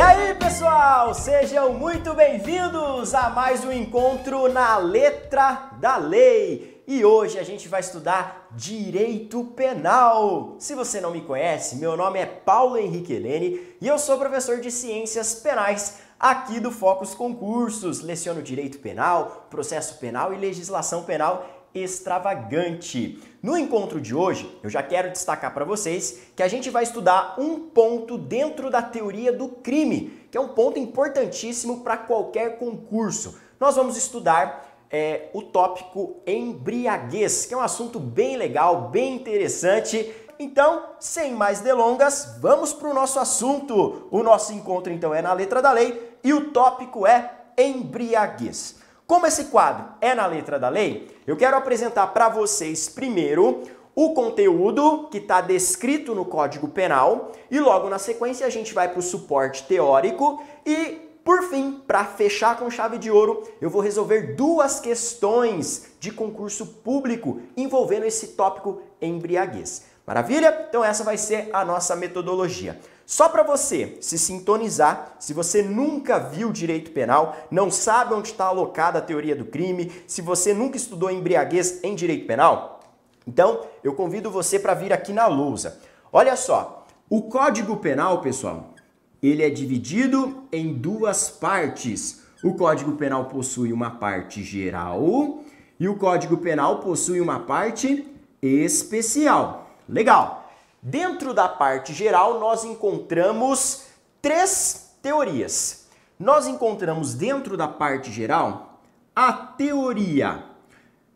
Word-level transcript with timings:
E 0.00 0.02
aí, 0.02 0.34
pessoal, 0.34 1.12
sejam 1.12 1.74
muito 1.74 2.14
bem-vindos 2.14 3.14
a 3.14 3.28
mais 3.28 3.62
um 3.66 3.70
encontro 3.70 4.50
na 4.50 4.78
letra 4.78 5.72
da 5.78 5.98
lei. 5.98 6.82
E 6.88 7.04
hoje 7.04 7.38
a 7.38 7.42
gente 7.42 7.68
vai 7.68 7.80
estudar 7.80 8.48
direito 8.52 9.44
penal. 9.54 10.56
Se 10.58 10.74
você 10.74 11.02
não 11.02 11.10
me 11.10 11.20
conhece, 11.20 11.76
meu 11.76 11.98
nome 11.98 12.18
é 12.18 12.24
Paulo 12.24 12.78
Henrique 12.78 13.12
Helene 13.12 13.60
e 13.78 13.86
eu 13.86 13.98
sou 13.98 14.16
professor 14.16 14.58
de 14.58 14.70
ciências 14.70 15.34
penais 15.34 15.98
aqui 16.18 16.58
do 16.60 16.70
Focus 16.70 17.14
Concursos. 17.14 18.00
Leciono 18.00 18.40
direito 18.40 18.78
penal, 18.78 19.48
processo 19.50 19.98
penal 19.98 20.32
e 20.32 20.38
legislação 20.38 21.02
penal 21.02 21.46
extravagante. 21.74 23.22
No 23.42 23.56
encontro 23.56 24.00
de 24.00 24.14
hoje, 24.14 24.58
eu 24.62 24.68
já 24.68 24.82
quero 24.82 25.10
destacar 25.10 25.54
para 25.54 25.64
vocês 25.64 26.20
que 26.36 26.42
a 26.42 26.48
gente 26.48 26.68
vai 26.70 26.82
estudar 26.82 27.36
um 27.38 27.60
ponto 27.60 28.18
dentro 28.18 28.70
da 28.70 28.82
teoria 28.82 29.32
do 29.32 29.48
crime, 29.48 30.26
que 30.30 30.36
é 30.36 30.40
um 30.40 30.48
ponto 30.48 30.78
importantíssimo 30.78 31.80
para 31.80 31.96
qualquer 31.96 32.58
concurso. 32.58 33.38
Nós 33.58 33.76
vamos 33.76 33.96
estudar 33.96 34.70
é, 34.90 35.28
o 35.32 35.42
tópico 35.42 36.16
embriaguez, 36.26 37.46
que 37.46 37.54
é 37.54 37.56
um 37.56 37.62
assunto 37.62 38.00
bem 38.00 38.36
legal, 38.36 38.88
bem 38.90 39.14
interessante. 39.14 40.12
Então, 40.38 40.84
sem 40.98 41.32
mais 41.32 41.60
delongas, 41.60 42.36
vamos 42.40 42.72
para 42.72 42.88
o 42.88 42.94
nosso 42.94 43.20
assunto. 43.20 44.08
O 44.10 44.22
nosso 44.22 44.52
encontro, 44.52 44.92
então, 44.92 45.14
é 45.14 45.22
na 45.22 45.32
letra 45.32 45.62
da 45.62 45.70
lei 45.70 46.16
e 46.24 46.32
o 46.32 46.50
tópico 46.50 47.06
é 47.06 47.30
embriaguez. 47.56 48.80
Como 49.06 49.26
esse 49.26 49.46
quadro 49.46 49.86
é 50.00 50.14
na 50.14 50.26
letra 50.26 50.58
da 50.58 50.68
lei, 50.68 51.19
eu 51.30 51.36
quero 51.36 51.56
apresentar 51.56 52.08
para 52.08 52.28
vocês 52.28 52.88
primeiro 52.88 53.62
o 53.94 54.14
conteúdo 54.14 55.06
que 55.12 55.18
está 55.18 55.40
descrito 55.40 56.12
no 56.12 56.24
Código 56.24 56.66
Penal 56.66 57.30
e 57.48 57.60
logo 57.60 57.88
na 57.88 58.00
sequência 58.00 58.44
a 58.44 58.50
gente 58.50 58.74
vai 58.74 58.88
para 58.88 58.98
o 58.98 59.02
suporte 59.02 59.62
teórico 59.62 60.42
e 60.66 61.08
por 61.22 61.44
fim, 61.44 61.80
para 61.86 62.04
fechar 62.04 62.58
com 62.58 62.68
chave 62.68 62.98
de 62.98 63.12
ouro, 63.12 63.44
eu 63.60 63.70
vou 63.70 63.80
resolver 63.80 64.34
duas 64.34 64.80
questões 64.80 65.92
de 66.00 66.10
concurso 66.10 66.66
público 66.66 67.40
envolvendo 67.56 68.06
esse 68.06 68.28
tópico 68.28 68.82
embriaguez. 69.00 69.84
Maravilha? 70.10 70.66
Então 70.68 70.84
essa 70.84 71.04
vai 71.04 71.16
ser 71.16 71.50
a 71.52 71.64
nossa 71.64 71.94
metodologia. 71.94 72.80
Só 73.06 73.28
para 73.28 73.44
você 73.44 73.96
se 74.00 74.18
sintonizar, 74.18 75.14
se 75.20 75.32
você 75.32 75.62
nunca 75.62 76.18
viu 76.18 76.50
direito 76.50 76.90
penal, 76.90 77.36
não 77.48 77.70
sabe 77.70 78.12
onde 78.12 78.26
está 78.26 78.46
alocada 78.46 78.98
a 78.98 79.02
teoria 79.02 79.36
do 79.36 79.44
crime, 79.44 79.92
se 80.08 80.20
você 80.20 80.52
nunca 80.52 80.76
estudou 80.76 81.12
embriaguez 81.12 81.78
em 81.84 81.94
direito 81.94 82.26
penal, 82.26 82.80
então 83.24 83.60
eu 83.84 83.94
convido 83.94 84.32
você 84.32 84.58
para 84.58 84.74
vir 84.74 84.92
aqui 84.92 85.12
na 85.12 85.28
lousa. 85.28 85.78
Olha 86.12 86.34
só, 86.34 86.88
o 87.08 87.22
Código 87.22 87.76
Penal, 87.76 88.20
pessoal, 88.20 88.74
ele 89.22 89.44
é 89.44 89.48
dividido 89.48 90.42
em 90.50 90.74
duas 90.74 91.30
partes. 91.30 92.22
O 92.42 92.54
Código 92.54 92.96
Penal 92.96 93.26
possui 93.26 93.72
uma 93.72 93.92
parte 93.92 94.42
geral 94.42 95.44
e 95.78 95.88
o 95.88 95.94
Código 95.94 96.36
Penal 96.38 96.80
possui 96.80 97.20
uma 97.20 97.38
parte 97.38 98.08
especial. 98.42 99.69
Legal! 99.90 100.48
Dentro 100.80 101.34
da 101.34 101.48
parte 101.48 101.92
geral, 101.92 102.38
nós 102.38 102.64
encontramos 102.64 103.86
três 104.22 104.96
teorias. 105.02 105.88
Nós 106.18 106.46
encontramos 106.46 107.14
dentro 107.14 107.56
da 107.56 107.66
parte 107.66 108.10
geral 108.10 108.80
a 109.14 109.32
teoria 109.32 110.44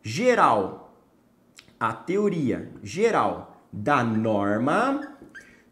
geral, 0.03 0.93
a 1.79 1.93
teoria 1.93 2.71
geral 2.83 3.57
da 3.73 4.03
norma. 4.03 5.17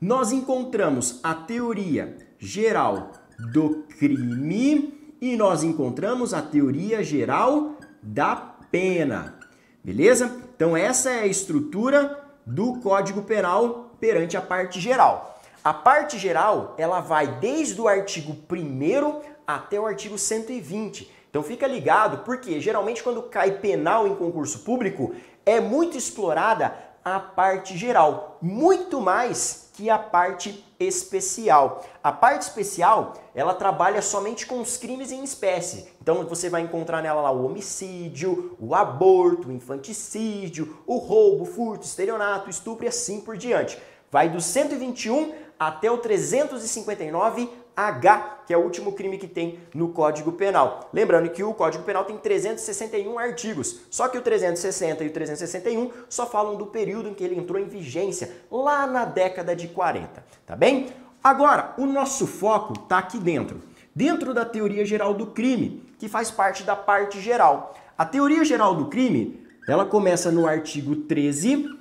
Nós 0.00 0.33
encontramos 0.33 1.20
a 1.23 1.34
teoria 1.34 2.17
geral 2.39 3.11
do 3.53 3.84
crime 3.98 5.17
e 5.20 5.36
nós 5.36 5.62
encontramos 5.62 6.33
a 6.33 6.41
teoria 6.41 7.02
geral 7.02 7.77
da 8.02 8.36
pena. 8.70 9.39
Beleza? 9.85 10.41
Então 10.55 10.77
essa 10.77 11.11
é 11.11 11.20
a 11.20 11.27
estrutura 11.27 12.21
do 12.45 12.80
Código 12.80 13.23
Penal 13.23 13.91
perante 14.01 14.36
a 14.36 14.42
parte 14.42 14.80
geral. 14.80 15.41
A 15.64 15.73
parte 15.73 16.19
geral, 16.19 16.75
ela 16.77 17.01
vai 17.01 17.27
desde 17.27 17.80
o 17.80 17.86
artigo 17.86 18.36
1 18.51 19.20
até 19.47 19.79
o 19.79 19.86
artigo 19.86 20.19
120. 20.19 21.11
Então 21.30 21.42
fica 21.42 21.67
ligado, 21.67 22.25
porque 22.25 22.61
geralmente 22.61 23.03
quando 23.03 23.23
cai 23.23 23.53
penal 23.53 24.07
em 24.07 24.14
concurso 24.14 24.61
público, 24.61 25.14
é 25.47 25.61
muito 25.61 25.97
explorada 25.97 26.75
a 27.05 27.19
parte 27.19 27.77
geral, 27.77 28.39
muito 28.41 29.01
mais 29.01 29.70
que 29.73 29.89
a 29.89 29.98
parte 29.98 30.64
especial. 30.86 31.84
A 32.02 32.12
parte 32.12 32.42
especial, 32.42 33.14
ela 33.34 33.54
trabalha 33.54 34.02
somente 34.02 34.46
com 34.46 34.60
os 34.60 34.76
crimes 34.76 35.12
em 35.12 35.22
espécie. 35.22 35.88
Então 36.00 36.24
você 36.26 36.48
vai 36.48 36.62
encontrar 36.62 37.02
nela 37.02 37.20
lá 37.20 37.30
o 37.30 37.44
homicídio, 37.44 38.56
o 38.60 38.74
aborto, 38.74 39.48
o 39.48 39.52
infanticídio, 39.52 40.78
o 40.86 40.96
roubo, 40.96 41.44
furto, 41.44 41.84
estelionato, 41.84 42.50
estupro 42.50 42.84
e 42.84 42.88
assim 42.88 43.20
por 43.20 43.36
diante. 43.36 43.78
Vai 44.10 44.28
do 44.28 44.40
121 44.40 45.32
até 45.58 45.90
o 45.90 45.98
359 45.98 47.48
H, 47.77 48.42
que 48.46 48.52
é 48.52 48.56
o 48.56 48.60
último 48.60 48.92
crime 48.92 49.18
que 49.18 49.27
tem 49.27 49.58
no 49.74 49.88
Código 49.88 50.33
Penal. 50.33 50.90
Lembrando 50.92 51.30
que 51.30 51.42
o 51.42 51.55
Código 51.55 51.84
Penal 51.84 52.05
tem 52.05 52.16
361 52.16 53.18
artigos, 53.18 53.80
só 53.90 54.08
que 54.08 54.18
o 54.18 54.22
360 54.22 55.05
e 55.05 55.06
o 55.06 55.10
361 55.10 55.90
só 56.08 56.27
falam 56.27 56.56
do 56.56 56.66
período 56.66 57.08
em 57.08 57.14
que 57.14 57.24
ele 57.24 57.38
entrou 57.38 57.61
em 57.61 57.66
vigência, 57.66 58.30
lá 58.50 58.86
na 58.86 59.05
década 59.05 59.56
de 59.56 59.68
40, 59.68 60.24
tá 60.46 60.55
bem? 60.55 60.88
Agora, 61.22 61.72
o 61.78 61.86
nosso 61.86 62.27
foco 62.27 62.74
está 62.74 62.98
aqui 62.98 63.18
dentro, 63.18 63.62
dentro 63.94 64.34
da 64.34 64.44
teoria 64.44 64.84
geral 64.84 65.14
do 65.14 65.28
crime, 65.28 65.82
que 65.98 66.08
faz 66.08 66.30
parte 66.30 66.64
da 66.64 66.74
parte 66.74 67.20
geral. 67.20 67.74
A 67.96 68.05
teoria 68.05 68.44
geral 68.44 68.74
do 68.74 68.86
crime, 68.86 69.46
ela 69.68 69.84
começa 69.84 70.32
no 70.32 70.46
artigo 70.46 70.96
13 70.96 71.78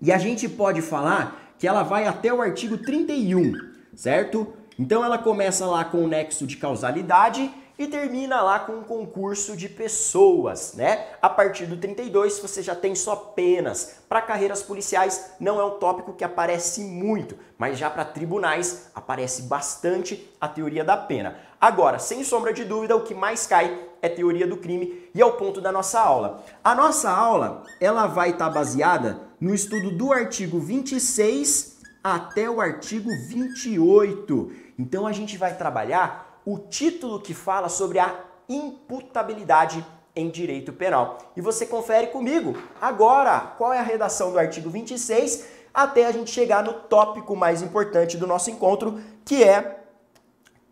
e 0.00 0.10
a 0.10 0.18
gente 0.18 0.48
pode 0.48 0.80
falar 0.80 1.54
que 1.58 1.66
ela 1.66 1.82
vai 1.82 2.06
até 2.06 2.32
o 2.32 2.40
artigo 2.40 2.78
31, 2.78 3.52
certo? 3.94 4.54
Então 4.78 5.04
ela 5.04 5.18
começa 5.18 5.66
lá 5.66 5.84
com 5.84 6.04
o 6.04 6.08
nexo 6.08 6.46
de 6.46 6.56
causalidade 6.56 7.50
e 7.78 7.86
termina 7.86 8.40
lá 8.42 8.58
com 8.58 8.72
um 8.72 8.82
concurso 8.82 9.56
de 9.56 9.68
pessoas, 9.68 10.74
né? 10.74 11.06
A 11.22 11.28
partir 11.28 11.66
do 11.66 11.76
32 11.76 12.38
você 12.40 12.60
já 12.62 12.74
tem 12.74 12.94
só 12.94 13.14
penas. 13.14 14.00
Para 14.08 14.22
carreiras 14.22 14.62
policiais 14.62 15.32
não 15.38 15.60
é 15.60 15.64
um 15.64 15.78
tópico 15.78 16.12
que 16.12 16.24
aparece 16.24 16.82
muito, 16.82 17.36
mas 17.56 17.78
já 17.78 17.88
para 17.88 18.04
tribunais 18.04 18.90
aparece 18.94 19.42
bastante 19.42 20.28
a 20.40 20.48
teoria 20.48 20.84
da 20.84 20.96
pena. 20.96 21.36
Agora, 21.60 21.98
sem 21.98 22.22
sombra 22.22 22.52
de 22.52 22.64
dúvida, 22.64 22.96
o 22.96 23.02
que 23.02 23.14
mais 23.14 23.46
cai 23.46 23.80
é 24.00 24.08
teoria 24.08 24.46
do 24.46 24.56
crime 24.56 25.08
e 25.14 25.20
é 25.20 25.26
o 25.26 25.32
ponto 25.32 25.60
da 25.60 25.72
nossa 25.72 26.00
aula. 26.00 26.44
A 26.62 26.74
nossa 26.74 27.10
aula, 27.10 27.64
ela 27.80 28.06
vai 28.06 28.30
estar 28.30 28.46
tá 28.46 28.50
baseada 28.50 29.20
no 29.40 29.54
estudo 29.54 29.90
do 29.90 30.12
artigo 30.12 30.58
26 30.58 31.78
até 32.02 32.48
o 32.48 32.60
artigo 32.60 33.10
28. 33.28 34.67
Então 34.78 35.06
a 35.06 35.12
gente 35.12 35.36
vai 35.36 35.56
trabalhar 35.56 36.40
o 36.46 36.58
título 36.58 37.20
que 37.20 37.34
fala 37.34 37.68
sobre 37.68 37.98
a 37.98 38.14
imputabilidade 38.48 39.84
em 40.14 40.30
direito 40.30 40.72
penal. 40.72 41.18
E 41.36 41.40
você 41.40 41.66
confere 41.66 42.08
comigo 42.08 42.56
agora 42.80 43.40
qual 43.58 43.72
é 43.72 43.78
a 43.78 43.82
redação 43.82 44.32
do 44.32 44.38
artigo 44.38 44.70
26 44.70 45.46
até 45.74 46.06
a 46.06 46.12
gente 46.12 46.30
chegar 46.30 46.62
no 46.62 46.72
tópico 46.72 47.36
mais 47.36 47.60
importante 47.60 48.16
do 48.16 48.26
nosso 48.26 48.50
encontro, 48.50 49.00
que 49.24 49.44
é 49.44 49.76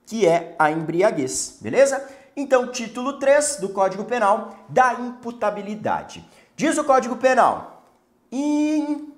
que 0.06 0.26
é 0.26 0.54
a 0.56 0.70
embriaguez, 0.70 1.58
beleza? 1.60 2.08
Então, 2.36 2.70
título 2.70 3.18
3 3.18 3.56
do 3.56 3.70
Código 3.70 4.04
Penal 4.04 4.54
da 4.68 4.94
imputabilidade. 4.94 6.24
Diz 6.54 6.78
o 6.78 6.84
Código 6.84 7.16
Penal: 7.16 7.82
in, 8.30 9.12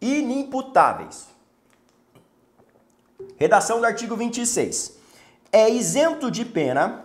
inimputáveis 0.00 1.26
Redação 3.38 3.78
do 3.78 3.86
artigo 3.86 4.16
26. 4.16 4.98
É 5.52 5.70
isento 5.70 6.28
de 6.28 6.44
pena, 6.44 7.04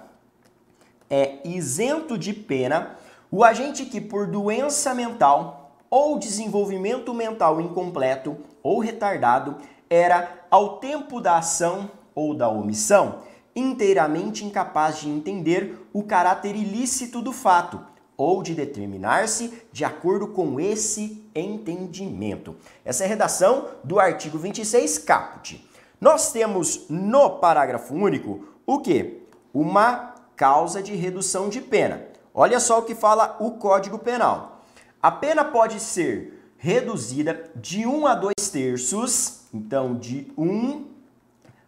é 1.07 1.47
isento 1.47 2.17
de 2.17 2.33
pena 2.33 2.97
o 3.29 3.43
agente 3.43 3.85
que 3.85 4.01
por 4.01 4.25
doença 4.25 4.95
mental 4.95 5.77
ou 5.91 6.17
desenvolvimento 6.17 7.13
mental 7.13 7.61
incompleto 7.61 8.35
ou 8.63 8.79
retardado 8.79 9.57
era, 9.87 10.45
ao 10.49 10.77
tempo 10.77 11.21
da 11.21 11.37
ação 11.37 11.91
ou 12.15 12.33
da 12.33 12.49
omissão, 12.49 13.19
inteiramente 13.55 14.43
incapaz 14.43 15.01
de 15.01 15.09
entender 15.09 15.87
o 15.93 16.01
caráter 16.01 16.55
ilícito 16.55 17.21
do 17.21 17.31
fato 17.31 17.79
ou 18.17 18.41
de 18.41 18.55
determinar-se 18.55 19.53
de 19.71 19.85
acordo 19.85 20.29
com 20.29 20.59
esse 20.59 21.23
entendimento. 21.35 22.55
Essa 22.83 23.03
é 23.03 23.05
a 23.05 23.09
redação 23.09 23.67
do 23.83 23.99
artigo 23.99 24.39
26, 24.39 24.97
caput. 24.97 25.72
Nós 26.03 26.33
temos 26.33 26.87
no 26.89 27.29
parágrafo 27.39 27.95
único 27.95 28.45
o 28.67 28.81
que? 28.81 29.21
Uma 29.53 30.15
causa 30.35 30.83
de 30.83 30.93
redução 30.93 31.47
de 31.47 31.61
pena. 31.61 32.05
Olha 32.33 32.59
só 32.59 32.79
o 32.79 32.81
que 32.81 32.93
fala 32.93 33.37
o 33.39 33.51
Código 33.51 33.97
Penal. 33.97 34.65
A 35.01 35.09
pena 35.09 35.45
pode 35.45 35.79
ser 35.79 36.51
reduzida 36.57 37.49
de 37.55 37.87
1 37.87 38.05
a 38.05 38.15
2 38.15 38.33
terços, 38.51 39.43
então 39.53 39.95
de 39.95 40.29
1 40.37 40.87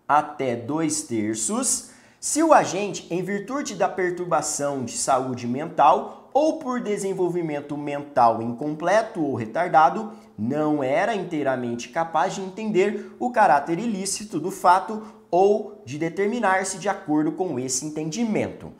até 0.06 0.54
dois 0.54 1.04
terços, 1.04 1.92
se 2.20 2.44
o 2.44 2.54
agente, 2.54 3.08
em 3.10 3.24
virtude 3.24 3.74
da 3.74 3.88
perturbação 3.88 4.84
de 4.84 4.98
saúde 4.98 5.48
mental 5.48 6.30
ou 6.34 6.60
por 6.60 6.82
desenvolvimento 6.82 7.78
mental 7.78 8.42
incompleto 8.42 9.24
ou 9.24 9.34
retardado, 9.34 10.12
não 10.38 10.84
era 10.84 11.16
inteiramente 11.16 11.90
capaz 11.90 12.36
de 12.36 12.42
entender 12.42 13.16
o 13.20 13.32
caráter 13.32 13.80
ilícito 13.80 14.40
do 14.40 14.52
fato 14.52 15.02
ou 15.32 15.82
de 15.86 15.98
determinar-se 15.98 16.78
de 16.78 16.90
acordo 16.90 17.32
com 17.32 17.60
esse 17.60 17.86
entendimento. 17.86 18.72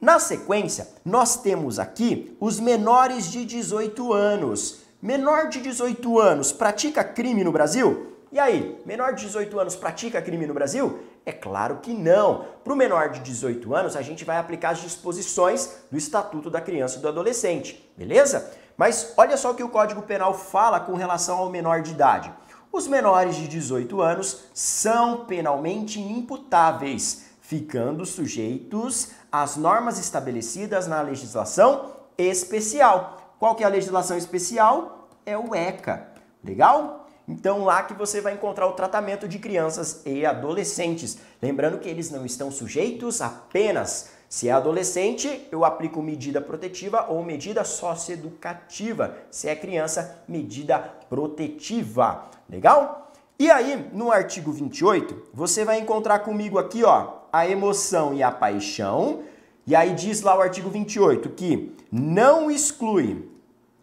Na 0.00 0.18
sequência, 0.18 0.88
nós 1.04 1.36
temos 1.40 1.78
aqui 1.78 2.36
os 2.40 2.60
menores 2.60 3.30
de 3.30 3.44
18 3.44 4.12
anos. 4.12 4.82
Menor 5.00 5.48
de 5.48 5.60
18 5.60 6.18
anos 6.18 6.52
pratica 6.52 7.02
crime 7.02 7.42
no 7.44 7.52
Brasil? 7.52 8.14
E 8.30 8.38
aí, 8.38 8.78
menor 8.84 9.14
de 9.14 9.26
18 9.26 9.60
anos 9.60 9.76
pratica 9.76 10.20
crime 10.20 10.46
no 10.46 10.52
Brasil? 10.52 10.98
É 11.24 11.32
claro 11.32 11.78
que 11.80 11.94
não. 11.94 12.44
Para 12.64 12.72
o 12.72 12.76
menor 12.76 13.10
de 13.10 13.20
18 13.20 13.74
anos, 13.74 13.96
a 13.96 14.02
gente 14.02 14.24
vai 14.24 14.36
aplicar 14.36 14.70
as 14.70 14.80
disposições 14.80 15.84
do 15.90 15.96
Estatuto 15.96 16.50
da 16.50 16.60
Criança 16.60 16.98
e 16.98 17.00
do 17.00 17.08
Adolescente, 17.08 17.88
beleza? 17.96 18.52
Mas 18.76 19.12
olha 19.16 19.36
só 19.36 19.52
o 19.52 19.54
que 19.54 19.62
o 19.62 19.68
Código 19.68 20.02
Penal 20.02 20.34
fala 20.34 20.80
com 20.80 20.94
relação 20.94 21.38
ao 21.38 21.50
menor 21.50 21.82
de 21.82 21.92
idade. 21.92 22.32
Os 22.72 22.88
menores 22.88 23.36
de 23.36 23.46
18 23.46 24.00
anos 24.00 24.46
são 24.52 25.26
penalmente 25.26 26.00
imputáveis, 26.00 27.26
ficando 27.40 28.04
sujeitos 28.04 29.10
às 29.30 29.56
normas 29.56 29.98
estabelecidas 29.98 30.88
na 30.88 31.00
legislação 31.00 31.92
especial. 32.18 33.36
Qual 33.38 33.54
que 33.54 33.62
é 33.62 33.66
a 33.66 33.70
legislação 33.70 34.16
especial? 34.16 35.08
É 35.24 35.38
o 35.38 35.54
ECA. 35.54 36.08
Legal? 36.42 37.06
Então 37.28 37.64
lá 37.64 37.82
que 37.82 37.94
você 37.94 38.20
vai 38.20 38.34
encontrar 38.34 38.66
o 38.66 38.72
tratamento 38.72 39.26
de 39.26 39.38
crianças 39.38 40.02
e 40.04 40.26
adolescentes. 40.26 41.18
Lembrando 41.40 41.78
que 41.78 41.88
eles 41.88 42.10
não 42.10 42.26
estão 42.26 42.50
sujeitos 42.50 43.22
apenas 43.22 44.10
se 44.28 44.48
é 44.48 44.52
adolescente, 44.52 45.46
eu 45.52 45.64
aplico 45.64 46.02
medida 46.02 46.40
protetiva 46.40 47.06
ou 47.08 47.22
medida 47.22 47.64
socioeducativa. 47.64 49.16
Se 49.30 49.48
é 49.48 49.54
criança, 49.54 50.22
medida 50.26 50.78
protetiva. 51.08 52.24
Legal? 52.48 53.12
E 53.38 53.50
aí, 53.50 53.90
no 53.92 54.10
artigo 54.10 54.52
28, 54.52 55.28
você 55.32 55.64
vai 55.64 55.78
encontrar 55.80 56.20
comigo 56.20 56.58
aqui, 56.58 56.84
ó, 56.84 57.24
a 57.32 57.48
emoção 57.48 58.14
e 58.14 58.22
a 58.22 58.30
paixão. 58.30 59.22
E 59.66 59.74
aí 59.74 59.94
diz 59.94 60.22
lá 60.22 60.36
o 60.36 60.40
artigo 60.40 60.70
28 60.70 61.30
que 61.30 61.74
não 61.90 62.50
exclui, 62.50 63.28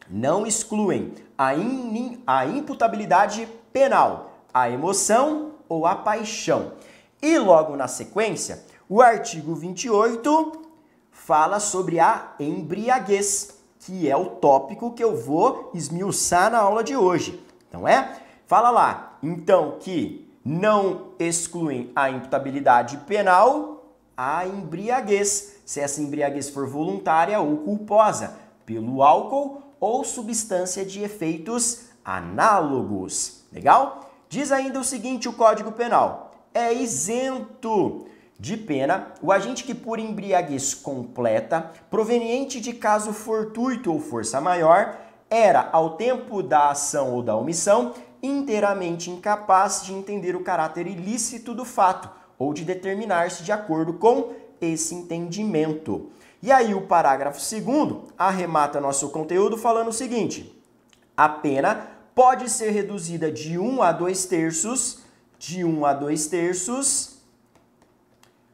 não 0.10 0.46
excluem 0.46 1.14
a, 1.38 1.56
in, 1.56 2.22
a 2.26 2.46
imputabilidade 2.46 3.48
penal, 3.74 4.34
a 4.54 4.70
emoção 4.70 5.54
ou 5.68 5.86
a 5.86 5.96
paixão. 5.96 6.74
E 7.22 7.38
logo 7.38 7.76
na 7.76 7.88
sequência, 7.88 8.64
o 8.92 9.02
artigo 9.02 9.56
28 9.56 10.52
fala 11.12 11.62
sobre 11.62 11.98
a 11.98 12.34
embriaguez, 12.38 13.56
que 13.80 14.10
é 14.10 14.18
o 14.18 14.26
tópico 14.26 14.92
que 14.92 15.02
eu 15.02 15.16
vou 15.16 15.72
esmiuçar 15.74 16.52
na 16.52 16.58
aula 16.58 16.84
de 16.84 16.98
hoje. 16.98 17.42
Não 17.72 17.88
é? 17.88 18.20
Fala 18.46 18.70
lá, 18.70 19.18
então, 19.24 19.78
que 19.80 20.30
não 20.44 21.14
excluem 21.18 21.90
a 21.96 22.10
imputabilidade 22.10 22.98
penal 23.08 23.86
a 24.18 24.46
embriaguez, 24.46 25.62
se 25.66 25.80
essa 25.80 26.02
embriaguez 26.02 26.50
for 26.50 26.68
voluntária 26.68 27.40
ou 27.40 27.60
culposa, 27.60 28.36
pelo 28.66 29.02
álcool 29.02 29.62
ou 29.80 30.04
substância 30.04 30.84
de 30.84 31.02
efeitos 31.02 31.86
análogos. 32.04 33.46
Legal? 33.54 34.12
Diz 34.28 34.52
ainda 34.52 34.82
o 34.82 34.84
seguinte 34.84 35.30
o 35.30 35.34
Código 35.34 35.72
Penal: 35.72 36.34
é 36.54 36.74
isento 36.74 38.06
de 38.42 38.58
pena 38.58 39.14
o 39.22 39.32
agente 39.32 39.64
que 39.64 39.76
por 39.76 40.00
embriaguez 40.00 40.74
completa, 40.74 41.72
proveniente 41.92 42.60
de 42.60 42.74
caso 42.74 43.14
fortuito 43.14 43.94
ou 43.94 44.00
força 44.00 44.42
maior, 44.42 45.00
era, 45.30 45.70
ao 45.72 45.92
tempo 45.92 46.42
da 46.42 46.72
ação 46.72 47.14
ou 47.14 47.22
da 47.22 47.36
omissão, 47.36 47.94
inteiramente 48.22 49.12
incapaz 49.12 49.84
de 49.84 49.94
entender 49.94 50.36
o 50.36 50.44
caráter 50.44 50.88
ilícito 50.88 51.54
do 51.54 51.64
fato 51.64 52.10
ou 52.40 52.52
de 52.52 52.66
determinar-se 52.66 53.44
de 53.44 53.52
acordo 53.52 53.94
com 53.94 54.32
esse 54.60 54.96
entendimento. 54.96 56.10
E 56.42 56.52
aí 56.52 56.74
o 56.74 56.88
parágrafo 56.88 57.40
segundo 57.40 58.06
arremata 58.18 58.82
nosso 58.82 59.10
conteúdo 59.10 59.56
falando 59.56 59.90
o 59.90 59.94
seguinte: 59.94 60.60
a 61.16 61.30
pena 61.30 61.90
pode 62.16 62.50
ser 62.50 62.72
reduzida 62.72 63.32
de 63.32 63.60
1 63.60 63.84
a 63.84 63.92
2 63.92 64.26
terços, 64.26 65.04
de 65.38 65.64
1 65.64 65.86
a 65.86 65.94
2 65.94 66.26
terços, 66.26 67.21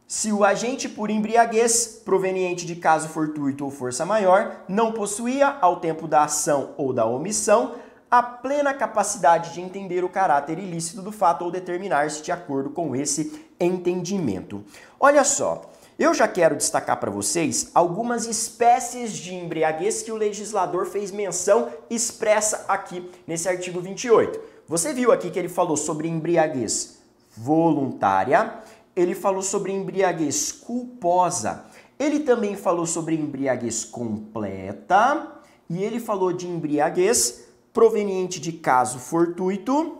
se 0.07 0.31
o 0.31 0.45
agente 0.45 0.88
por 0.88 1.09
embriaguez, 1.09 2.01
proveniente 2.06 2.65
de 2.65 2.77
caso 2.77 3.09
fortuito 3.09 3.65
ou 3.65 3.71
força 3.71 4.06
maior, 4.06 4.63
não 4.68 4.94
possuía, 4.94 5.57
ao 5.59 5.81
tempo 5.81 6.07
da 6.07 6.24
ação 6.24 6.69
ou 6.77 6.94
da 6.94 7.06
omissão, 7.06 7.75
a 8.09 8.24
plena 8.24 8.74
capacidade 8.74 9.54
de 9.54 9.59
entender 9.59 10.06
o 10.06 10.09
caráter 10.09 10.59
ilícito 10.59 11.01
do 11.01 11.12
fato 11.12 11.44
ou 11.44 11.51
determinar-se 11.51 12.24
de 12.24 12.31
acordo 12.31 12.69
com 12.69 12.95
esse 12.95 13.45
entendimento. 13.59 14.63
Olha 14.98 15.25
só, 15.25 15.69
eu 16.00 16.13
já 16.13 16.25
quero 16.25 16.56
destacar 16.56 17.01
para 17.01 17.12
vocês 17.12 17.69
algumas 17.74 18.25
espécies 18.27 19.12
de 19.12 19.36
embriaguez 19.36 20.04
que 20.04 20.12
o 20.12 20.15
legislador 20.15 20.86
fez 20.86 21.12
menção 21.12 21.68
expressa 21.89 22.63
aqui 22.69 23.12
nesse 23.27 23.50
artigo 23.50 23.81
28. 23.81 24.39
Você 24.69 24.94
viu 24.94 25.12
aqui 25.12 25.30
que 25.30 25.38
ele 25.38 25.50
falou 25.50 25.75
sobre 25.75 26.07
embriaguez 26.07 26.98
voluntária, 27.36 28.54
ele 28.98 29.14
falou 29.14 29.44
sobre 29.44 29.72
embriaguez 29.72 30.52
culposa. 30.52 31.66
Ele 32.00 32.22
também 32.22 32.56
falou 32.56 32.88
sobre 32.88 33.14
embriaguez 33.16 33.86
completa 33.86 35.40
e 35.70 35.84
ele 35.84 36.00
falou 36.00 36.34
de 36.34 36.48
embriaguez 36.48 37.46
proveniente 37.72 38.40
de 38.40 38.52
caso 38.52 38.98
fortuito 38.98 40.00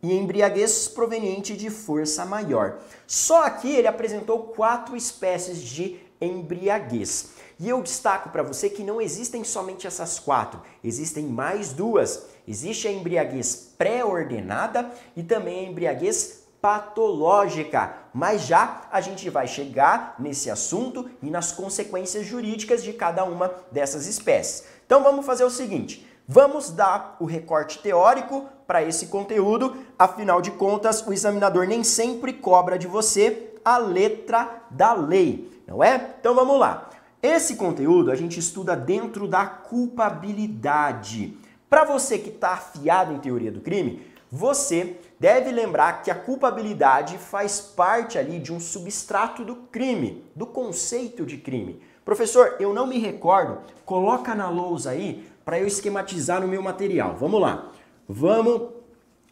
e 0.00 0.16
embriaguez 0.16 0.86
proveniente 0.86 1.56
de 1.56 1.68
força 1.68 2.24
maior. 2.24 2.78
Só 3.08 3.42
aqui 3.42 3.72
ele 3.72 3.88
apresentou 3.88 4.38
quatro 4.44 4.96
espécies 4.96 5.60
de 5.60 5.98
embriaguez. 6.20 7.30
E 7.58 7.68
eu 7.68 7.82
destaco 7.82 8.28
para 8.28 8.44
você 8.44 8.70
que 8.70 8.84
não 8.84 9.00
existem 9.00 9.42
somente 9.42 9.86
essas 9.86 10.20
quatro, 10.20 10.62
existem 10.84 11.24
mais 11.24 11.72
duas. 11.72 12.26
Existe 12.46 12.86
a 12.86 12.92
embriaguez 12.92 13.72
pré-ordenada 13.76 14.92
e 15.16 15.24
também 15.24 15.66
a 15.66 15.68
embriaguez 15.68 16.45
patológica. 16.60 17.94
Mas 18.12 18.42
já 18.42 18.82
a 18.90 19.00
gente 19.00 19.28
vai 19.30 19.46
chegar 19.46 20.14
nesse 20.18 20.50
assunto 20.50 21.08
e 21.22 21.30
nas 21.30 21.52
consequências 21.52 22.26
jurídicas 22.26 22.82
de 22.82 22.92
cada 22.92 23.24
uma 23.24 23.52
dessas 23.70 24.06
espécies. 24.06 24.66
Então 24.84 25.02
vamos 25.02 25.26
fazer 25.26 25.44
o 25.44 25.50
seguinte: 25.50 26.06
vamos 26.26 26.70
dar 26.70 27.16
o 27.20 27.24
recorte 27.24 27.78
teórico 27.78 28.46
para 28.66 28.82
esse 28.82 29.06
conteúdo, 29.06 29.76
afinal 29.98 30.42
de 30.42 30.50
contas, 30.50 31.06
o 31.06 31.12
examinador 31.12 31.66
nem 31.66 31.84
sempre 31.84 32.32
cobra 32.32 32.78
de 32.78 32.86
você 32.86 33.54
a 33.64 33.78
letra 33.78 34.62
da 34.70 34.92
lei, 34.92 35.62
não 35.66 35.82
é? 35.82 36.14
Então 36.20 36.34
vamos 36.34 36.58
lá. 36.58 36.90
Esse 37.22 37.56
conteúdo 37.56 38.10
a 38.10 38.14
gente 38.14 38.38
estuda 38.38 38.76
dentro 38.76 39.26
da 39.26 39.46
culpabilidade. 39.46 41.36
Para 41.68 41.84
você 41.84 42.18
que 42.18 42.28
está 42.30 42.52
afiado 42.52 43.12
em 43.12 43.18
teoria 43.18 43.50
do 43.50 43.60
crime, 43.60 44.06
você 44.36 44.98
deve 45.18 45.50
lembrar 45.50 46.02
que 46.02 46.10
a 46.10 46.14
culpabilidade 46.14 47.16
faz 47.16 47.58
parte 47.58 48.18
ali 48.18 48.38
de 48.38 48.52
um 48.52 48.60
substrato 48.60 49.42
do 49.42 49.56
crime, 49.56 50.22
do 50.34 50.46
conceito 50.46 51.24
de 51.24 51.38
crime. 51.38 51.80
Professor, 52.04 52.56
eu 52.60 52.74
não 52.74 52.86
me 52.86 52.98
recordo, 52.98 53.60
coloca 53.84 54.34
na 54.34 54.50
lousa 54.50 54.90
aí 54.90 55.26
para 55.42 55.58
eu 55.58 55.66
esquematizar 55.66 56.40
no 56.40 56.46
meu 56.46 56.62
material. 56.62 57.16
Vamos 57.18 57.40
lá. 57.40 57.72
Vamos 58.06 58.72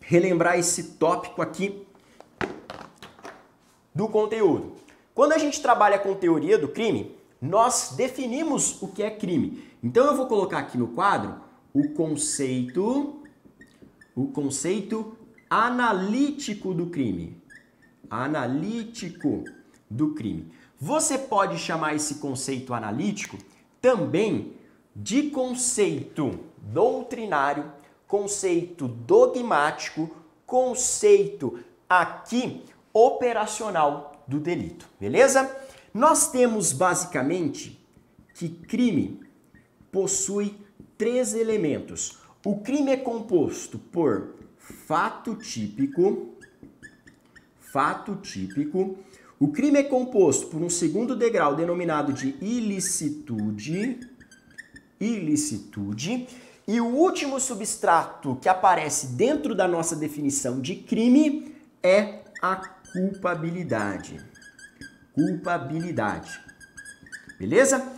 relembrar 0.01 0.59
esse 0.59 0.95
tópico 0.95 1.43
aqui 1.43 1.87
do 3.95 4.09
conteúdo. 4.09 4.73
Quando 5.15 5.33
a 5.33 5.39
gente 5.39 5.61
trabalha 5.61 5.99
com 5.99 6.15
teoria 6.15 6.57
do 6.57 6.69
crime, 6.69 7.15
nós 7.41 7.93
definimos 7.95 8.81
o 8.83 8.89
que 8.89 9.03
é 9.03 9.11
crime. 9.11 9.63
Então 9.83 10.07
eu 10.07 10.17
vou 10.17 10.27
colocar 10.27 10.59
aqui 10.59 10.79
no 10.79 10.89
quadro 10.89 11.37
o 11.75 11.91
conceito 11.91 13.24
o 14.15 14.29
conceito 14.29 15.17
analítico 15.49 16.73
do 16.73 16.87
crime. 16.87 17.43
Analítico 18.11 19.45
do 19.91 20.15
crime. 20.15 20.51
Você 20.81 21.19
pode 21.19 21.59
chamar 21.59 21.95
esse 21.95 22.17
conceito 22.17 22.75
analítico 22.75 23.39
também 23.81 24.53
de 24.95 25.31
conceito 25.31 26.39
doutrinário, 26.59 27.73
conceito 28.07 28.87
dogmático, 28.87 30.11
conceito 30.47 31.59
aqui 31.89 32.63
operacional 32.93 34.25
do 34.27 34.39
delito, 34.39 34.89
beleza? 35.01 35.55
Nós 35.93 36.31
temos 36.31 36.73
basicamente 36.73 37.81
que 38.35 38.49
crime 38.49 39.21
possui 39.91 40.59
três 40.97 41.35
elementos. 41.35 42.24
O 42.45 42.57
crime 42.59 42.91
é 42.91 42.97
composto 42.99 43.79
por 43.79 44.35
fato 44.59 45.35
típico, 45.35 46.35
fato 47.59 48.17
típico. 48.17 48.99
O 49.41 49.49
crime 49.49 49.79
é 49.79 49.83
composto 49.83 50.49
por 50.49 50.61
um 50.61 50.69
segundo 50.69 51.17
degrau 51.17 51.57
denominado 51.57 52.13
de 52.13 52.37
ilicitude, 52.43 53.99
ilicitude, 55.01 56.29
e 56.69 56.81
o 56.83 56.87
último 56.87 57.41
substrato 57.41 58.37
que 58.37 58.49
aparece 58.49 59.09
dentro 59.09 59.55
da 59.55 59.67
nossa 59.67 59.97
definição 59.97 60.61
de 60.61 60.77
crime 60.77 61.57
é 61.83 62.25
a 62.43 62.57
culpabilidade. 62.93 64.21
Culpabilidade. 65.15 66.39
Beleza? 67.39 67.91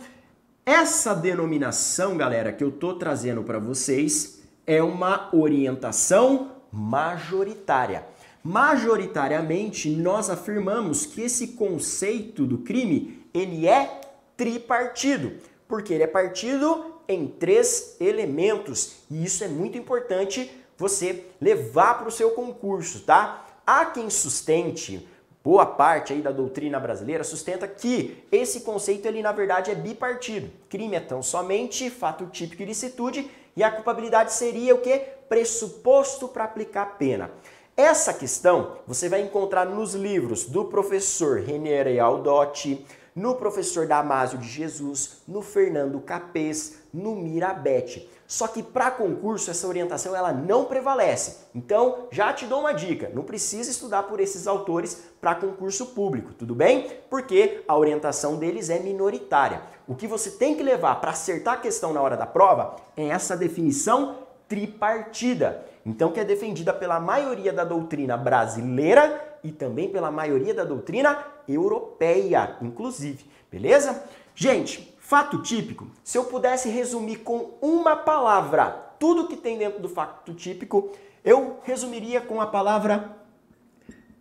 Essa 0.65 1.13
denominação, 1.13 2.15
galera, 2.15 2.53
que 2.53 2.63
eu 2.63 2.71
tô 2.71 2.93
trazendo 2.93 3.43
para 3.43 3.59
vocês 3.59 4.36
é 4.67 4.83
uma 4.83 5.29
orientação 5.33 6.51
majoritária. 6.71 8.05
Majoritariamente, 8.43 9.89
nós 9.89 10.29
afirmamos 10.29 11.05
que 11.05 11.21
esse 11.21 11.49
conceito 11.49 12.45
do 12.45 12.59
crime, 12.59 13.25
ele 13.33 13.65
é 13.65 14.01
tripartido, 14.35 15.31
porque 15.67 15.93
ele 15.93 16.03
é 16.03 16.07
partido 16.07 16.97
em 17.07 17.25
três 17.25 17.95
elementos, 17.99 18.97
e 19.09 19.23
isso 19.23 19.43
é 19.43 19.47
muito 19.47 19.77
importante 19.77 20.51
você 20.77 21.25
levar 21.39 21.97
para 21.97 22.09
o 22.09 22.11
seu 22.11 22.31
concurso, 22.31 22.99
tá? 22.99 23.45
Há 23.65 23.85
quem 23.85 24.09
sustente 24.09 25.07
boa 25.43 25.65
parte 25.65 26.11
aí 26.11 26.21
da 26.21 26.31
doutrina 26.31 26.77
brasileira 26.77 27.23
sustenta 27.23 27.65
que 27.69 28.21
esse 28.29 28.61
conceito 28.61 29.05
ele 29.05 29.21
na 29.21 29.31
verdade 29.31 29.71
é 29.71 29.75
bipartido. 29.75 30.49
Crime 30.67 30.97
é 30.97 30.99
tão 30.99 31.23
somente 31.23 31.89
fato 31.89 32.25
típico 32.27 32.61
e 32.61 32.65
ilicitude 32.65 33.31
e 33.57 33.63
a 33.63 33.71
culpabilidade 33.71 34.31
seria 34.31 34.75
o 34.75 34.81
que? 34.81 34.99
Pressuposto 35.27 36.27
para 36.27 36.43
aplicar 36.43 36.97
pena. 36.99 37.31
Essa 37.75 38.13
questão 38.13 38.77
você 38.85 39.09
vai 39.09 39.21
encontrar 39.21 39.65
nos 39.65 39.95
livros 39.95 40.45
do 40.45 40.65
professor 40.65 41.41
René 41.41 41.99
Aldotti, 41.99 42.85
no 43.15 43.33
professor 43.33 43.87
Damásio 43.87 44.37
de 44.37 44.47
Jesus, 44.47 45.23
no 45.27 45.41
Fernando 45.41 45.99
Capês, 45.99 46.83
no 46.93 47.15
Mirabete. 47.15 48.07
Só 48.27 48.45
que 48.45 48.61
para 48.61 48.91
concurso 48.91 49.49
essa 49.49 49.67
orientação 49.67 50.13
ela 50.13 50.33
não 50.33 50.65
prevalece. 50.65 51.47
Então, 51.55 52.07
já 52.11 52.33
te 52.33 52.45
dou 52.45 52.59
uma 52.59 52.73
dica, 52.73 53.09
não 53.13 53.23
precisa 53.23 53.71
estudar 53.71 54.03
por 54.03 54.19
esses 54.19 54.45
autores 54.45 55.01
para 55.21 55.33
concurso 55.33 55.87
público, 55.87 56.33
tudo 56.33 56.53
bem? 56.53 56.91
Porque 57.09 57.63
a 57.65 57.77
orientação 57.77 58.35
deles 58.35 58.69
é 58.69 58.79
minoritária. 58.79 59.61
O 59.87 59.95
que 59.95 60.07
você 60.07 60.31
tem 60.31 60.55
que 60.55 60.61
levar 60.61 60.99
para 60.99 61.11
acertar 61.11 61.53
a 61.53 61.61
questão 61.61 61.93
na 61.93 62.01
hora 62.01 62.17
da 62.17 62.25
prova 62.25 62.75
é 62.97 63.07
essa 63.07 63.37
definição 63.37 64.17
tripartida. 64.49 65.65
Então, 65.85 66.11
que 66.11 66.19
é 66.19 66.25
defendida 66.25 66.73
pela 66.73 66.99
maioria 66.99 67.53
da 67.53 67.63
doutrina 67.63 68.17
brasileira 68.17 69.39
e 69.41 69.53
também 69.53 69.89
pela 69.89 70.11
maioria 70.11 70.53
da 70.53 70.65
doutrina 70.65 71.23
europeia, 71.47 72.57
inclusive. 72.61 73.25
Beleza? 73.49 74.03
Gente, 74.35 74.96
fato 75.07 75.41
típico, 75.41 75.87
se 76.03 76.17
eu 76.17 76.25
pudesse 76.25 76.67
resumir 76.67 77.19
com 77.19 77.51
uma 77.61 77.95
palavra 77.95 78.71
tudo 78.99 79.29
que 79.29 79.37
tem 79.37 79.57
dentro 79.57 79.81
do 79.81 79.87
fato 79.87 80.33
típico, 80.33 80.91
eu 81.23 81.61
resumiria 81.63 82.19
com 82.19 82.41
a 82.41 82.47
palavra 82.47 83.17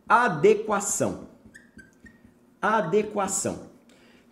adequação. 0.08 1.26
Adequação. 2.62 3.68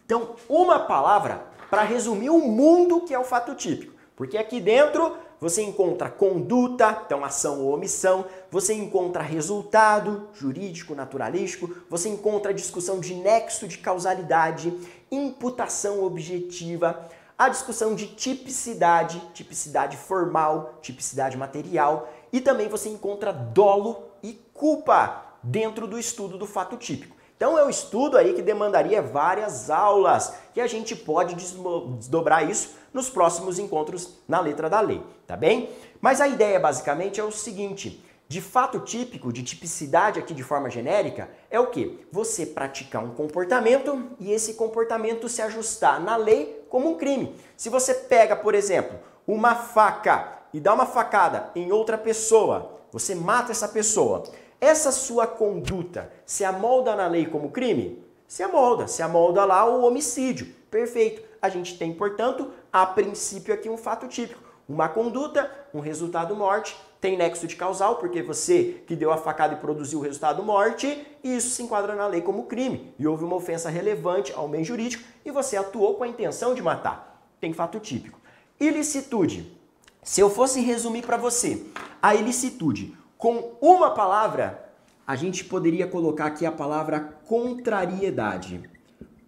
Então, 0.07 0.37
uma 0.49 0.79
palavra 0.79 1.45
para 1.69 1.83
resumir 1.83 2.31
o 2.31 2.39
mundo 2.39 3.01
que 3.01 3.13
é 3.13 3.19
o 3.19 3.25
fato 3.25 3.57
típico. 3.57 3.93
Porque 4.15 4.39
aqui 4.39 4.61
dentro 4.61 5.17
você 5.45 5.61
encontra 5.61 6.09
conduta, 6.09 7.03
então 7.05 7.23
ação 7.23 7.61
ou 7.61 7.75
omissão, 7.75 8.25
você 8.51 8.73
encontra 8.73 9.23
resultado 9.23 10.31
jurídico, 10.33 10.95
naturalístico, 10.95 11.69
você 11.91 12.09
encontra 12.09 12.55
discussão 12.55 12.99
de 12.99 13.15
nexo 13.15 13.69
de 13.69 13.77
causalidade, 13.77 14.73
imputação 15.11 16.03
objetiva, 16.03 17.07
a 17.37 17.51
discussão 17.51 17.95
de 17.95 18.07
tipicidade, 18.07 19.23
tipicidade 19.35 19.99
formal, 19.99 20.79
tipicidade 20.81 21.37
material, 21.37 22.11
e 22.33 22.41
também 22.41 22.67
você 22.67 22.89
encontra 22.89 23.31
dolo 23.31 24.03
e 24.23 24.33
culpa 24.55 25.27
dentro 25.43 25.87
do 25.87 25.99
estudo 25.99 26.39
do 26.39 26.47
fato 26.47 26.79
típico. 26.79 27.14
Então 27.37 27.59
é 27.59 27.65
um 27.65 27.71
estudo 27.71 28.17
aí 28.17 28.33
que 28.33 28.43
demandaria 28.43 29.03
várias 29.03 29.69
aulas, 29.69 30.35
que 30.53 30.61
a 30.61 30.67
gente 30.67 30.95
pode 30.95 31.35
desdobrar 31.35 32.49
isso 32.49 32.77
nos 32.93 33.11
próximos 33.11 33.59
encontros 33.59 34.19
na 34.29 34.41
letra 34.41 34.71
da 34.71 34.81
lei, 34.81 35.03
tá 35.27 35.37
bem? 35.37 35.69
Mas 36.01 36.21
a 36.21 36.29
ideia 36.29 36.61
basicamente 36.61 37.21
é 37.21 37.25
o 37.25 37.33
seguinte: 37.33 38.03
de 38.29 38.41
fato 38.41 38.81
típico, 38.81 39.33
de 39.33 39.43
tipicidade 39.43 40.19
aqui 40.19 40.33
de 40.33 40.43
forma 40.43 40.71
genérica, 40.71 41.29
é 41.51 41.59
o 41.59 41.67
que? 41.67 42.07
Você 42.11 42.47
praticar 42.47 43.05
um 43.05 43.11
comportamento 43.11 44.11
e 44.21 44.33
esse 44.33 44.55
comportamento 44.55 45.29
se 45.29 45.43
ajustar 45.43 46.01
na 46.01 46.17
lei 46.17 46.65
como 46.71 46.91
um 46.91 46.97
crime. 46.97 47.35
Se 47.57 47.69
você 47.69 47.95
pega, 47.95 48.37
por 48.37 48.55
exemplo, 48.55 48.99
uma 49.27 49.55
faca 49.55 50.39
e 50.53 50.61
dá 50.61 50.73
uma 50.73 50.87
facada 50.87 51.51
em 51.55 51.73
outra 51.73 51.99
pessoa, 51.99 52.79
você 52.93 53.15
mata 53.15 53.51
essa 53.51 53.69
pessoa. 53.69 54.23
Essa 54.65 54.91
sua 54.91 55.27
conduta 55.27 56.11
se 56.25 56.43
amolda 56.43 56.97
na 56.97 57.07
lei 57.07 57.27
como 57.27 57.51
crime? 57.51 58.03
Se 58.27 58.43
amolda, 58.43 58.89
se 58.89 59.03
amolda 59.03 59.45
lá 59.45 59.67
o 59.67 59.85
homicídio. 59.85 60.47
Perfeito. 60.71 61.21
A 61.43 61.51
gente 61.51 61.77
tem, 61.77 61.93
portanto, 61.93 62.51
a 62.73 62.87
princípio 62.87 63.53
aqui 63.53 63.69
um 63.69 63.77
fato 63.77 64.09
típico. 64.09 64.43
Uma 64.67 64.89
conduta, 64.89 65.51
um 65.75 65.81
resultado 65.81 66.35
morte, 66.35 66.75
tem 66.99 67.15
nexo 67.15 67.47
de 67.47 67.57
causal, 67.57 67.97
porque 67.97 68.23
você 68.23 68.83
que 68.87 68.97
deu 68.97 69.13
a 69.13 69.19
facada 69.19 69.53
e 69.53 69.59
produziu 69.59 69.99
o 69.99 70.03
resultado 70.03 70.43
morte, 70.43 71.07
isso 71.23 71.51
se 71.51 71.63
enquadra 71.63 71.95
na 71.95 72.07
lei 72.07 72.23
como 72.23 72.47
crime. 72.47 72.95
E 72.99 73.07
houve 73.07 73.23
uma 73.23 73.37
ofensa 73.37 73.69
relevante 73.69 74.33
ao 74.33 74.49
bem 74.49 74.65
jurídico 74.65 75.05
e 75.27 75.31
você 75.31 75.59
atuou 75.59 75.97
com 75.97 76.05
a 76.05 76.09
intenção 76.09 76.55
de 76.55 76.63
matar. 76.63 77.23
Tem 77.39 77.53
fato 77.53 77.79
típico. 77.79 78.19
Ilicitude. 78.59 79.61
Se 80.03 80.23
eu 80.23 80.31
fosse 80.31 80.63
resumir 80.63 81.03
para 81.03 81.19
você 81.19 81.67
a 82.01 82.15
ilicitude 82.15 83.04
com 83.19 83.57
uma 83.61 83.91
palavra, 83.91 84.73
a 85.07 85.17
gente 85.17 85.45
poderia 85.45 85.87
colocar 85.87 86.27
aqui 86.27 86.47
a 86.47 86.53
palavra 86.53 87.01
contrariedade. 87.27 88.69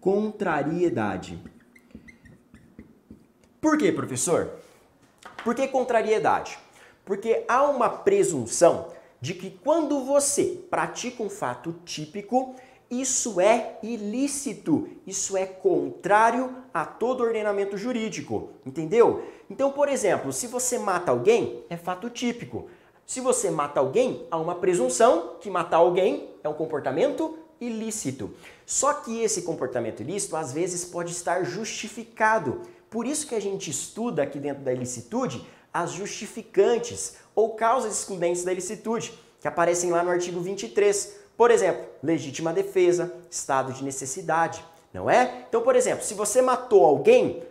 Contrariedade. 0.01 1.43
Por 3.61 3.77
quê, 3.77 3.91
professor? 3.91 4.53
Por 5.43 5.55
que 5.55 5.67
contrariedade? 5.69 6.59
Porque 7.05 7.45
há 7.49 7.65
uma 7.65 7.89
presunção 7.89 8.89
de 9.21 9.35
que 9.35 9.51
quando 9.51 10.05
você 10.05 10.61
pratica 10.71 11.23
um 11.23 11.31
fato 11.31 11.75
típico, 11.85 12.55
isso 12.91 13.41
é 13.41 13.79
ilícito, 13.83 14.89
isso 15.07 15.37
é 15.37 15.47
contrário 15.47 16.55
a 16.73 16.85
todo 16.85 17.25
ordenamento 17.25 17.77
jurídico, 17.77 18.51
entendeu? 18.65 19.25
Então, 19.51 19.73
por 19.73 19.89
exemplo, 19.89 20.33
se 20.33 20.47
você 20.47 20.79
mata 20.79 21.11
alguém, 21.11 21.65
é 21.69 21.77
fato 21.77 22.09
típico. 22.09 22.69
Se 23.07 23.21
você 23.21 23.51
mata 23.51 23.79
alguém, 23.79 24.27
há 24.33 24.37
uma 24.37 24.57
presunção 24.57 25.37
que 25.41 25.49
matar 25.49 25.77
alguém 25.77 26.29
é 26.43 26.49
um 26.49 26.55
comportamento 26.55 27.39
ilícito. 27.61 28.35
Só 28.67 28.93
que 28.95 29.23
esse 29.23 29.43
comportamento 29.43 30.01
ilícito 30.01 30.37
às 30.37 30.53
vezes 30.53 30.85
pode 30.85 31.13
estar 31.13 31.45
justificado. 31.45 32.63
Por 32.91 33.07
isso 33.07 33.29
que 33.29 33.37
a 33.37 33.41
gente 33.41 33.71
estuda 33.71 34.25
aqui 34.25 34.41
dentro 34.41 34.65
da 34.65 34.73
ilicitude 34.73 35.47
as 35.73 35.93
justificantes 35.93 37.17
ou 37.35 37.55
causas 37.55 37.97
excludentes 37.99 38.43
da 38.43 38.51
ilicitude, 38.51 39.13
que 39.41 39.47
aparecem 39.47 39.91
lá 39.91 40.03
no 40.03 40.11
artigo 40.11 40.41
23. 40.41 41.17
Por 41.37 41.51
exemplo, 41.51 41.87
legítima 42.03 42.53
defesa, 42.53 43.15
estado 43.31 43.73
de 43.73 43.85
necessidade, 43.85 44.65
não 44.93 45.09
é? 45.09 45.45
Então, 45.49 45.61
por 45.61 45.77
exemplo, 45.77 46.03
se 46.03 46.15
você 46.15 46.41
matou 46.41 46.85
alguém, 46.85 47.43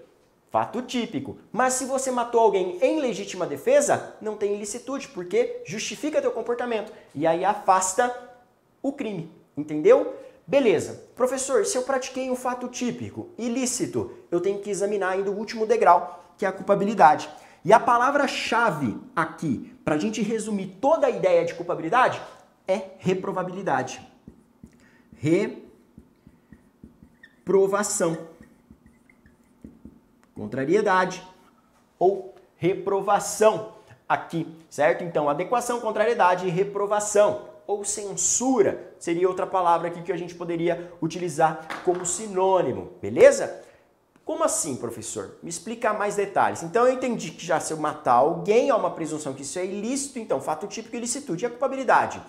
fato 0.56 0.82
típico. 0.82 1.38
Mas 1.52 1.74
se 1.74 1.84
você 1.84 2.10
matou 2.10 2.40
alguém 2.40 2.78
em 2.82 3.02
legítima 3.02 3.46
defesa, 3.46 4.16
não 4.22 4.38
tem 4.38 4.56
ilicitude, 4.56 5.10
porque 5.10 5.62
justifica 5.66 6.22
teu 6.22 6.32
comportamento 6.32 6.94
e 7.14 7.28
aí 7.28 7.44
afasta 7.44 8.10
o 8.82 8.94
crime, 8.94 9.30
entendeu? 9.58 10.16
Beleza. 10.48 11.04
Professor, 11.14 11.66
se 11.66 11.78
eu 11.78 11.82
pratiquei 11.82 12.32
um 12.32 12.38
fato 12.38 12.70
típico 12.70 13.32
ilícito, 13.38 14.14
eu 14.32 14.40
tenho 14.40 14.60
que 14.60 14.70
examinar 14.70 15.10
ainda 15.10 15.30
o 15.30 15.38
último 15.38 15.66
degrau, 15.66 16.24
que 16.38 16.46
é 16.46 16.48
a 16.48 16.54
culpabilidade. 16.54 17.30
E 17.66 17.74
a 17.74 17.80
palavra-chave 17.80 18.98
aqui, 19.14 19.78
para 19.84 19.96
a 19.96 20.00
gente 20.00 20.22
resumir 20.22 20.78
toda 20.80 21.08
a 21.08 21.10
ideia 21.10 21.44
de 21.44 21.54
culpabilidade, 21.54 22.22
é 22.66 22.92
reprovabilidade. 23.00 24.00
Reprovação. 27.44 28.35
Contrariedade 30.36 31.24
ou 31.98 32.36
reprovação 32.58 33.74
aqui, 34.08 34.48
certo? 34.70 35.04
Então, 35.04 35.30
adequação, 35.30 35.80
contrariedade 35.80 36.46
e 36.46 36.52
reprovação 36.52 37.56
ou 37.68 37.84
censura 37.84 38.94
seria 39.00 39.28
outra 39.28 39.48
palavra 39.48 39.88
aqui 39.88 40.02
que 40.02 40.12
a 40.12 40.18
gente 40.18 40.36
poderia 40.36 40.92
utilizar 41.02 41.82
como 41.84 42.06
sinônimo, 42.06 42.92
beleza? 43.02 43.62
Como 44.24 44.44
assim, 44.44 44.76
professor? 44.76 45.38
Me 45.42 45.50
explica 45.50 45.94
mais 45.94 46.16
detalhes. 46.16 46.64
Então 46.64 46.88
eu 46.88 46.94
entendi 46.94 47.32
que 47.32 47.46
já 47.46 47.60
se 47.60 47.72
eu 47.72 47.78
matar 47.78 48.14
alguém, 48.14 48.72
há 48.72 48.76
uma 48.76 48.90
presunção 48.92 49.34
que 49.34 49.44
isso 49.44 49.60
é 49.60 49.66
ilícito, 49.66 50.18
então 50.18 50.42
fato 50.42 50.66
típico 50.68 50.96
ilicitude 50.96 51.46
e 51.46 51.48
a 51.48 51.50
culpabilidade. 51.50 52.22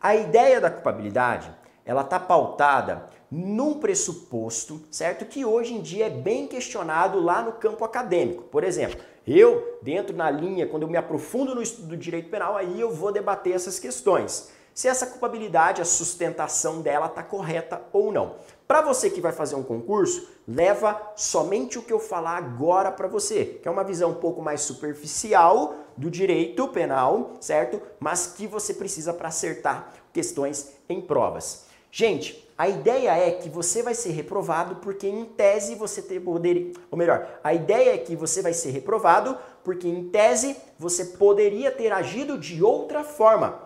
A 0.00 0.14
ideia 0.14 0.60
da 0.60 0.70
culpabilidade, 0.70 1.50
ela 1.84 2.02
está 2.02 2.18
pautada 2.18 3.08
num 3.30 3.74
pressuposto, 3.74 4.80
certo? 4.90 5.24
Que 5.24 5.44
hoje 5.44 5.74
em 5.74 5.80
dia 5.80 6.06
é 6.06 6.10
bem 6.10 6.46
questionado 6.46 7.20
lá 7.20 7.42
no 7.42 7.52
campo 7.52 7.84
acadêmico. 7.84 8.44
Por 8.44 8.62
exemplo, 8.62 9.00
eu, 9.26 9.78
dentro 9.82 10.16
na 10.16 10.30
linha, 10.30 10.66
quando 10.66 10.82
eu 10.82 10.88
me 10.88 10.96
aprofundo 10.96 11.54
no 11.54 11.62
estudo 11.62 11.88
do 11.88 11.96
direito 11.96 12.30
penal, 12.30 12.56
aí 12.56 12.80
eu 12.80 12.92
vou 12.92 13.10
debater 13.10 13.54
essas 13.54 13.78
questões. 13.78 14.50
Se 14.72 14.88
essa 14.88 15.06
culpabilidade, 15.06 15.80
a 15.80 15.86
sustentação 15.86 16.82
dela 16.82 17.06
está 17.06 17.22
correta 17.22 17.82
ou 17.92 18.12
não. 18.12 18.34
Para 18.68 18.82
você 18.82 19.08
que 19.08 19.22
vai 19.22 19.32
fazer 19.32 19.54
um 19.54 19.62
concurso, 19.62 20.28
leva 20.46 21.00
somente 21.16 21.78
o 21.78 21.82
que 21.82 21.92
eu 21.92 21.98
falar 21.98 22.36
agora 22.36 22.92
para 22.92 23.08
você, 23.08 23.58
que 23.62 23.66
é 23.66 23.70
uma 23.70 23.82
visão 23.82 24.10
um 24.10 24.16
pouco 24.16 24.42
mais 24.42 24.60
superficial 24.60 25.74
do 25.96 26.10
direito 26.10 26.68
penal, 26.68 27.32
certo? 27.40 27.80
Mas 27.98 28.26
que 28.26 28.46
você 28.46 28.74
precisa 28.74 29.14
para 29.14 29.28
acertar 29.28 29.94
questões 30.12 30.72
em 30.88 31.00
provas. 31.00 31.64
Gente, 31.90 32.45
a 32.58 32.68
ideia 32.68 33.10
é 33.10 33.30
que 33.32 33.50
você 33.50 33.82
vai 33.82 33.94
ser 33.94 34.12
reprovado 34.12 34.76
porque 34.76 35.06
em 35.06 35.26
tese 35.26 35.74
você 35.74 36.00
ter 36.00 36.20
poder, 36.20 36.72
ou 36.90 36.96
melhor, 36.96 37.38
a 37.44 37.52
ideia 37.52 37.94
é 37.94 37.98
que 37.98 38.16
você 38.16 38.40
vai 38.40 38.54
ser 38.54 38.70
reprovado 38.70 39.36
porque 39.62 39.86
em 39.86 40.08
tese 40.08 40.56
você 40.78 41.04
poderia 41.04 41.70
ter 41.70 41.92
agido 41.92 42.38
de 42.38 42.62
outra 42.62 43.04
forma. 43.04 43.60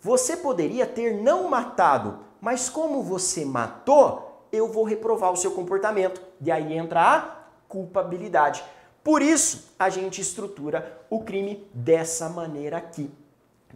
Você 0.00 0.38
poderia 0.38 0.86
ter 0.86 1.22
não 1.22 1.50
matado, 1.50 2.20
mas 2.40 2.70
como 2.70 3.02
você 3.02 3.44
matou, 3.44 4.46
eu 4.50 4.68
vou 4.68 4.84
reprovar 4.84 5.30
o 5.30 5.36
seu 5.36 5.50
comportamento. 5.50 6.22
E 6.40 6.50
aí 6.50 6.72
entra 6.72 7.00
a 7.00 7.36
culpabilidade. 7.68 8.64
Por 9.04 9.20
isso, 9.20 9.74
a 9.78 9.90
gente 9.90 10.20
estrutura 10.20 11.00
o 11.10 11.20
crime 11.20 11.68
dessa 11.74 12.28
maneira 12.30 12.78
aqui. 12.78 13.10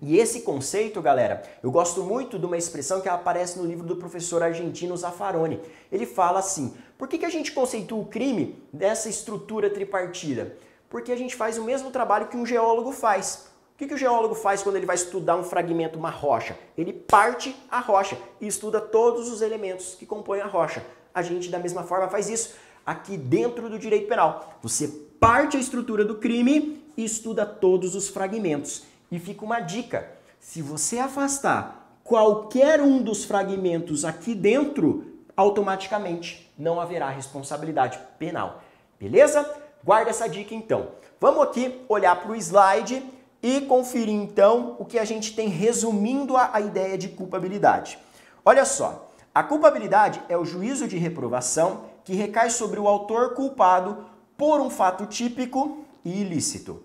E 0.07 0.19
esse 0.19 0.43
conceito, 0.43 1.01
galera, 1.01 1.43
eu 1.63 1.71
gosto 1.71 2.03
muito 2.03 2.39
de 2.39 2.45
uma 2.45 2.59
expressão 2.59 3.01
que 3.01 3.09
aparece 3.09 3.59
no 3.59 3.65
livro 3.65 3.87
do 3.87 3.97
professor 3.97 4.43
argentino 4.43 4.95
Zaffaroni. 4.95 5.59
Ele 5.91 6.05
fala 6.05 6.41
assim: 6.41 6.75
por 6.99 7.09
que, 7.09 7.17
que 7.17 7.25
a 7.25 7.31
gente 7.31 7.53
conceitua 7.53 7.99
o 7.99 8.05
crime 8.05 8.63
dessa 8.71 9.09
estrutura 9.09 9.71
tripartida? 9.71 10.59
Porque 10.91 11.11
a 11.11 11.17
gente 11.17 11.35
faz 11.35 11.57
o 11.57 11.65
mesmo 11.65 11.91
trabalho 11.91 12.29
que 12.29 12.37
um 12.37 12.45
geólogo 12.45 12.93
faz. 12.93 13.47
O 13.75 13.79
que, 13.79 13.87
que 13.87 13.95
o 13.95 13.97
geólogo 13.97 14.35
faz 14.35 14.63
quando 14.63 14.77
ele 14.77 14.85
vai 14.85 14.95
estudar 14.95 15.37
um 15.37 15.43
fragmento, 15.43 15.99
uma 15.99 16.11
rocha? 16.11 16.55
Ele 16.77 16.93
parte 16.93 17.57
a 17.71 17.81
rocha 17.81 18.19
e 18.43 18.47
estuda 18.47 18.83
todos 18.83 19.33
os 19.33 19.41
elementos 19.41 19.95
que 19.95 20.05
compõem 20.05 20.43
a 20.43 20.47
rocha. 20.47 20.85
A 21.15 21.23
gente, 21.23 21.49
da 21.49 21.59
mesma 21.59 21.83
forma, 21.83 22.09
faz 22.09 22.29
isso 22.29 22.57
aqui 22.85 23.17
dentro 23.17 23.71
do 23.71 23.79
direito 23.79 24.07
penal. 24.07 24.59
Você 24.61 24.87
parte 25.19 25.57
a 25.57 25.61
estrutura 25.61 26.05
do 26.05 26.17
crime 26.17 26.85
e 26.95 27.03
estuda 27.07 27.47
todos 27.47 27.95
os 27.95 28.11
fragmentos. 28.11 28.85
E 29.11 29.19
fica 29.19 29.45
uma 29.45 29.61
dica: 29.61 30.11
se 30.39 30.61
você 30.63 30.99
afastar 30.99 31.99
qualquer 32.05 32.81
um 32.81 33.03
dos 33.03 33.25
fragmentos 33.25 34.05
aqui 34.05 34.35
dentro, 34.35 35.05
automaticamente 35.37 36.53
não 36.59 36.81
haverá 36.81 37.09
responsabilidade 37.09 37.99
penal. 38.19 38.63
Beleza? 38.99 39.49
Guarda 39.83 40.11
essa 40.11 40.29
dica 40.29 40.55
então. 40.55 40.89
Vamos 41.21 41.43
aqui 41.43 41.81
olhar 41.89 42.17
para 42.17 42.33
o 42.33 42.37
slide 42.37 43.03
e 43.43 43.61
conferir 43.63 44.15
então 44.15 44.77
o 44.79 44.85
que 44.85 44.99
a 44.99 45.05
gente 45.05 45.35
tem 45.35 45.49
resumindo 45.49 46.37
a, 46.37 46.51
a 46.55 46.61
ideia 46.61 46.97
de 46.97 47.09
culpabilidade. 47.09 47.99
Olha 48.45 48.65
só, 48.65 49.11
a 49.35 49.43
culpabilidade 49.43 50.23
é 50.29 50.37
o 50.37 50.45
juízo 50.45 50.87
de 50.87 50.97
reprovação 50.97 51.85
que 52.05 52.15
recai 52.15 52.51
sobre 52.51 52.79
o 52.79 52.87
autor 52.87 53.35
culpado 53.35 54.07
por 54.37 54.61
um 54.61 54.71
fato 54.71 55.07
típico 55.07 55.85
e 56.05 56.21
ilícito. 56.21 56.83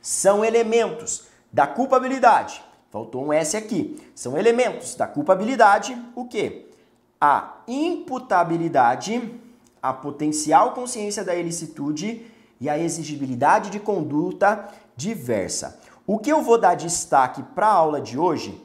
São 0.00 0.44
elementos 0.44 1.28
da 1.52 1.66
culpabilidade. 1.66 2.62
Faltou 2.90 3.24
um 3.24 3.32
S 3.32 3.56
aqui. 3.56 4.00
São 4.14 4.36
elementos 4.36 4.94
da 4.94 5.06
culpabilidade 5.06 5.96
o 6.14 6.24
quê? 6.24 6.66
A 7.20 7.58
imputabilidade, 7.66 9.40
a 9.82 9.92
potencial 9.92 10.72
consciência 10.72 11.24
da 11.24 11.34
ilicitude 11.34 12.26
e 12.60 12.68
a 12.68 12.78
exigibilidade 12.78 13.70
de 13.70 13.78
conduta 13.78 14.68
diversa. 14.96 15.80
O 16.06 16.18
que 16.18 16.30
eu 16.30 16.42
vou 16.42 16.58
dar 16.58 16.74
destaque 16.74 17.42
para 17.42 17.66
a 17.66 17.72
aula 17.72 18.00
de 18.00 18.18
hoje 18.18 18.64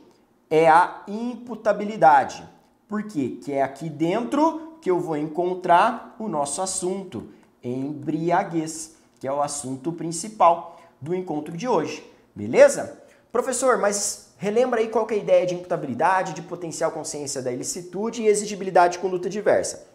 é 0.50 0.70
a 0.70 1.02
imputabilidade. 1.08 2.48
Por 2.88 3.04
quê? 3.04 3.40
Que 3.44 3.54
é 3.54 3.64
aqui 3.64 3.90
dentro 3.90 4.78
que 4.82 4.90
eu 4.90 5.00
vou 5.00 5.18
encontrar 5.18 6.16
o 6.20 6.28
nosso 6.28 6.62
assunto, 6.62 7.30
embriaguez, 7.64 8.96
que 9.20 9.28
é 9.28 9.34
o 9.34 9.42
assunto 9.42 9.92
principal 9.92 10.80
do 11.02 11.16
encontro 11.16 11.58
de 11.58 11.68
hoje. 11.68 12.13
Beleza? 12.36 13.00
Professor, 13.32 13.78
mas 13.78 14.34
relembra 14.38 14.80
aí 14.80 14.88
qual 14.88 15.08
é 15.10 15.14
a 15.14 15.18
ideia 15.18 15.46
de 15.46 15.56
imputabilidade, 15.56 16.34
de 16.34 16.42
potencial 16.42 16.92
consciência 16.92 17.42
da 17.42 17.52
ilicitude 17.52 18.22
e 18.22 18.28
exigibilidade 18.28 18.94
de 18.94 19.00
conduta 19.00 19.30
diversa. 19.30 19.88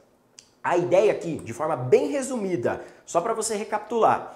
A 0.62 0.76
ideia 0.76 1.12
aqui, 1.12 1.38
de 1.38 1.52
forma 1.52 1.76
bem 1.76 2.08
resumida, 2.08 2.80
só 3.04 3.20
para 3.20 3.34
você 3.34 3.56
recapitular. 3.56 4.34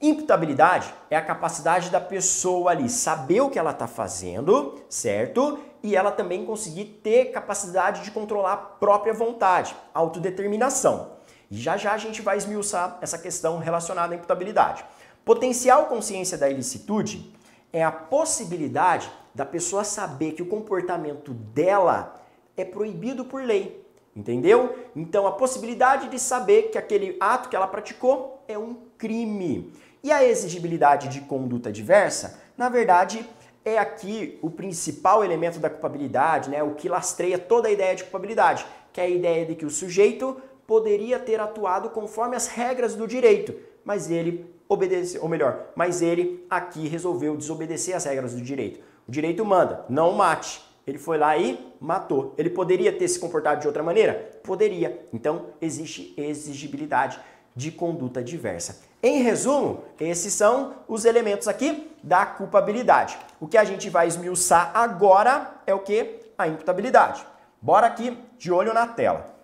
Imputabilidade 0.00 0.92
é 1.10 1.16
a 1.16 1.24
capacidade 1.24 1.88
da 1.90 2.00
pessoa 2.00 2.70
ali 2.70 2.88
saber 2.88 3.40
o 3.40 3.48
que 3.48 3.58
ela 3.58 3.70
está 3.70 3.86
fazendo, 3.86 4.78
certo? 4.88 5.58
E 5.82 5.96
ela 5.96 6.12
também 6.12 6.44
conseguir 6.44 7.00
ter 7.02 7.26
capacidade 7.26 8.02
de 8.02 8.10
controlar 8.10 8.52
a 8.52 8.56
própria 8.56 9.14
vontade, 9.14 9.74
autodeterminação. 9.94 11.12
E 11.50 11.56
já 11.56 11.76
já 11.76 11.92
a 11.92 11.98
gente 11.98 12.20
vai 12.20 12.36
esmiuçar 12.36 12.98
essa 13.00 13.16
questão 13.16 13.58
relacionada 13.58 14.12
à 14.12 14.16
imputabilidade. 14.16 14.84
Potencial 15.24 15.86
consciência 15.86 16.36
da 16.36 16.48
ilicitude 16.48 17.34
é 17.72 17.82
a 17.82 17.92
possibilidade 17.92 19.10
da 19.34 19.44
pessoa 19.44 19.84
saber 19.84 20.32
que 20.32 20.42
o 20.42 20.46
comportamento 20.46 21.32
dela 21.32 22.14
é 22.56 22.64
proibido 22.64 23.24
por 23.24 23.42
lei. 23.42 23.84
Entendeu? 24.14 24.74
Então, 24.96 25.26
a 25.26 25.32
possibilidade 25.32 26.08
de 26.08 26.18
saber 26.18 26.70
que 26.70 26.78
aquele 26.78 27.16
ato 27.20 27.50
que 27.50 27.56
ela 27.56 27.66
praticou 27.66 28.42
é 28.48 28.56
um 28.56 28.76
crime. 28.96 29.72
E 30.02 30.10
a 30.10 30.24
exigibilidade 30.24 31.08
de 31.08 31.20
conduta 31.20 31.70
diversa, 31.70 32.40
na 32.56 32.70
verdade, 32.70 33.28
é 33.62 33.76
aqui 33.76 34.38
o 34.40 34.48
principal 34.48 35.22
elemento 35.22 35.58
da 35.58 35.68
culpabilidade, 35.68 36.48
né? 36.48 36.62
o 36.62 36.74
que 36.74 36.88
lastreia 36.88 37.38
toda 37.38 37.68
a 37.68 37.70
ideia 37.70 37.94
de 37.94 38.04
culpabilidade, 38.04 38.64
que 38.92 39.00
é 39.00 39.04
a 39.04 39.08
ideia 39.08 39.44
de 39.44 39.54
que 39.54 39.66
o 39.66 39.70
sujeito 39.70 40.40
poderia 40.66 41.18
ter 41.18 41.40
atuado 41.40 41.90
conforme 41.90 42.36
as 42.36 42.46
regras 42.46 42.94
do 42.94 43.06
direito, 43.06 43.54
mas 43.84 44.10
ele 44.10 44.55
obedeceu, 44.68 45.22
ou 45.22 45.28
melhor, 45.28 45.66
mas 45.74 46.02
ele 46.02 46.44
aqui 46.50 46.88
resolveu 46.88 47.36
desobedecer 47.36 47.94
as 47.94 48.04
regras 48.04 48.34
do 48.34 48.40
direito. 48.40 48.80
O 49.06 49.10
direito 49.10 49.44
manda, 49.44 49.84
não 49.88 50.12
mate. 50.12 50.64
Ele 50.86 50.98
foi 50.98 51.18
lá 51.18 51.36
e 51.36 51.58
matou. 51.80 52.34
Ele 52.38 52.48
poderia 52.48 52.92
ter 52.92 53.08
se 53.08 53.18
comportado 53.18 53.60
de 53.60 53.66
outra 53.66 53.82
maneira? 53.82 54.38
Poderia. 54.44 55.06
Então, 55.12 55.46
existe 55.60 56.14
exigibilidade 56.16 57.18
de 57.56 57.72
conduta 57.72 58.22
diversa. 58.22 58.80
Em 59.02 59.22
resumo, 59.22 59.82
esses 59.98 60.32
são 60.32 60.74
os 60.86 61.04
elementos 61.04 61.48
aqui 61.48 61.90
da 62.02 62.24
culpabilidade. 62.24 63.18
O 63.40 63.46
que 63.46 63.58
a 63.58 63.64
gente 63.64 63.90
vai 63.90 64.06
esmiuçar 64.06 64.70
agora 64.74 65.60
é 65.66 65.74
o 65.74 65.80
que? 65.80 66.20
A 66.38 66.46
imputabilidade. 66.46 67.24
Bora 67.60 67.86
aqui 67.86 68.16
de 68.38 68.52
olho 68.52 68.72
na 68.72 68.86
tela. 68.86 69.34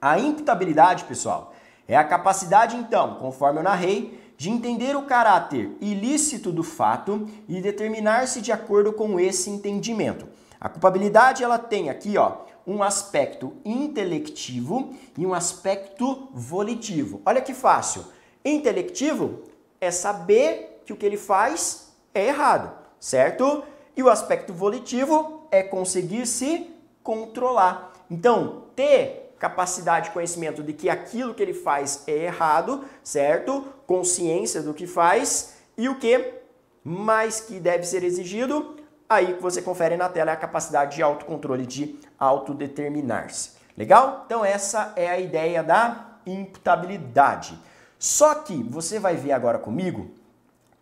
A 0.00 0.18
imputabilidade, 0.18 1.04
pessoal, 1.04 1.52
é 1.86 1.96
a 1.96 2.04
capacidade, 2.04 2.76
então, 2.76 3.16
conforme 3.16 3.60
eu 3.60 3.62
narrei, 3.62 4.21
de 4.42 4.50
entender 4.50 4.96
o 4.96 5.04
caráter 5.04 5.70
ilícito 5.80 6.50
do 6.50 6.64
fato 6.64 7.28
e 7.48 7.60
determinar-se 7.60 8.40
de 8.40 8.50
acordo 8.50 8.92
com 8.92 9.20
esse 9.20 9.48
entendimento. 9.48 10.26
A 10.60 10.68
culpabilidade 10.68 11.44
ela 11.44 11.60
tem 11.60 11.88
aqui, 11.88 12.18
ó, 12.18 12.38
um 12.66 12.82
aspecto 12.82 13.52
intelectivo 13.64 14.96
e 15.16 15.24
um 15.24 15.32
aspecto 15.32 16.28
volitivo. 16.34 17.22
Olha 17.24 17.40
que 17.40 17.54
fácil. 17.54 18.04
Intelectivo 18.44 19.44
é 19.80 19.92
saber 19.92 20.82
que 20.84 20.92
o 20.92 20.96
que 20.96 21.06
ele 21.06 21.16
faz 21.16 21.92
é 22.12 22.26
errado, 22.26 22.72
certo? 22.98 23.62
E 23.96 24.02
o 24.02 24.10
aspecto 24.10 24.52
volitivo 24.52 25.46
é 25.52 25.62
conseguir 25.62 26.26
se 26.26 26.68
controlar. 27.00 27.92
Então, 28.10 28.64
ter 28.74 29.21
capacidade 29.42 30.06
de 30.06 30.12
conhecimento 30.12 30.62
de 30.62 30.72
que 30.72 30.88
aquilo 30.88 31.34
que 31.34 31.42
ele 31.42 31.52
faz 31.52 32.04
é 32.06 32.12
errado, 32.12 32.84
certo? 33.02 33.66
Consciência 33.88 34.62
do 34.62 34.72
que 34.72 34.86
faz 34.86 35.54
e 35.76 35.88
o 35.88 35.98
que 35.98 36.34
mais 36.84 37.40
que 37.40 37.58
deve 37.58 37.82
ser 37.84 38.04
exigido, 38.04 38.76
aí 39.10 39.34
que 39.34 39.42
você 39.42 39.60
confere 39.60 39.96
na 39.96 40.08
tela 40.08 40.30
é 40.30 40.34
a 40.34 40.36
capacidade 40.36 40.94
de 40.94 41.02
autocontrole, 41.02 41.66
de 41.66 41.98
autodeterminar-se. 42.16 43.50
Legal? 43.76 44.22
Então 44.26 44.44
essa 44.44 44.92
é 44.94 45.10
a 45.10 45.18
ideia 45.18 45.60
da 45.60 46.18
imputabilidade. 46.24 47.58
Só 47.98 48.36
que 48.36 48.62
você 48.62 49.00
vai 49.00 49.16
ver 49.16 49.32
agora 49.32 49.58
comigo 49.58 50.12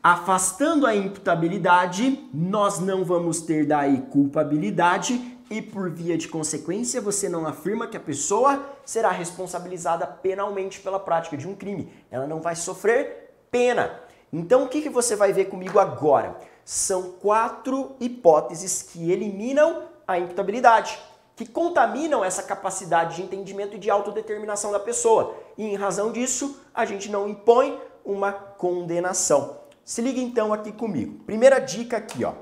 Afastando 0.03 0.85
a 0.85 0.95
imputabilidade, 0.95 2.29
nós 2.31 2.79
não 2.79 3.03
vamos 3.03 3.41
ter 3.41 3.65
daí 3.65 4.01
culpabilidade 4.01 5.32
e, 5.53 5.61
por 5.61 5.87
via 5.91 6.17
de 6.17 6.27
consequência, 6.27 6.99
você 6.99 7.29
não 7.29 7.45
afirma 7.45 7.85
que 7.85 7.95
a 7.95 7.99
pessoa 7.99 8.65
será 8.83 9.11
responsabilizada 9.11 10.07
penalmente 10.07 10.79
pela 10.79 10.99
prática 10.99 11.37
de 11.37 11.47
um 11.47 11.53
crime. 11.53 11.93
Ela 12.09 12.25
não 12.25 12.41
vai 12.41 12.55
sofrer 12.55 13.35
pena. 13.51 13.99
Então, 14.31 14.63
o 14.63 14.67
que, 14.67 14.81
que 14.81 14.89
você 14.89 15.15
vai 15.15 15.31
ver 15.31 15.45
comigo 15.45 15.77
agora? 15.77 16.35
São 16.65 17.11
quatro 17.21 17.95
hipóteses 17.99 18.81
que 18.81 19.11
eliminam 19.11 19.83
a 20.07 20.17
imputabilidade, 20.17 20.97
que 21.35 21.45
contaminam 21.45 22.25
essa 22.25 22.41
capacidade 22.41 23.17
de 23.17 23.21
entendimento 23.21 23.75
e 23.75 23.79
de 23.79 23.91
autodeterminação 23.91 24.71
da 24.71 24.79
pessoa. 24.79 25.35
E, 25.55 25.65
em 25.65 25.75
razão 25.75 26.11
disso, 26.11 26.59
a 26.73 26.83
gente 26.83 27.11
não 27.11 27.29
impõe 27.29 27.79
uma 28.03 28.31
condenação. 28.31 29.59
Se 29.85 30.01
liga 30.01 30.19
então 30.19 30.51
aqui 30.51 30.71
comigo. 30.71 31.23
Primeira 31.25 31.59
dica 31.59 31.97
aqui, 31.97 32.25
ó. 32.25 32.33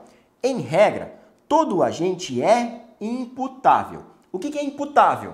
Em 0.41 0.61
regra, 0.61 1.13
todo 1.45 1.83
agente 1.83 2.41
é 2.41 2.85
imputável. 3.01 4.03
O 4.31 4.37
que 4.37 4.57
é 4.57 4.63
imputável? 4.63 5.33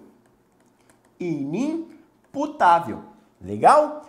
Inimputável. 1.20 3.02
Legal? 3.38 4.08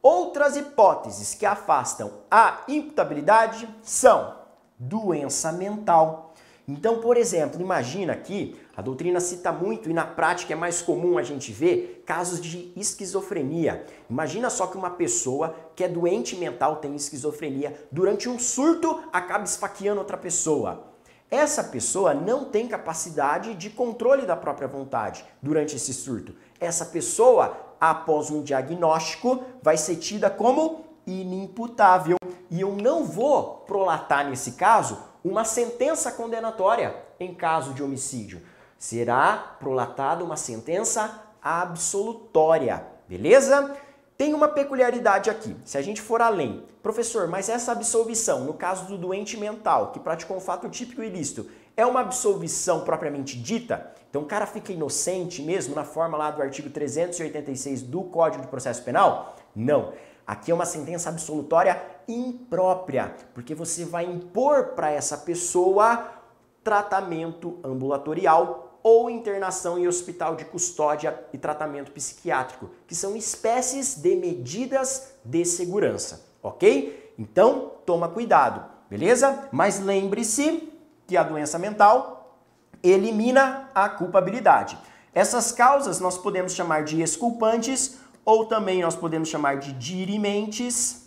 Outras 0.00 0.56
hipóteses 0.56 1.34
que 1.34 1.44
afastam 1.44 2.12
a 2.30 2.62
imputabilidade 2.68 3.68
são 3.82 4.36
doença 4.78 5.50
mental. 5.50 6.32
Então, 6.68 7.00
por 7.00 7.16
exemplo, 7.16 7.60
imagina 7.60 8.12
aqui, 8.12 8.56
a 8.76 8.82
doutrina 8.82 9.20
cita 9.20 9.52
muito 9.52 9.88
e 9.88 9.92
na 9.92 10.04
prática 10.04 10.52
é 10.52 10.56
mais 10.56 10.82
comum 10.82 11.16
a 11.16 11.22
gente 11.22 11.52
ver 11.52 12.02
casos 12.04 12.40
de 12.40 12.72
esquizofrenia. 12.76 13.86
Imagina 14.10 14.50
só 14.50 14.66
que 14.66 14.76
uma 14.76 14.90
pessoa 14.90 15.54
que 15.76 15.84
é 15.84 15.88
doente 15.88 16.36
mental 16.36 16.76
tem 16.76 16.94
esquizofrenia, 16.94 17.86
durante 17.90 18.28
um 18.28 18.38
surto 18.38 19.02
acaba 19.12 19.44
esfaqueando 19.44 20.00
outra 20.00 20.16
pessoa. 20.16 20.92
Essa 21.30 21.64
pessoa 21.64 22.14
não 22.14 22.44
tem 22.44 22.68
capacidade 22.68 23.54
de 23.54 23.70
controle 23.70 24.26
da 24.26 24.36
própria 24.36 24.68
vontade 24.68 25.24
durante 25.42 25.76
esse 25.76 25.92
surto. 25.92 26.34
Essa 26.60 26.84
pessoa, 26.84 27.56
após 27.80 28.30
um 28.30 28.42
diagnóstico, 28.42 29.42
vai 29.62 29.76
ser 29.76 29.96
tida 29.96 30.30
como 30.30 30.84
inimputável. 31.06 32.16
E 32.50 32.60
eu 32.60 32.76
não 32.76 33.04
vou 33.04 33.64
prolatar 33.66 34.28
nesse 34.28 34.52
caso 34.52 34.98
uma 35.24 35.44
sentença 35.44 36.12
condenatória 36.12 36.94
em 37.18 37.34
caso 37.34 37.72
de 37.72 37.82
homicídio. 37.82 38.42
Será 38.84 39.56
prolatada 39.58 40.22
uma 40.22 40.36
sentença 40.36 41.22
absolutória, 41.40 42.86
beleza? 43.08 43.74
Tem 44.14 44.34
uma 44.34 44.46
peculiaridade 44.46 45.30
aqui, 45.30 45.56
se 45.64 45.78
a 45.78 45.80
gente 45.80 46.02
for 46.02 46.20
além. 46.20 46.66
Professor, 46.82 47.26
mas 47.26 47.48
essa 47.48 47.72
absolvição, 47.72 48.44
no 48.44 48.52
caso 48.52 48.84
do 48.84 48.98
doente 48.98 49.38
mental 49.38 49.90
que 49.90 49.98
praticou 49.98 50.36
um 50.36 50.40
fato 50.40 50.68
típico 50.68 51.02
ilícito, 51.02 51.48
é 51.74 51.86
uma 51.86 52.00
absolvição 52.00 52.84
propriamente 52.84 53.38
dita? 53.38 53.90
Então 54.10 54.20
o 54.20 54.26
cara 54.26 54.44
fica 54.44 54.70
inocente 54.70 55.40
mesmo 55.40 55.74
na 55.74 55.84
forma 55.84 56.18
lá 56.18 56.30
do 56.30 56.42
artigo 56.42 56.68
386 56.68 57.80
do 57.80 58.02
Código 58.02 58.42
de 58.42 58.48
Processo 58.48 58.82
Penal? 58.82 59.34
Não. 59.56 59.94
Aqui 60.26 60.50
é 60.50 60.54
uma 60.54 60.66
sentença 60.66 61.08
absolutória 61.08 61.82
imprópria, 62.06 63.14
porque 63.32 63.54
você 63.54 63.86
vai 63.86 64.04
impor 64.04 64.74
para 64.74 64.90
essa 64.90 65.16
pessoa 65.16 66.20
tratamento 66.62 67.58
ambulatorial 67.62 68.63
ou 68.84 69.08
internação 69.08 69.78
em 69.78 69.88
hospital 69.88 70.36
de 70.36 70.44
custódia 70.44 71.18
e 71.32 71.38
tratamento 71.38 71.90
psiquiátrico, 71.90 72.68
que 72.86 72.94
são 72.94 73.16
espécies 73.16 73.94
de 73.94 74.14
medidas 74.14 75.14
de 75.24 75.42
segurança, 75.46 76.26
ok? 76.42 77.14
Então, 77.18 77.72
toma 77.86 78.10
cuidado, 78.10 78.62
beleza? 78.90 79.48
Mas 79.50 79.80
lembre-se 79.80 80.70
que 81.06 81.16
a 81.16 81.22
doença 81.22 81.58
mental 81.58 82.38
elimina 82.82 83.70
a 83.74 83.88
culpabilidade. 83.88 84.76
Essas 85.14 85.50
causas 85.50 85.98
nós 85.98 86.18
podemos 86.18 86.52
chamar 86.52 86.84
de 86.84 87.00
exculpantes 87.00 87.96
ou 88.22 88.44
também 88.44 88.82
nós 88.82 88.94
podemos 88.94 89.30
chamar 89.30 89.58
de 89.58 89.72
dirimentes, 89.72 91.06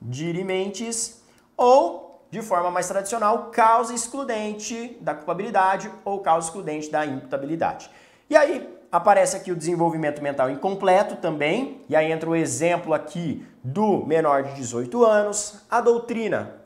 dirimentes, 0.00 1.20
ou, 1.56 2.01
de 2.32 2.40
forma 2.40 2.70
mais 2.70 2.88
tradicional, 2.88 3.50
causa 3.52 3.92
excludente 3.94 4.96
da 5.02 5.14
culpabilidade 5.14 5.90
ou 6.02 6.18
causa 6.20 6.48
excludente 6.48 6.90
da 6.90 7.04
imputabilidade. 7.04 7.90
E 8.28 8.34
aí 8.34 8.66
aparece 8.90 9.36
aqui 9.36 9.52
o 9.52 9.56
desenvolvimento 9.56 10.22
mental 10.22 10.50
incompleto 10.50 11.16
também, 11.16 11.82
e 11.90 11.94
aí 11.94 12.10
entra 12.10 12.28
o 12.28 12.34
exemplo 12.34 12.94
aqui 12.94 13.46
do 13.62 14.04
menor 14.06 14.44
de 14.44 14.54
18 14.54 15.04
anos, 15.04 15.62
a 15.70 15.80
doutrina 15.82 16.62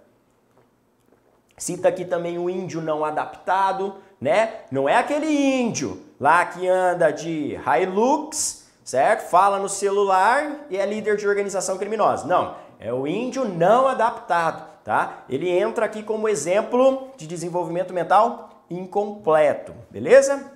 cita 1.58 1.88
aqui 1.88 2.04
também 2.04 2.38
o 2.38 2.48
índio 2.48 2.80
não 2.80 3.04
adaptado, 3.04 3.96
né? 4.20 4.60
Não 4.70 4.88
é 4.88 4.94
aquele 4.94 5.26
índio 5.26 6.00
lá 6.20 6.44
que 6.44 6.68
anda 6.68 7.10
de 7.10 7.56
Hilux 7.56 8.66
certo? 8.84 9.28
Fala 9.28 9.58
no 9.58 9.68
celular 9.68 10.66
e 10.70 10.76
é 10.76 10.86
líder 10.86 11.16
de 11.16 11.26
organização 11.26 11.76
criminosa. 11.76 12.24
Não, 12.24 12.54
é 12.78 12.92
o 12.92 13.04
índio 13.04 13.44
não 13.44 13.88
adaptado, 13.88 14.64
tá? 14.86 15.24
Ele 15.28 15.50
entra 15.50 15.84
aqui 15.84 16.00
como 16.00 16.28
exemplo 16.28 17.08
de 17.16 17.26
desenvolvimento 17.26 17.92
mental 17.92 18.62
incompleto, 18.70 19.74
beleza? 19.90 20.52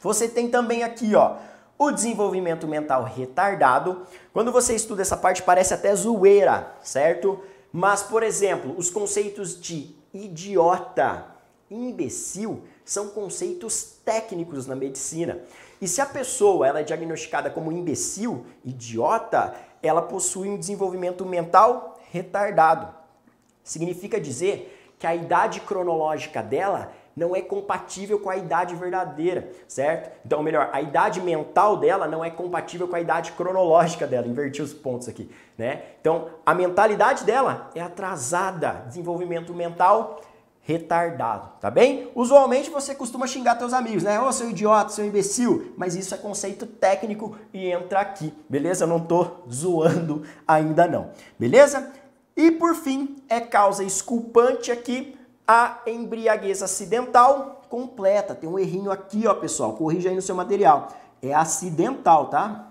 Você 0.00 0.28
tem 0.28 0.48
também 0.48 0.84
aqui, 0.84 1.16
ó, 1.16 1.34
o 1.76 1.90
desenvolvimento 1.90 2.68
mental 2.68 3.02
retardado. 3.02 4.06
Quando 4.32 4.52
você 4.52 4.76
estuda 4.76 5.02
essa 5.02 5.16
parte 5.16 5.42
parece 5.42 5.74
até 5.74 5.92
zoeira, 5.96 6.72
certo? 6.80 7.40
Mas, 7.72 8.04
por 8.04 8.22
exemplo, 8.22 8.72
os 8.78 8.88
conceitos 8.88 9.60
de 9.60 9.96
idiota, 10.14 11.26
imbecil 11.68 12.62
são 12.84 13.08
conceitos 13.08 13.96
técnicos 14.04 14.64
na 14.64 14.76
medicina. 14.76 15.40
E 15.80 15.88
se 15.88 16.00
a 16.00 16.06
pessoa 16.06 16.68
ela 16.68 16.78
é 16.78 16.84
diagnosticada 16.84 17.50
como 17.50 17.72
imbecil, 17.72 18.46
idiota, 18.64 19.54
ela 19.82 20.02
possui 20.02 20.48
um 20.48 20.56
desenvolvimento 20.56 21.26
mental 21.26 21.98
retardado. 22.12 23.01
Significa 23.62 24.20
dizer 24.20 24.94
que 24.98 25.06
a 25.06 25.14
idade 25.14 25.60
cronológica 25.60 26.42
dela 26.42 26.92
não 27.16 27.36
é 27.36 27.42
compatível 27.42 28.18
com 28.18 28.30
a 28.30 28.36
idade 28.36 28.74
verdadeira, 28.74 29.50
certo? 29.68 30.10
Então, 30.24 30.42
melhor, 30.42 30.70
a 30.72 30.80
idade 30.80 31.20
mental 31.20 31.76
dela 31.76 32.06
não 32.06 32.24
é 32.24 32.30
compatível 32.30 32.88
com 32.88 32.96
a 32.96 33.00
idade 33.00 33.32
cronológica 33.32 34.06
dela. 34.06 34.26
Inverti 34.26 34.62
os 34.62 34.72
pontos 34.72 35.08
aqui, 35.08 35.30
né? 35.58 35.82
Então, 36.00 36.28
a 36.44 36.54
mentalidade 36.54 37.24
dela 37.24 37.70
é 37.74 37.80
atrasada, 37.80 38.84
desenvolvimento 38.86 39.52
mental 39.52 40.20
retardado, 40.64 41.50
tá 41.60 41.68
bem? 41.68 42.10
Usualmente 42.14 42.70
você 42.70 42.94
costuma 42.94 43.26
xingar 43.26 43.56
teus 43.56 43.72
amigos, 43.72 44.04
né? 44.04 44.20
Ô, 44.20 44.28
oh, 44.28 44.32
seu 44.32 44.48
idiota, 44.48 44.90
seu 44.90 45.04
imbecil, 45.04 45.74
mas 45.76 45.96
isso 45.96 46.14
é 46.14 46.18
conceito 46.18 46.66
técnico 46.66 47.36
e 47.52 47.68
entra 47.68 47.98
aqui, 47.98 48.32
beleza? 48.48 48.84
Eu 48.84 48.88
não 48.88 49.00
tô 49.00 49.26
zoando 49.50 50.22
ainda 50.46 50.86
não, 50.86 51.10
beleza? 51.36 51.92
E 52.36 52.50
por 52.50 52.74
fim, 52.74 53.22
é 53.28 53.40
causa 53.40 53.84
esculpante 53.84 54.72
aqui 54.72 55.18
a 55.46 55.80
embriaguez 55.86 56.62
acidental 56.62 57.62
completa. 57.68 58.34
Tem 58.34 58.48
um 58.48 58.58
errinho 58.58 58.90
aqui, 58.90 59.26
ó, 59.26 59.34
pessoal, 59.34 59.74
corrija 59.74 60.08
aí 60.08 60.14
no 60.14 60.22
seu 60.22 60.34
material. 60.34 60.88
É 61.20 61.34
acidental, 61.34 62.28
tá? 62.28 62.70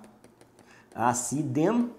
Acidental, 0.93 1.93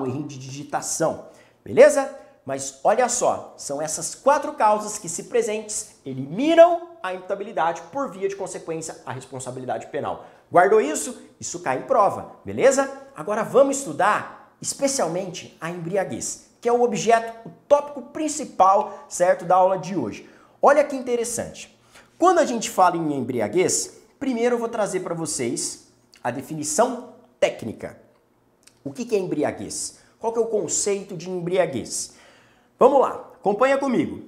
um 0.00 0.06
erro 0.06 0.24
de 0.24 0.38
digitação. 0.38 1.26
Beleza? 1.64 2.16
Mas 2.44 2.80
olha 2.82 3.08
só, 3.10 3.54
são 3.58 3.80
essas 3.80 4.14
quatro 4.14 4.54
causas 4.54 4.98
que, 4.98 5.08
se 5.08 5.24
presentes, 5.24 5.96
eliminam 6.04 6.88
a 7.02 7.12
imputabilidade 7.12 7.82
por 7.92 8.10
via 8.10 8.26
de 8.26 8.36
consequência 8.36 8.96
a 9.04 9.12
responsabilidade 9.12 9.86
penal. 9.88 10.24
Guardou 10.50 10.80
isso? 10.80 11.20
Isso 11.38 11.60
cai 11.60 11.78
em 11.78 11.82
prova, 11.82 12.32
beleza? 12.44 12.90
Agora 13.14 13.44
vamos 13.44 13.78
estudar 13.78 14.54
especialmente 14.62 15.56
a 15.60 15.70
embriaguez, 15.70 16.47
que 16.60 16.68
é 16.68 16.72
o 16.72 16.82
objeto, 16.82 17.48
o 17.48 17.52
tópico 17.68 18.02
principal, 18.02 19.06
certo, 19.08 19.44
da 19.44 19.56
aula 19.56 19.78
de 19.78 19.96
hoje. 19.96 20.28
Olha 20.60 20.84
que 20.84 20.96
interessante. 20.96 21.78
Quando 22.18 22.38
a 22.38 22.44
gente 22.44 22.68
fala 22.68 22.96
em 22.96 23.14
embriaguez, 23.14 24.00
primeiro 24.18 24.56
eu 24.56 24.58
vou 24.58 24.68
trazer 24.68 25.00
para 25.00 25.14
vocês 25.14 25.88
a 26.22 26.30
definição 26.30 27.14
técnica. 27.38 28.00
O 28.82 28.92
que 28.92 29.14
é 29.14 29.18
embriaguez? 29.18 29.98
Qual 30.18 30.34
é 30.34 30.40
o 30.40 30.46
conceito 30.46 31.16
de 31.16 31.30
embriaguez? 31.30 32.14
Vamos 32.78 33.00
lá, 33.00 33.30
acompanha 33.34 33.78
comigo. 33.78 34.22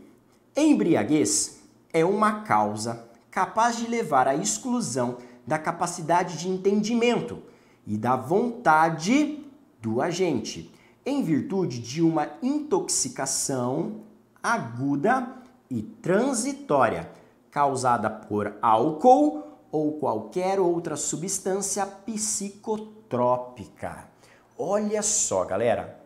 Embriaguez 0.57 1.61
é 1.93 2.05
uma 2.05 2.43
causa 2.43 3.09
capaz 3.31 3.77
de 3.77 3.87
levar 3.87 4.29
à 4.29 4.35
exclusão 4.35 5.19
da 5.47 5.59
capacidade 5.59 6.39
de 6.39 6.49
entendimento 6.49 7.43
e 7.87 7.97
da 7.97 8.15
vontade 8.17 9.45
do 9.81 10.01
agente, 10.01 10.73
em 11.11 11.23
virtude 11.25 11.81
de 11.81 12.01
uma 12.01 12.31
intoxicação 12.41 14.03
aguda 14.41 15.43
e 15.69 15.83
transitória 15.83 17.11
causada 17.51 18.09
por 18.09 18.55
álcool 18.63 19.43
ou 19.73 19.99
qualquer 19.99 20.61
outra 20.61 20.97
substância 20.97 21.85
psicotrópica. 21.85 24.09
Olha 24.57 25.03
só, 25.03 25.45
galera, 25.45 25.99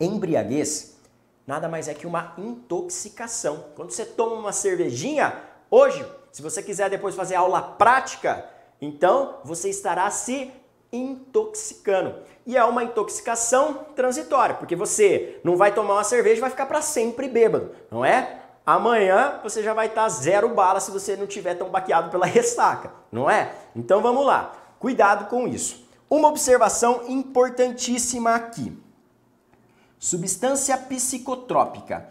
Embriaguez 0.00 0.96
nada 1.46 1.68
mais 1.68 1.88
é 1.88 1.94
que 1.94 2.06
uma 2.06 2.32
intoxicação. 2.38 3.66
Quando 3.76 3.90
você 3.90 4.04
toma 4.04 4.36
uma 4.36 4.52
cervejinha, 4.52 5.42
hoje, 5.70 6.04
se 6.32 6.42
você 6.42 6.62
quiser 6.62 6.90
depois 6.90 7.14
fazer 7.14 7.34
aula 7.34 7.62
prática, 7.62 8.48
então 8.80 9.38
você 9.44 9.68
estará 9.68 10.10
se 10.10 10.50
intoxicando. 10.92 12.14
E 12.46 12.56
é 12.56 12.64
uma 12.64 12.84
intoxicação 12.84 13.86
transitória, 13.94 14.54
porque 14.54 14.76
você 14.76 15.40
não 15.42 15.56
vai 15.56 15.72
tomar 15.72 15.94
uma 15.94 16.04
cerveja 16.04 16.36
e 16.36 16.40
vai 16.40 16.50
ficar 16.50 16.66
para 16.66 16.80
sempre 16.80 17.28
bêbado, 17.28 17.72
não 17.90 18.04
é? 18.04 18.40
Amanhã 18.64 19.40
você 19.42 19.62
já 19.62 19.72
vai 19.72 19.86
estar 19.86 20.02
tá 20.02 20.08
zero 20.08 20.48
bala 20.48 20.80
se 20.80 20.90
você 20.90 21.16
não 21.16 21.26
tiver 21.26 21.54
tão 21.54 21.68
baqueado 21.68 22.10
pela 22.10 22.26
ressaca, 22.26 22.92
não 23.10 23.30
é? 23.30 23.52
Então 23.74 24.00
vamos 24.00 24.26
lá, 24.26 24.52
cuidado 24.78 25.28
com 25.28 25.46
isso. 25.46 25.86
Uma 26.08 26.28
observação 26.28 27.02
importantíssima 27.08 28.34
aqui. 28.34 28.76
Substância 29.98 30.76
psicotrópica. 30.76 32.08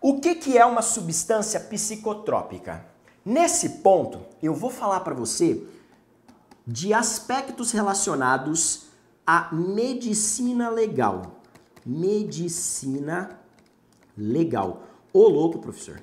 O 0.00 0.20
que, 0.20 0.34
que 0.34 0.58
é 0.58 0.64
uma 0.64 0.82
substância 0.82 1.60
psicotrópica? 1.60 2.84
Nesse 3.24 3.80
ponto, 3.80 4.20
eu 4.42 4.54
vou 4.54 4.70
falar 4.70 5.00
para 5.00 5.14
você 5.14 5.64
de 6.66 6.92
aspectos 6.92 7.70
relacionados 7.70 8.86
à 9.26 9.50
medicina 9.52 10.68
legal. 10.68 11.40
Medicina 11.84 13.38
legal. 14.16 14.82
Ô 15.12 15.28
louco, 15.28 15.58
professor. 15.58 16.02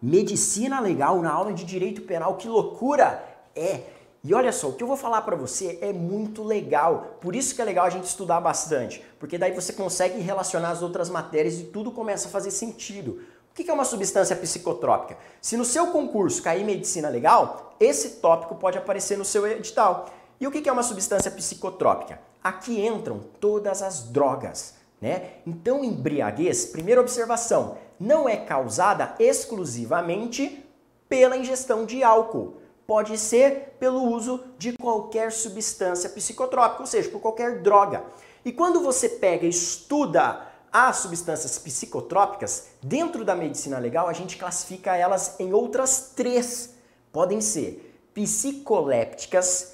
Medicina 0.00 0.78
legal 0.78 1.20
na 1.20 1.32
aula 1.32 1.52
de 1.52 1.64
direito 1.64 2.02
penal, 2.02 2.36
que 2.36 2.46
loucura! 2.46 3.24
É, 3.54 3.82
e 4.22 4.34
olha 4.34 4.52
só, 4.52 4.68
o 4.68 4.72
que 4.72 4.82
eu 4.82 4.88
vou 4.88 4.96
falar 4.96 5.22
para 5.22 5.36
você 5.36 5.78
é 5.80 5.92
muito 5.92 6.42
legal. 6.42 7.16
Por 7.20 7.34
isso 7.34 7.54
que 7.54 7.62
é 7.62 7.64
legal 7.64 7.86
a 7.86 7.90
gente 7.90 8.04
estudar 8.04 8.40
bastante, 8.40 9.02
porque 9.18 9.38
daí 9.38 9.52
você 9.52 9.72
consegue 9.72 10.20
relacionar 10.20 10.70
as 10.70 10.82
outras 10.82 11.08
matérias 11.08 11.58
e 11.58 11.64
tudo 11.64 11.90
começa 11.90 12.28
a 12.28 12.30
fazer 12.30 12.50
sentido. 12.50 13.20
O 13.56 13.64
que 13.64 13.70
é 13.70 13.72
uma 13.72 13.86
substância 13.86 14.36
psicotrópica? 14.36 15.16
Se 15.40 15.56
no 15.56 15.64
seu 15.64 15.86
concurso 15.86 16.42
cair 16.42 16.62
medicina 16.62 17.08
legal, 17.08 17.74
esse 17.80 18.16
tópico 18.16 18.54
pode 18.56 18.76
aparecer 18.76 19.16
no 19.16 19.24
seu 19.24 19.46
edital. 19.46 20.10
E 20.38 20.46
o 20.46 20.50
que 20.50 20.68
é 20.68 20.70
uma 20.70 20.82
substância 20.82 21.30
psicotrópica? 21.30 22.20
Aqui 22.44 22.86
entram 22.86 23.18
todas 23.40 23.80
as 23.80 24.02
drogas, 24.02 24.74
né? 25.00 25.30
Então, 25.46 25.82
embriaguez, 25.82 26.66
primeira 26.66 27.00
observação, 27.00 27.78
não 27.98 28.28
é 28.28 28.36
causada 28.36 29.14
exclusivamente 29.18 30.62
pela 31.08 31.34
ingestão 31.34 31.86
de 31.86 32.02
álcool 32.02 32.58
pode 32.86 33.18
ser 33.18 33.76
pelo 33.80 34.02
uso 34.02 34.44
de 34.58 34.76
qualquer 34.76 35.32
substância 35.32 36.08
psicotrópica, 36.08 36.82
ou 36.82 36.86
seja, 36.86 37.08
por 37.08 37.20
qualquer 37.20 37.60
droga. 37.60 38.04
E 38.44 38.52
quando 38.52 38.80
você 38.80 39.08
pega 39.08 39.44
e 39.44 39.48
estuda 39.48 40.46
as 40.78 40.98
substâncias 40.98 41.58
psicotrópicas, 41.58 42.66
dentro 42.82 43.24
da 43.24 43.34
medicina 43.34 43.78
legal 43.78 44.08
a 44.08 44.12
gente 44.12 44.36
classifica 44.36 44.94
elas 44.94 45.40
em 45.40 45.54
outras 45.54 46.12
três. 46.14 46.74
Podem 47.10 47.40
ser 47.40 47.98
psicolépticas, 48.12 49.72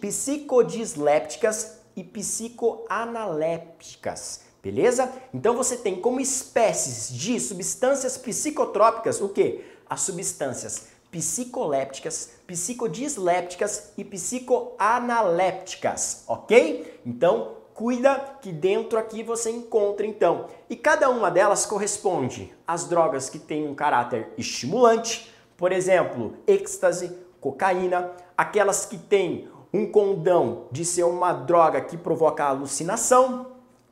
psicodislépticas 0.00 1.80
e 1.94 2.02
psicoanalépticas. 2.02 4.40
Beleza? 4.62 5.12
Então 5.34 5.54
você 5.54 5.76
tem 5.76 6.00
como 6.00 6.20
espécies 6.20 7.12
de 7.12 7.38
substâncias 7.38 8.16
psicotrópicas 8.16 9.20
o 9.20 9.28
que? 9.28 9.62
As 9.90 10.00
substâncias 10.00 10.86
psicolépticas, 11.10 12.30
psicodislépticas 12.46 13.92
e 13.98 14.04
psicoanalépticas, 14.04 16.24
ok? 16.26 16.98
Então, 17.04 17.57
cuida 17.78 18.38
que 18.42 18.50
dentro 18.50 18.98
aqui 18.98 19.22
você 19.22 19.52
encontra 19.52 20.04
então. 20.04 20.46
E 20.68 20.74
cada 20.74 21.08
uma 21.08 21.30
delas 21.30 21.64
corresponde 21.64 22.52
às 22.66 22.88
drogas 22.88 23.30
que 23.30 23.38
têm 23.38 23.68
um 23.68 23.74
caráter 23.74 24.32
estimulante, 24.36 25.32
por 25.56 25.70
exemplo, 25.70 26.34
êxtase, 26.44 27.16
cocaína, 27.40 28.10
aquelas 28.36 28.84
que 28.84 28.98
têm 28.98 29.48
um 29.72 29.86
condão 29.86 30.64
de 30.72 30.84
ser 30.84 31.04
uma 31.04 31.32
droga 31.32 31.80
que 31.80 31.96
provoca 31.96 32.42
alucinação, 32.42 33.46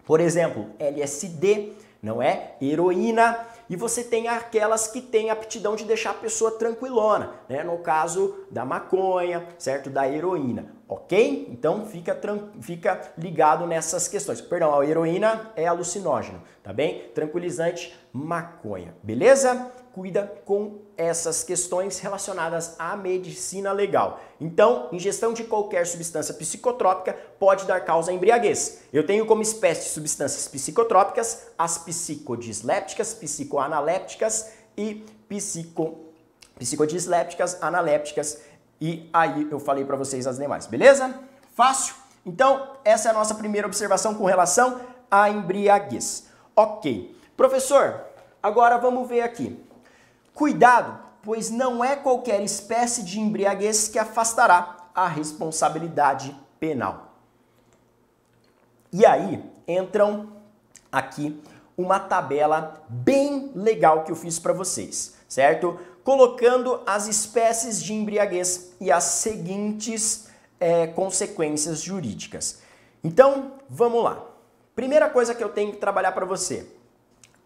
por 0.05 0.18
exemplo, 0.18 0.66
LSD, 0.81 1.75
não 2.03 2.20
é? 2.20 2.57
Heroína, 2.61 3.38
e 3.68 3.76
você 3.76 4.05
tem 4.05 4.29
aquelas 4.29 4.88
que 4.88 5.00
têm 5.00 5.31
aptidão 5.31 5.74
de 5.74 5.85
deixar 5.85 6.11
a 6.11 6.14
pessoa 6.14 6.52
tranquilona, 6.52 7.33
né? 7.48 7.64
No 7.64 7.79
caso 7.79 8.46
da 8.50 8.64
maconha, 8.64 9.46
certo? 9.59 9.90
Da 9.90 10.09
heroína, 10.09 10.72
ok? 10.88 11.48
Então 11.50 11.87
fica, 11.87 12.18
fica 12.61 13.00
ligado 13.18 13.66
nessas 13.66 14.09
questões. 14.09 14.40
Perdão, 14.40 14.79
a 14.79 14.87
heroína 14.87 15.52
é 15.57 15.66
alucinógeno, 15.66 16.42
tá 16.62 16.72
bem? 16.72 17.09
Tranquilizante, 17.14 17.94
maconha, 18.12 18.94
beleza? 19.02 19.70
Cuida 19.96 20.30
com 20.44 20.82
essas 20.94 21.42
questões 21.42 21.98
relacionadas 21.98 22.76
à 22.78 22.94
medicina 22.94 23.72
legal. 23.72 24.20
Então, 24.38 24.90
ingestão 24.92 25.32
de 25.32 25.42
qualquer 25.42 25.87
substância 25.87 26.35
psicotrópica 26.35 27.14
pode 27.38 27.64
dar 27.64 27.80
causa 27.80 28.11
à 28.11 28.14
embriaguez. 28.14 28.82
Eu 28.92 29.06
tenho 29.06 29.24
como 29.24 29.40
espécie 29.40 29.88
substâncias 29.88 30.46
psicotrópicas 30.48 31.46
as 31.56 31.78
psicodislépticas, 31.78 33.14
psicoanalépticas 33.14 34.50
e 34.76 35.02
psico, 35.26 35.96
psicodislépticas, 36.59 37.62
analépticas 37.62 38.42
e 38.78 39.09
aí 39.14 39.48
eu 39.50 39.59
falei 39.59 39.87
para 39.87 39.96
vocês 39.96 40.26
as 40.26 40.37
demais, 40.37 40.66
beleza? 40.66 41.18
Fácil? 41.54 41.94
Então, 42.26 42.72
essa 42.85 43.09
é 43.09 43.11
a 43.12 43.14
nossa 43.14 43.35
primeira 43.35 43.66
observação 43.66 44.14
com 44.14 44.26
relação 44.26 44.78
à 45.11 45.30
embriaguez. 45.30 46.26
Ok. 46.54 47.16
Professor, 47.35 47.98
agora 48.42 48.76
vamos 48.76 49.09
ver 49.09 49.22
aqui. 49.22 49.65
Cuidado, 50.37 51.01
pois 51.22 51.49
não 51.49 51.83
é 51.83 51.96
qualquer 51.96 52.42
espécie 52.42 53.03
de 53.03 53.18
embriaguez 53.18 53.88
que 53.88 53.99
afastará 53.99 54.90
a 54.94 55.09
responsabilidade 55.09 56.38
penal. 56.61 57.14
E 58.92 59.07
aí 59.07 59.42
entram 59.66 60.29
aqui 60.92 61.42
uma 61.75 61.99
tabela 61.99 62.85
bem 62.87 63.51
legal 63.55 64.05
que 64.05 64.12
eu 64.12 64.16
fiz 64.16 64.38
para 64.38 64.53
vocês, 64.53 65.14
certo? 65.27 65.81
Colocando 66.05 66.83
as 66.87 67.09
espécies 67.09 67.83
de 67.83 67.94
embriaguez 67.94 68.75
e 68.79 68.92
as 68.92 69.05
seguintes 69.05 70.29
é, 70.61 70.87
consequências 70.87 71.81
jurídicas. 71.81 72.61
Então, 73.03 73.53
vamos 73.70 74.05
lá. 74.05 74.22
Primeira 74.75 75.09
coisa 75.09 75.35
que 75.35 75.42
eu 75.42 75.49
tenho 75.49 75.72
que 75.72 75.79
trabalhar 75.79 76.12
para 76.12 76.27
você: 76.27 76.75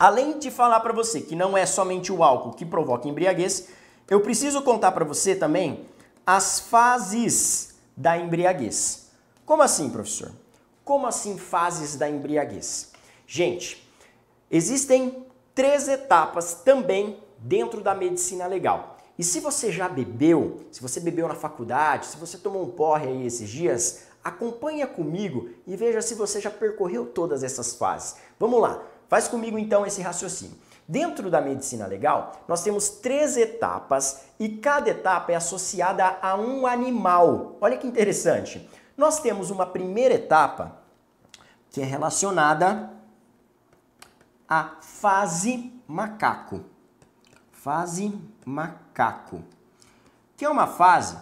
Além 0.01 0.39
de 0.39 0.51
falar 0.51 0.81
para 0.81 0.95
você 0.95 1.21
que 1.21 1.37
não 1.37 1.59
é 1.59 1.67
somente 1.67 2.11
o 2.11 2.25
álcool 2.25 2.55
que 2.55 2.65
provoca 2.65 3.07
embriaguez, 3.07 3.69
eu 4.09 4.23
preciso 4.23 4.63
contar 4.63 4.93
para 4.93 5.05
você 5.05 5.37
também 5.37 5.85
as 6.27 6.59
fases 6.59 7.75
da 7.95 8.17
embriaguez. 8.17 9.11
Como 9.45 9.63
assim, 9.63 9.91
professor? 9.91 10.33
Como 10.87 11.07
assim 11.07 11.37
fases 11.37 11.97
da 11.97 12.09
embriaguez? 12.09 12.93
Gente, 13.27 13.87
existem 14.51 15.27
três 15.55 15.87
etapas 15.87 16.55
também 16.65 17.19
dentro 17.37 17.83
da 17.83 17.95
medicina 17.95 18.47
legal. 18.47 18.97
E 19.19 19.23
se 19.23 19.39
você 19.39 19.71
já 19.71 19.87
bebeu, 19.87 20.65
se 20.73 20.81
você 20.81 20.99
bebeu 20.99 21.29
na 21.29 21.35
faculdade, 21.35 22.07
se 22.07 22.17
você 22.17 22.39
tomou 22.39 22.63
um 22.63 22.71
porre 22.71 23.07
aí 23.07 23.27
esses 23.27 23.51
dias, 23.51 24.09
Acompanha 24.23 24.87
comigo 24.87 25.49
e 25.67 25.75
veja 25.77 26.03
se 26.03 26.15
você 26.15 26.41
já 26.41 26.51
percorreu 26.51 27.07
todas 27.07 27.43
essas 27.43 27.75
fases. 27.75 28.17
Vamos 28.39 28.61
lá, 28.61 28.83
faz 29.11 29.29
comigo 29.29 29.59
então 29.59 29.85
esse 29.85 30.01
raciocínio. 30.01 30.57
Dentro 30.89 31.31
da 31.31 31.41
medicina 31.41 31.87
legal, 31.87 32.33
nós 32.49 32.63
temos 32.63 32.89
três 32.89 33.37
etapas 33.37 34.23
e 34.39 34.49
cada 34.49 34.91
etapa 34.91 35.31
é 35.33 35.35
associada 35.35 36.19
a 36.23 36.37
um 36.37 36.67
animal. 36.67 37.57
Olha 37.61 37.77
que 37.77 37.87
interessante. 37.87 38.69
Nós 38.97 39.21
temos 39.21 39.51
uma 39.51 39.67
primeira 39.67 40.15
etapa 40.15 40.81
que 41.71 41.81
é 41.81 41.85
relacionada 41.85 42.91
à 44.49 44.77
fase 44.81 45.73
macaco. 45.87 46.65
Fase 47.53 48.19
macaco. 48.45 49.45
Que 50.37 50.45
é 50.45 50.49
uma 50.49 50.67
fase 50.67 51.19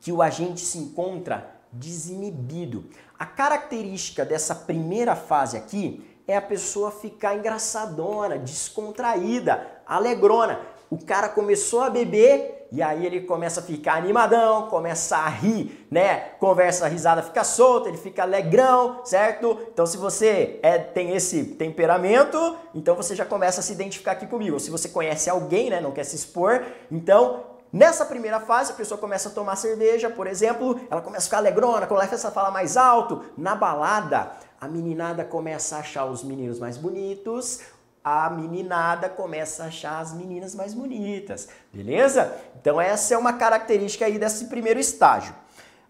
que 0.00 0.10
o 0.10 0.22
agente 0.22 0.60
se 0.60 0.78
encontra 0.78 1.56
desinibido. 1.70 2.88
A 3.18 3.26
característica 3.26 4.24
dessa 4.24 4.54
primeira 4.54 5.14
fase 5.14 5.56
aqui 5.56 6.15
é 6.26 6.36
a 6.36 6.42
pessoa 6.42 6.90
ficar 6.90 7.36
engraçadona, 7.36 8.38
descontraída, 8.38 9.66
alegrona. 9.86 10.60
O 10.90 10.98
cara 10.98 11.28
começou 11.28 11.80
a 11.80 11.90
beber 11.90 12.68
e 12.70 12.82
aí 12.82 13.06
ele 13.06 13.20
começa 13.20 13.60
a 13.60 13.62
ficar 13.62 13.94
animadão, 13.94 14.68
começa 14.68 15.16
a 15.16 15.28
rir, 15.28 15.86
né? 15.90 16.30
Conversa, 16.40 16.86
a 16.86 16.88
risada 16.88 17.22
fica 17.22 17.44
solta, 17.44 17.88
ele 17.88 17.96
fica 17.96 18.22
alegrão, 18.22 19.04
certo? 19.04 19.58
Então 19.72 19.86
se 19.86 19.96
você 19.96 20.58
é, 20.62 20.78
tem 20.78 21.14
esse 21.14 21.44
temperamento, 21.44 22.56
então 22.74 22.94
você 22.96 23.14
já 23.14 23.24
começa 23.24 23.60
a 23.60 23.62
se 23.62 23.72
identificar 23.72 24.12
aqui 24.12 24.26
comigo. 24.26 24.54
Ou 24.54 24.60
se 24.60 24.70
você 24.70 24.88
conhece 24.88 25.30
alguém, 25.30 25.70
né, 25.70 25.80
não 25.80 25.92
quer 25.92 26.04
se 26.04 26.16
expor, 26.16 26.64
então 26.90 27.55
Nessa 27.72 28.04
primeira 28.04 28.40
fase, 28.40 28.72
a 28.72 28.74
pessoa 28.74 28.98
começa 28.98 29.28
a 29.28 29.32
tomar 29.32 29.56
cerveja, 29.56 30.08
por 30.08 30.26
exemplo, 30.26 30.80
ela 30.90 31.02
começa 31.02 31.24
a 31.24 31.26
ficar 31.26 31.38
alegrona, 31.38 31.86
começa 31.86 32.28
a 32.28 32.30
falar 32.30 32.50
mais 32.50 32.76
alto. 32.76 33.24
Na 33.36 33.54
balada, 33.54 34.30
a 34.60 34.68
meninada 34.68 35.24
começa 35.24 35.76
a 35.76 35.80
achar 35.80 36.06
os 36.06 36.22
meninos 36.22 36.58
mais 36.58 36.76
bonitos, 36.76 37.60
a 38.02 38.30
meninada 38.30 39.08
começa 39.08 39.64
a 39.64 39.66
achar 39.66 39.98
as 39.98 40.12
meninas 40.12 40.54
mais 40.54 40.72
bonitas, 40.72 41.48
beleza? 41.72 42.32
Então 42.60 42.80
essa 42.80 43.14
é 43.14 43.18
uma 43.18 43.32
característica 43.32 44.04
aí 44.04 44.16
desse 44.16 44.44
primeiro 44.46 44.78
estágio. 44.78 45.34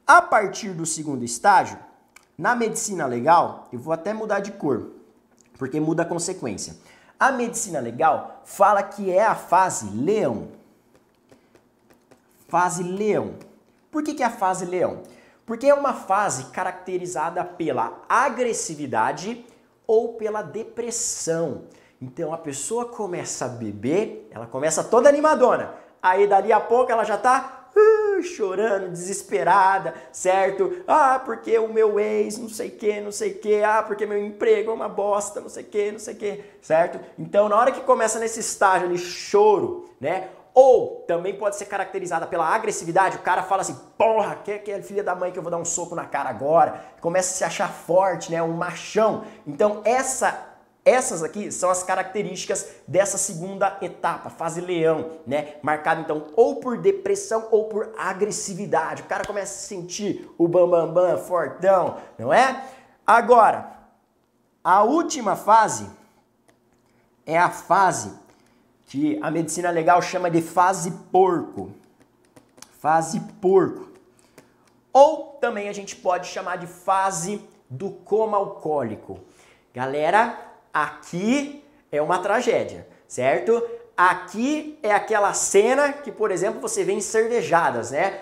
A 0.06 0.22
partir 0.22 0.70
do 0.70 0.86
segundo 0.86 1.24
estágio, 1.24 1.78
na 2.38 2.54
medicina 2.54 3.06
legal, 3.06 3.68
eu 3.70 3.78
vou 3.78 3.92
até 3.92 4.14
mudar 4.14 4.40
de 4.40 4.52
cor, 4.52 4.92
porque 5.58 5.78
muda 5.78 6.04
a 6.04 6.06
consequência. 6.06 6.76
A 7.20 7.30
medicina 7.32 7.80
legal 7.80 8.40
fala 8.44 8.82
que 8.82 9.10
é 9.10 9.24
a 9.24 9.34
fase 9.34 9.88
leão. 9.90 10.48
Fase 12.48 12.82
leão. 12.82 13.34
Por 13.90 14.02
que, 14.02 14.14
que 14.14 14.22
é 14.22 14.26
a 14.26 14.30
fase 14.30 14.64
leão? 14.64 15.02
Porque 15.44 15.66
é 15.66 15.74
uma 15.74 15.94
fase 15.94 16.46
caracterizada 16.46 17.44
pela 17.44 18.02
agressividade 18.08 19.44
ou 19.86 20.14
pela 20.14 20.42
depressão. 20.42 21.64
Então 22.00 22.34
a 22.34 22.38
pessoa 22.38 22.84
começa 22.84 23.46
a 23.46 23.48
beber, 23.48 24.28
ela 24.30 24.46
começa 24.46 24.84
toda 24.84 25.08
animadona. 25.08 25.74
Aí 26.02 26.26
dali 26.26 26.52
a 26.52 26.60
pouco 26.60 26.92
ela 26.92 27.04
já 27.04 27.16
tá 27.16 27.70
uh, 27.74 28.22
chorando, 28.22 28.90
desesperada, 28.90 29.94
certo? 30.12 30.82
Ah, 30.86 31.20
porque 31.24 31.58
o 31.58 31.72
meu 31.72 31.98
ex, 31.98 32.38
não 32.38 32.48
sei 32.48 32.70
que, 32.70 33.00
não 33.00 33.12
sei 33.12 33.34
que, 33.34 33.62
ah, 33.62 33.82
porque 33.82 34.04
meu 34.04 34.18
emprego 34.18 34.70
é 34.70 34.74
uma 34.74 34.88
bosta, 34.88 35.40
não 35.40 35.48
sei 35.48 35.64
que, 35.64 35.92
não 35.92 35.98
sei 35.98 36.14
que, 36.14 36.44
certo? 36.60 37.00
Então 37.18 37.48
na 37.48 37.56
hora 37.56 37.72
que 37.72 37.80
começa 37.80 38.18
nesse 38.18 38.40
estágio 38.40 38.88
ali, 38.88 38.98
choro, 38.98 39.88
né? 40.00 40.28
Ou 40.58 41.04
também 41.06 41.34
pode 41.36 41.56
ser 41.56 41.66
caracterizada 41.66 42.26
pela 42.26 42.48
agressividade. 42.48 43.18
O 43.18 43.20
cara 43.20 43.42
fala 43.42 43.60
assim, 43.60 43.78
porra, 43.98 44.36
que, 44.36 44.70
é 44.70 44.80
filha 44.80 45.04
da 45.04 45.14
mãe 45.14 45.30
que 45.30 45.38
eu 45.38 45.42
vou 45.42 45.50
dar 45.50 45.58
um 45.58 45.66
soco 45.66 45.94
na 45.94 46.06
cara 46.06 46.30
agora. 46.30 46.82
Começa 46.98 47.30
a 47.30 47.36
se 47.36 47.44
achar 47.44 47.68
forte, 47.68 48.32
né? 48.32 48.42
Um 48.42 48.54
machão. 48.54 49.24
Então 49.46 49.82
essa 49.84 50.56
essas 50.82 51.22
aqui 51.22 51.52
são 51.52 51.68
as 51.68 51.82
características 51.82 52.76
dessa 52.88 53.18
segunda 53.18 53.76
etapa, 53.82 54.30
fase 54.30 54.62
leão, 54.62 55.18
né? 55.26 55.56
Marcado 55.60 56.00
então 56.00 56.28
ou 56.34 56.56
por 56.56 56.78
depressão 56.78 57.48
ou 57.50 57.64
por 57.64 57.92
agressividade. 57.98 59.02
O 59.02 59.06
cara 59.06 59.26
começa 59.26 59.52
a 59.52 59.68
sentir 59.68 60.30
o 60.38 60.48
bambambam 60.48 60.94
bam, 60.94 61.16
bam, 61.16 61.18
fortão, 61.18 61.98
não 62.18 62.32
é? 62.32 62.64
Agora, 63.06 63.72
a 64.64 64.84
última 64.84 65.36
fase 65.36 65.86
é 67.26 67.36
a 67.36 67.50
fase 67.50 68.24
que 68.86 69.18
a 69.20 69.30
medicina 69.30 69.70
legal 69.70 70.00
chama 70.00 70.30
de 70.30 70.40
fase 70.40 70.90
porco. 71.10 71.72
Fase 72.78 73.20
porco. 73.40 73.88
Ou 74.92 75.36
também 75.40 75.68
a 75.68 75.72
gente 75.72 75.96
pode 75.96 76.28
chamar 76.28 76.56
de 76.56 76.66
fase 76.66 77.42
do 77.68 77.90
coma 77.90 78.36
alcoólico. 78.36 79.18
Galera, 79.74 80.38
aqui 80.72 81.64
é 81.90 82.00
uma 82.00 82.20
tragédia, 82.20 82.86
certo? 83.06 83.62
Aqui 83.96 84.78
é 84.82 84.92
aquela 84.92 85.34
cena 85.34 85.92
que, 85.92 86.12
por 86.12 86.30
exemplo, 86.30 86.60
você 86.60 86.84
vê 86.84 86.92
em 86.92 87.00
cervejadas, 87.00 87.90
né? 87.90 88.20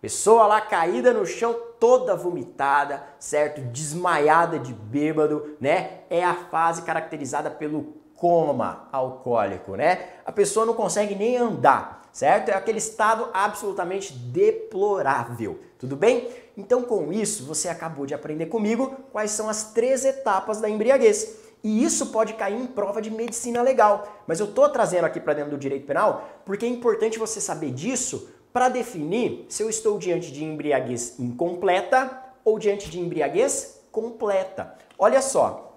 Pessoa 0.00 0.46
lá 0.46 0.60
caída 0.60 1.12
no 1.12 1.26
chão, 1.26 1.54
toda 1.78 2.16
vomitada, 2.16 3.04
certo? 3.18 3.60
Desmaiada 3.60 4.58
de 4.58 4.72
bêbado, 4.72 5.56
né? 5.60 6.00
É 6.08 6.24
a 6.24 6.34
fase 6.34 6.82
caracterizada 6.82 7.50
pelo 7.50 7.94
coma 8.18 8.88
alcoólico, 8.92 9.76
né? 9.76 10.08
A 10.26 10.32
pessoa 10.32 10.66
não 10.66 10.74
consegue 10.74 11.14
nem 11.14 11.36
andar, 11.36 12.02
certo? 12.12 12.50
É 12.50 12.54
aquele 12.54 12.78
estado 12.78 13.28
absolutamente 13.32 14.12
deplorável, 14.12 15.60
tudo 15.78 15.96
bem? 15.96 16.28
Então, 16.56 16.82
com 16.82 17.12
isso, 17.12 17.44
você 17.44 17.68
acabou 17.68 18.04
de 18.04 18.14
aprender 18.14 18.46
comigo 18.46 18.94
quais 19.12 19.30
são 19.30 19.48
as 19.48 19.72
três 19.72 20.04
etapas 20.04 20.60
da 20.60 20.68
embriaguez. 20.68 21.38
E 21.62 21.84
isso 21.84 22.06
pode 22.06 22.34
cair 22.34 22.60
em 22.60 22.66
prova 22.66 23.00
de 23.00 23.10
medicina 23.10 23.62
legal. 23.62 24.22
Mas 24.26 24.40
eu 24.40 24.46
estou 24.46 24.68
trazendo 24.68 25.04
aqui 25.04 25.20
para 25.20 25.34
dentro 25.34 25.52
do 25.52 25.58
direito 25.58 25.86
penal 25.86 26.28
porque 26.44 26.66
é 26.66 26.68
importante 26.68 27.18
você 27.18 27.40
saber 27.40 27.72
disso 27.72 28.28
para 28.52 28.68
definir 28.68 29.46
se 29.48 29.62
eu 29.62 29.70
estou 29.70 29.98
diante 29.98 30.32
de 30.32 30.44
embriaguez 30.44 31.18
incompleta 31.18 32.10
ou 32.44 32.58
diante 32.58 32.90
de 32.90 32.98
embriaguez 32.98 33.80
completa. 33.92 34.74
Olha 34.98 35.20
só, 35.20 35.67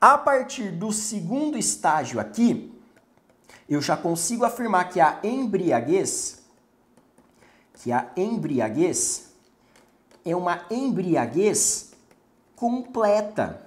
a 0.00 0.16
partir 0.16 0.70
do 0.70 0.90
segundo 0.92 1.58
estágio 1.58 2.18
aqui, 2.18 2.72
eu 3.68 3.82
já 3.82 3.96
consigo 3.96 4.44
afirmar 4.44 4.88
que 4.88 4.98
a 4.98 5.20
embriaguez, 5.22 6.42
que 7.74 7.92
a 7.92 8.10
embriaguez 8.16 9.30
é 10.24 10.34
uma 10.34 10.64
embriaguez 10.70 11.92
completa. 12.56 13.66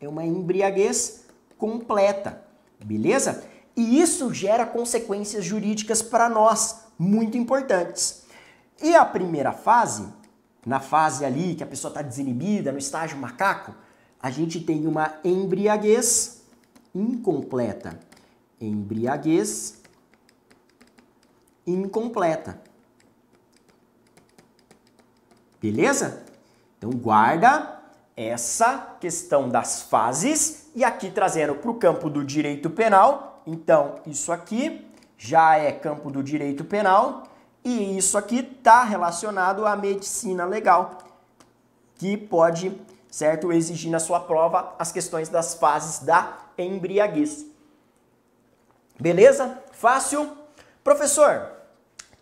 É 0.00 0.08
uma 0.08 0.24
embriaguez 0.24 1.26
completa, 1.58 2.42
beleza? 2.82 3.44
E 3.76 4.00
isso 4.00 4.32
gera 4.32 4.64
consequências 4.64 5.44
jurídicas 5.44 6.00
para 6.00 6.28
nós, 6.28 6.86
muito 6.98 7.36
importantes. 7.36 8.24
E 8.82 8.94
a 8.94 9.04
primeira 9.04 9.52
fase, 9.52 10.08
na 10.64 10.80
fase 10.80 11.24
ali 11.24 11.54
que 11.54 11.62
a 11.62 11.66
pessoa 11.66 11.90
está 11.90 12.02
desinibida, 12.02 12.72
no 12.72 12.78
estágio 12.78 13.18
macaco, 13.18 13.74
a 14.22 14.30
gente 14.30 14.60
tem 14.60 14.86
uma 14.86 15.18
embriaguez 15.24 16.42
incompleta. 16.94 17.98
Embriaguez 18.60 19.80
incompleta. 21.66 22.60
Beleza? 25.60 26.22
Então 26.76 26.90
guarda 26.90 27.80
essa 28.16 28.96
questão 29.00 29.48
das 29.48 29.82
fases 29.82 30.70
e 30.74 30.84
aqui 30.84 31.10
trazendo 31.10 31.54
para 31.54 31.70
o 31.70 31.74
campo 31.74 32.10
do 32.10 32.24
direito 32.24 32.68
penal. 32.68 33.42
Então 33.46 33.96
isso 34.06 34.32
aqui 34.32 34.86
já 35.16 35.56
é 35.56 35.72
campo 35.72 36.10
do 36.10 36.22
direito 36.22 36.64
penal 36.64 37.24
e 37.64 37.96
isso 37.96 38.16
aqui 38.16 38.40
está 38.40 38.84
relacionado 38.84 39.66
à 39.66 39.76
medicina 39.76 40.46
legal, 40.46 40.98
que 41.96 42.16
pode 42.16 42.78
certo? 43.10 43.52
Exigir 43.52 43.90
na 43.90 43.98
sua 43.98 44.20
prova 44.20 44.74
as 44.78 44.92
questões 44.92 45.28
das 45.28 45.54
fases 45.54 46.00
da 46.00 46.38
embriaguez. 46.56 47.46
Beleza? 48.98 49.58
Fácil? 49.72 50.36
Professor, 50.84 51.50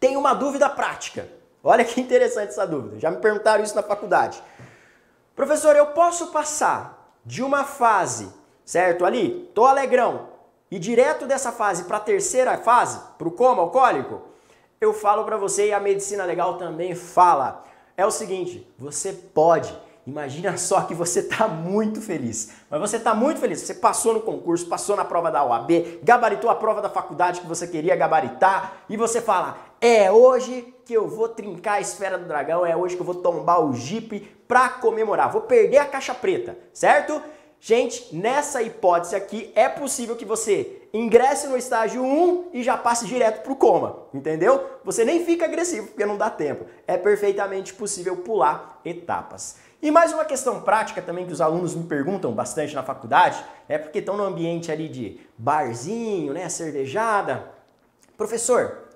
tem 0.00 0.16
uma 0.16 0.34
dúvida 0.34 0.68
prática. 0.68 1.28
Olha 1.62 1.84
que 1.84 2.00
interessante 2.00 2.50
essa 2.50 2.66
dúvida. 2.66 2.98
Já 2.98 3.10
me 3.10 3.18
perguntaram 3.18 3.62
isso 3.62 3.74
na 3.74 3.82
faculdade. 3.82 4.42
Professor, 5.34 5.76
eu 5.76 5.86
posso 5.86 6.28
passar 6.28 7.12
de 7.24 7.42
uma 7.42 7.64
fase, 7.64 8.32
certo? 8.64 9.04
Ali, 9.04 9.50
tô 9.54 9.66
alegrão, 9.66 10.28
e 10.70 10.78
direto 10.78 11.26
dessa 11.26 11.50
fase 11.50 11.84
para 11.84 11.96
a 11.96 12.00
terceira 12.00 12.56
fase, 12.58 13.00
para 13.16 13.28
o 13.28 13.32
coma 13.32 13.62
alcoólico? 13.62 14.22
Eu 14.80 14.92
falo 14.92 15.24
para 15.24 15.36
você 15.36 15.68
e 15.68 15.72
a 15.72 15.80
medicina 15.80 16.24
legal 16.24 16.56
também 16.58 16.94
fala. 16.94 17.64
É 17.96 18.06
o 18.06 18.10
seguinte, 18.10 18.66
você 18.78 19.12
pode 19.12 19.76
Imagina 20.08 20.56
só 20.56 20.80
que 20.80 20.94
você 20.94 21.20
está 21.20 21.46
muito 21.46 22.00
feliz. 22.00 22.50
Mas 22.70 22.80
você 22.80 22.96
está 22.96 23.12
muito 23.12 23.40
feliz. 23.40 23.60
Você 23.60 23.74
passou 23.74 24.14
no 24.14 24.22
concurso, 24.22 24.66
passou 24.66 24.96
na 24.96 25.04
prova 25.04 25.30
da 25.30 25.44
OAB, 25.44 26.00
gabaritou 26.02 26.48
a 26.48 26.54
prova 26.54 26.80
da 26.80 26.88
faculdade 26.88 27.42
que 27.42 27.46
você 27.46 27.68
queria 27.68 27.94
gabaritar 27.94 28.84
e 28.88 28.96
você 28.96 29.20
fala: 29.20 29.58
é 29.78 30.10
hoje 30.10 30.74
que 30.86 30.94
eu 30.94 31.06
vou 31.06 31.28
trincar 31.28 31.74
a 31.74 31.80
esfera 31.82 32.16
do 32.16 32.24
dragão, 32.24 32.64
é 32.64 32.74
hoje 32.74 32.96
que 32.96 33.02
eu 33.02 33.06
vou 33.06 33.16
tombar 33.16 33.62
o 33.62 33.74
Jeep 33.74 34.20
para 34.48 34.70
comemorar. 34.70 35.30
Vou 35.30 35.42
perder 35.42 35.76
a 35.76 35.84
caixa 35.84 36.14
preta, 36.14 36.56
certo? 36.72 37.20
Gente, 37.60 38.16
nessa 38.16 38.62
hipótese 38.62 39.14
aqui, 39.14 39.52
é 39.54 39.68
possível 39.68 40.16
que 40.16 40.24
você 40.24 40.88
ingresse 40.94 41.48
no 41.48 41.56
estágio 41.56 42.02
1 42.02 42.50
e 42.54 42.62
já 42.62 42.78
passe 42.78 43.04
direto 43.04 43.42
para 43.42 43.52
o 43.52 43.56
coma, 43.56 44.04
entendeu? 44.14 44.64
Você 44.84 45.04
nem 45.04 45.22
fica 45.24 45.44
agressivo 45.44 45.88
porque 45.88 46.06
não 46.06 46.16
dá 46.16 46.30
tempo. 46.30 46.64
É 46.86 46.96
perfeitamente 46.96 47.74
possível 47.74 48.16
pular 48.16 48.80
etapas. 48.86 49.56
E 49.80 49.92
mais 49.92 50.12
uma 50.12 50.24
questão 50.24 50.60
prática 50.62 51.00
também 51.00 51.24
que 51.24 51.32
os 51.32 51.40
alunos 51.40 51.74
me 51.74 51.84
perguntam 51.84 52.32
bastante 52.32 52.74
na 52.74 52.82
faculdade, 52.82 53.44
é 53.68 53.78
porque 53.78 54.00
estão 54.00 54.16
no 54.16 54.24
ambiente 54.24 54.72
ali 54.72 54.88
de 54.88 55.20
barzinho, 55.38 56.32
né, 56.32 56.48
cervejada. 56.48 57.48
Professor, 58.16 58.88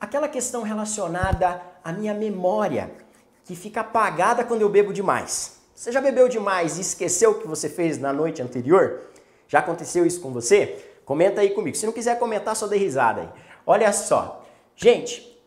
aquela 0.00 0.28
questão 0.28 0.62
relacionada 0.62 1.60
à 1.84 1.92
minha 1.92 2.14
memória, 2.14 2.90
que 3.44 3.54
fica 3.54 3.82
apagada 3.82 4.42
quando 4.42 4.62
eu 4.62 4.68
bebo 4.70 4.94
demais. 4.94 5.60
Você 5.74 5.92
já 5.92 6.00
bebeu 6.00 6.26
demais 6.28 6.78
e 6.78 6.80
esqueceu 6.80 7.32
o 7.32 7.34
que 7.34 7.46
você 7.46 7.68
fez 7.68 7.98
na 7.98 8.12
noite 8.12 8.40
anterior? 8.40 9.00
Já 9.46 9.58
aconteceu 9.58 10.06
isso 10.06 10.20
com 10.20 10.32
você? 10.32 10.86
Comenta 11.04 11.42
aí 11.42 11.50
comigo. 11.50 11.76
Se 11.76 11.84
não 11.84 11.92
quiser 11.92 12.18
comentar, 12.18 12.56
só 12.56 12.66
dê 12.66 12.76
risada 12.76 13.22
aí. 13.22 13.28
Olha 13.66 13.92
só. 13.92 14.46
Gente, 14.76 15.38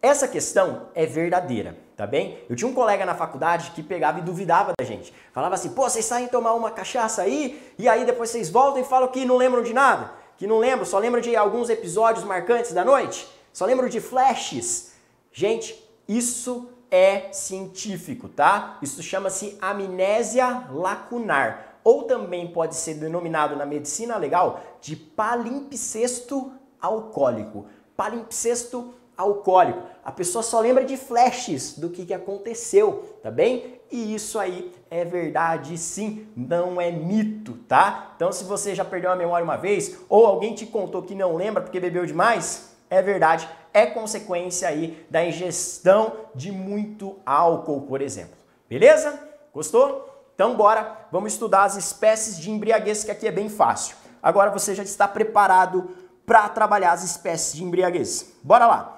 essa 0.00 0.26
questão 0.26 0.88
é 0.94 1.04
verdadeira, 1.04 1.76
tá 1.98 2.06
bem? 2.06 2.38
Eu 2.48 2.54
tinha 2.54 2.70
um 2.70 2.72
colega 2.72 3.04
na 3.04 3.12
faculdade 3.12 3.72
que 3.72 3.82
pegava 3.82 4.20
e 4.20 4.22
duvidava 4.22 4.72
da 4.78 4.84
gente. 4.84 5.12
Falava 5.32 5.56
assim, 5.56 5.70
pô, 5.70 5.82
vocês 5.82 6.04
saem 6.04 6.28
tomar 6.28 6.52
uma 6.54 6.70
cachaça 6.70 7.22
aí 7.22 7.60
e 7.76 7.88
aí 7.88 8.04
depois 8.04 8.30
vocês 8.30 8.48
voltam 8.48 8.80
e 8.80 8.84
falam 8.84 9.08
que 9.08 9.24
não 9.24 9.36
lembram 9.36 9.64
de 9.64 9.74
nada. 9.74 10.12
Que 10.36 10.46
não 10.46 10.58
lembram, 10.58 10.86
só 10.86 10.96
lembram 10.96 11.20
de 11.20 11.34
alguns 11.34 11.68
episódios 11.68 12.24
marcantes 12.24 12.72
da 12.72 12.84
noite. 12.84 13.28
Só 13.52 13.66
lembram 13.66 13.88
de 13.88 14.00
flashes. 14.00 14.92
Gente, 15.32 15.76
isso 16.06 16.68
é 16.88 17.32
científico, 17.32 18.28
tá? 18.28 18.78
Isso 18.80 19.02
chama-se 19.02 19.58
amnésia 19.60 20.68
lacunar, 20.70 21.80
ou 21.82 22.04
também 22.04 22.46
pode 22.46 22.76
ser 22.76 22.94
denominado 22.94 23.56
na 23.56 23.66
medicina 23.66 24.16
legal 24.16 24.60
de 24.80 24.94
palimpsesto 24.94 26.52
alcoólico. 26.80 27.66
Palimpsesto 27.96 28.94
alcoólico. 29.16 29.82
A 30.08 30.10
pessoa 30.10 30.42
só 30.42 30.58
lembra 30.58 30.86
de 30.86 30.96
flashes 30.96 31.78
do 31.78 31.90
que, 31.90 32.06
que 32.06 32.14
aconteceu, 32.14 33.18
tá 33.22 33.30
bem? 33.30 33.78
E 33.90 34.14
isso 34.14 34.38
aí 34.38 34.72
é 34.90 35.04
verdade 35.04 35.76
sim, 35.76 36.26
não 36.34 36.80
é 36.80 36.90
mito, 36.90 37.58
tá? 37.68 38.14
Então 38.16 38.32
se 38.32 38.42
você 38.44 38.74
já 38.74 38.86
perdeu 38.86 39.12
a 39.12 39.16
memória 39.16 39.44
uma 39.44 39.58
vez, 39.58 39.98
ou 40.08 40.24
alguém 40.24 40.54
te 40.54 40.64
contou 40.64 41.02
que 41.02 41.14
não 41.14 41.36
lembra 41.36 41.62
porque 41.62 41.78
bebeu 41.78 42.06
demais, 42.06 42.74
é 42.88 43.02
verdade, 43.02 43.46
é 43.70 43.84
consequência 43.84 44.66
aí 44.66 45.06
da 45.10 45.22
ingestão 45.22 46.14
de 46.34 46.50
muito 46.50 47.16
álcool, 47.26 47.82
por 47.82 48.00
exemplo. 48.00 48.38
Beleza? 48.66 49.22
Gostou? 49.52 50.24
Então 50.34 50.56
bora, 50.56 51.06
vamos 51.12 51.34
estudar 51.34 51.64
as 51.64 51.76
espécies 51.76 52.38
de 52.38 52.50
embriaguez, 52.50 53.04
que 53.04 53.10
aqui 53.10 53.28
é 53.28 53.30
bem 53.30 53.50
fácil. 53.50 53.94
Agora 54.22 54.50
você 54.50 54.74
já 54.74 54.82
está 54.82 55.06
preparado 55.06 55.90
para 56.24 56.48
trabalhar 56.48 56.92
as 56.92 57.04
espécies 57.04 57.56
de 57.56 57.62
embriaguez. 57.62 58.32
Bora 58.42 58.66
lá. 58.66 58.97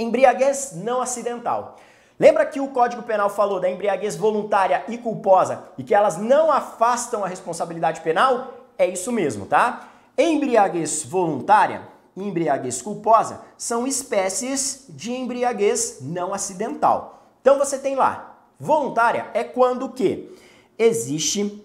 Embriaguez 0.00 0.72
não 0.74 1.00
acidental. 1.00 1.76
Lembra 2.18 2.44
que 2.44 2.60
o 2.60 2.68
Código 2.68 3.02
Penal 3.02 3.30
falou 3.30 3.60
da 3.60 3.70
embriaguez 3.70 4.16
voluntária 4.16 4.84
e 4.88 4.98
culposa 4.98 5.64
e 5.78 5.82
que 5.82 5.94
elas 5.94 6.16
não 6.16 6.50
afastam 6.50 7.24
a 7.24 7.28
responsabilidade 7.28 8.00
penal? 8.00 8.52
É 8.76 8.86
isso 8.86 9.12
mesmo, 9.12 9.46
tá? 9.46 9.88
Embriaguez 10.18 11.04
voluntária 11.04 11.82
embriaguez 12.16 12.82
culposa 12.82 13.40
são 13.56 13.86
espécies 13.86 14.86
de 14.88 15.12
embriaguez 15.12 15.98
não 16.00 16.34
acidental. 16.34 17.22
Então 17.40 17.58
você 17.58 17.78
tem 17.78 17.94
lá, 17.94 18.38
voluntária 18.58 19.30
é 19.34 19.42
quando 19.44 19.88
que? 19.88 20.36
Existe 20.78 21.64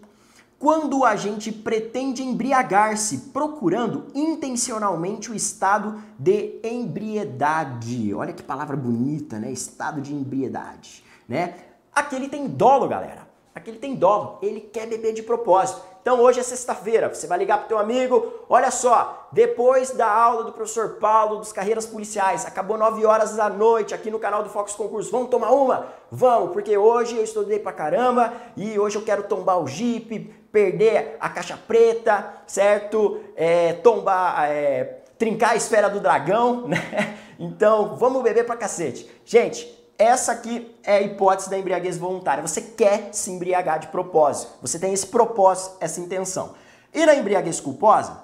quando 0.66 1.06
a 1.06 1.16
gente 1.16 1.52
pretende 1.52 2.24
embriagar-se, 2.24 3.30
procurando 3.32 4.08
intencionalmente 4.16 5.30
o 5.30 5.36
estado 5.36 6.02
de 6.18 6.60
embriedade. 6.64 8.12
Olha 8.16 8.34
que 8.34 8.42
palavra 8.42 8.76
bonita, 8.76 9.38
né? 9.38 9.52
Estado 9.52 10.02
de 10.02 10.12
embriedade, 10.12 11.04
né? 11.30 11.54
Aqui 11.94 12.16
ele 12.16 12.28
tem 12.28 12.48
dolo, 12.48 12.88
galera. 12.88 13.28
Aqui 13.56 13.70
ele 13.70 13.80
tem 13.80 13.96
dolo, 13.96 14.38
ele 14.42 14.60
quer 14.60 14.86
beber 14.86 15.14
de 15.14 15.24
propósito. 15.24 15.82
Então 16.02 16.20
hoje 16.20 16.42
é 16.42 16.44
sexta-feira, 16.44 17.08
você 17.08 17.26
vai 17.26 17.38
ligar 17.40 17.58
para 17.58 17.68
teu 17.68 17.80
amigo, 17.80 18.32
olha 18.50 18.70
só, 18.70 19.28
depois 19.32 19.92
da 19.92 20.06
aula 20.06 20.44
do 20.44 20.52
professor 20.52 20.98
Paulo 21.00 21.38
dos 21.38 21.54
carreiras 21.54 21.86
policiais, 21.86 22.46
acabou 22.46 22.78
9 22.78 23.06
horas 23.06 23.36
da 23.36 23.50
noite 23.50 23.94
aqui 23.94 24.12
no 24.12 24.20
canal 24.20 24.44
do 24.44 24.50
Fox 24.50 24.74
Concurso, 24.76 25.10
vamos 25.10 25.30
tomar 25.30 25.52
uma? 25.52 25.88
Vamos, 26.12 26.52
porque 26.52 26.78
hoje 26.78 27.16
eu 27.16 27.24
estudei 27.24 27.58
pra 27.58 27.72
caramba 27.72 28.34
e 28.58 28.78
hoje 28.78 28.98
eu 28.98 29.02
quero 29.04 29.24
tombar 29.24 29.58
o 29.58 29.68
Jeep, 29.68 30.20
perder 30.52 31.16
a 31.20 31.30
caixa 31.30 31.58
preta, 31.66 32.34
certo? 32.46 33.22
É, 33.36 33.74
tombar, 33.74 34.52
é, 34.52 35.02
trincar 35.18 35.52
a 35.52 35.56
esfera 35.56 35.90
do 35.90 36.02
dragão, 36.02 36.68
né? 36.70 37.18
Então 37.40 37.96
vamos 37.96 38.22
beber 38.22 38.46
pra 38.46 38.56
cacete. 38.56 39.10
Gente, 39.26 39.85
essa 39.98 40.34
aqui 40.34 40.76
é 40.84 40.98
a 40.98 41.02
hipótese 41.02 41.50
da 41.50 41.58
embriaguez 41.58 41.98
voluntária. 41.98 42.46
Você 42.46 42.62
quer 42.62 43.10
se 43.14 43.32
embriagar 43.32 43.80
de 43.80 43.88
propósito. 43.88 44.52
Você 44.62 44.78
tem 44.78 44.94
esse 44.94 45.08
propósito, 45.08 45.78
essa 45.80 46.02
intenção. 46.02 46.54
E 46.94 47.06
na 47.06 47.16
embriaguez 47.16 47.60
culposa, 47.60 48.18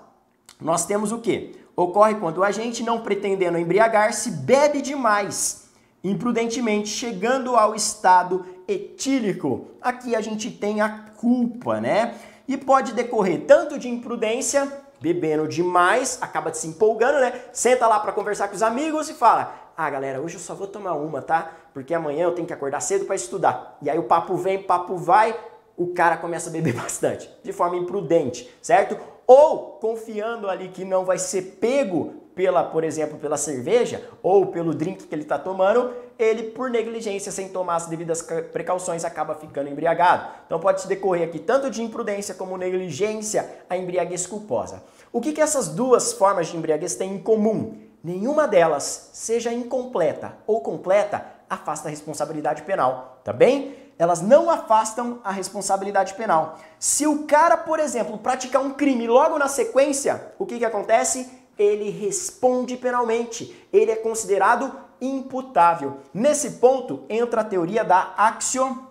nós 0.59 0.85
temos 0.85 1.11
o 1.11 1.19
que? 1.19 1.59
Ocorre 1.75 2.15
quando 2.15 2.43
a 2.43 2.51
gente, 2.51 2.83
não 2.83 3.01
pretendendo 3.01 3.57
embriagar-se, 3.57 4.31
bebe 4.31 4.81
demais, 4.81 5.69
imprudentemente, 6.03 6.89
chegando 6.89 7.55
ao 7.55 7.73
estado 7.73 8.45
etílico. 8.67 9.67
Aqui 9.81 10.15
a 10.15 10.21
gente 10.21 10.51
tem 10.51 10.81
a 10.81 10.89
culpa, 11.17 11.79
né? 11.79 12.15
E 12.47 12.57
pode 12.57 12.93
decorrer 12.93 13.45
tanto 13.45 13.79
de 13.79 13.87
imprudência, 13.87 14.71
bebendo 14.99 15.47
demais, 15.47 16.17
acaba 16.21 16.53
se 16.53 16.67
empolgando, 16.67 17.19
né? 17.19 17.33
Senta 17.53 17.87
lá 17.87 17.99
para 17.99 18.11
conversar 18.11 18.49
com 18.49 18.55
os 18.55 18.61
amigos 18.61 19.09
e 19.09 19.13
fala: 19.13 19.60
ah, 19.81 19.89
galera, 19.89 20.21
hoje 20.21 20.35
eu 20.35 20.39
só 20.39 20.53
vou 20.53 20.67
tomar 20.67 20.93
uma, 20.93 21.23
tá? 21.23 21.53
Porque 21.73 21.91
amanhã 21.91 22.25
eu 22.25 22.35
tenho 22.35 22.45
que 22.45 22.53
acordar 22.53 22.81
cedo 22.81 23.05
para 23.05 23.15
estudar. 23.15 23.79
E 23.81 23.89
aí 23.89 23.97
o 23.97 24.03
papo 24.03 24.35
vem, 24.35 24.61
papo 24.61 24.95
vai, 24.95 25.35
o 25.75 25.87
cara 25.87 26.17
começa 26.17 26.49
a 26.51 26.53
beber 26.53 26.73
bastante, 26.77 27.27
de 27.43 27.51
forma 27.51 27.77
imprudente, 27.77 28.47
certo? 28.61 28.95
Ou 29.25 29.79
confiando 29.79 30.47
ali 30.47 30.67
que 30.67 30.85
não 30.85 31.03
vai 31.03 31.17
ser 31.17 31.57
pego 31.59 32.13
pela, 32.35 32.63
por 32.63 32.83
exemplo, 32.83 33.17
pela 33.17 33.37
cerveja 33.37 34.07
ou 34.21 34.47
pelo 34.47 34.73
drink 34.73 35.07
que 35.07 35.15
ele 35.15 35.23
está 35.23 35.39
tomando, 35.39 35.91
ele 36.19 36.43
por 36.43 36.69
negligência, 36.69 37.31
sem 37.31 37.49
tomar 37.49 37.77
as 37.77 37.87
devidas 37.87 38.21
precauções, 38.53 39.03
acaba 39.03 39.33
ficando 39.33 39.69
embriagado. 39.69 40.27
Então 40.45 40.59
pode 40.59 40.87
decorrer 40.87 41.27
aqui 41.27 41.39
tanto 41.39 41.71
de 41.71 41.81
imprudência 41.81 42.35
como 42.35 42.55
negligência 42.55 43.49
a 43.67 43.75
embriaguez 43.75 44.27
culposa. 44.27 44.83
O 45.11 45.19
que, 45.19 45.33
que 45.33 45.41
essas 45.41 45.69
duas 45.69 46.13
formas 46.13 46.47
de 46.47 46.55
embriaguez 46.55 46.93
têm 46.95 47.15
em 47.15 47.19
comum? 47.19 47.80
Nenhuma 48.03 48.47
delas 48.47 49.09
seja 49.13 49.53
incompleta 49.53 50.37
ou 50.47 50.61
completa, 50.61 51.25
afasta 51.49 51.87
a 51.87 51.91
responsabilidade 51.91 52.63
penal, 52.63 53.19
tá 53.23 53.33
bem? 53.33 53.75
Elas 53.97 54.21
não 54.21 54.49
afastam 54.49 55.19
a 55.23 55.31
responsabilidade 55.31 56.15
penal. 56.15 56.57
Se 56.79 57.05
o 57.05 57.27
cara, 57.27 57.55
por 57.55 57.79
exemplo, 57.79 58.17
praticar 58.17 58.61
um 58.61 58.71
crime 58.71 59.07
logo 59.07 59.37
na 59.37 59.47
sequência, 59.47 60.33
o 60.39 60.45
que, 60.45 60.57
que 60.57 60.65
acontece? 60.65 61.29
Ele 61.57 61.89
responde 61.89 62.77
penalmente. 62.77 63.67
Ele 63.71 63.91
é 63.91 63.95
considerado 63.95 64.75
imputável. 64.99 65.97
Nesse 66.13 66.51
ponto 66.51 67.03
entra 67.09 67.41
a 67.41 67.43
teoria 67.45 67.83
da 67.83 68.13
axio 68.17 68.87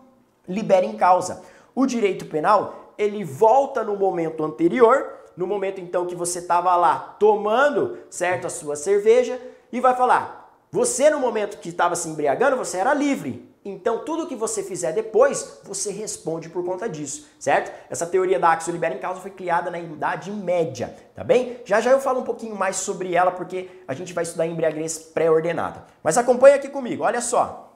libera 0.49 0.87
em 0.87 0.97
causa. 0.97 1.43
O 1.75 1.87
direito 1.87 2.27
penal, 2.27 2.95
ele 2.99 3.25
volta 3.25 3.83
no 3.83 3.97
momento 3.97 4.45
anterior 4.45 5.20
no 5.37 5.47
momento 5.47 5.81
então 5.81 6.07
que 6.07 6.15
você 6.15 6.41
estava 6.41 6.75
lá 6.77 7.17
tomando, 7.19 7.99
certo, 8.11 8.47
a 8.47 8.51
sua 8.51 8.77
cerveja, 8.77 9.41
e 9.73 9.81
vai 9.81 9.95
falar: 9.97 10.53
você 10.71 11.11
no 11.11 11.19
momento 11.19 11.59
que 11.59 11.69
estava 11.69 11.97
se 11.97 12.09
embriagando, 12.09 12.57
você 12.57 12.79
era 12.79 12.95
livre. 12.95 13.51
Então 13.63 13.99
tudo 14.05 14.27
que 14.27 14.35
você 14.35 14.63
fizer 14.63 14.93
depois, 14.93 15.61
você 15.65 15.93
responde 15.93 16.49
por 16.49 16.65
conta 16.65 16.89
disso, 16.89 17.29
certo? 17.39 17.71
Essa 17.91 18.07
teoria 18.07 18.39
da 18.39 18.53
axio 18.53 18.73
libera 18.73 18.95
em 18.95 18.99
causa 18.99 19.21
foi 19.21 19.31
criada 19.31 19.71
na 19.71 19.79
Idade 19.79 20.31
Média, 20.31 20.97
tá 21.15 21.23
bem? 21.23 21.61
Já 21.67 21.79
já 21.79 21.91
eu 21.91 22.01
falo 22.01 22.21
um 22.21 22.25
pouquinho 22.25 22.57
mais 22.57 22.77
sobre 22.77 23.15
ela 23.15 23.31
porque 23.31 23.69
a 23.87 23.93
gente 23.93 24.15
vai 24.15 24.25
estudar 24.25 24.47
embriaguez 24.47 24.99
pré-ordenada. 24.99 25.85
Mas 26.03 26.17
acompanha 26.17 26.57
aqui 26.57 26.69
comigo, 26.69 27.05
olha 27.05 27.21
só. 27.21 27.75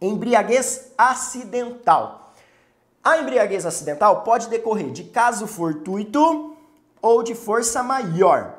Embriaguez 0.00 0.92
acidental. 0.96 2.32
A 3.04 3.18
embriaguez 3.18 3.66
acidental 3.66 4.22
pode 4.22 4.48
decorrer 4.48 4.90
de 4.92 5.04
caso 5.04 5.46
fortuito, 5.46 6.56
ou 7.00 7.22
de 7.22 7.34
força 7.34 7.82
maior, 7.82 8.58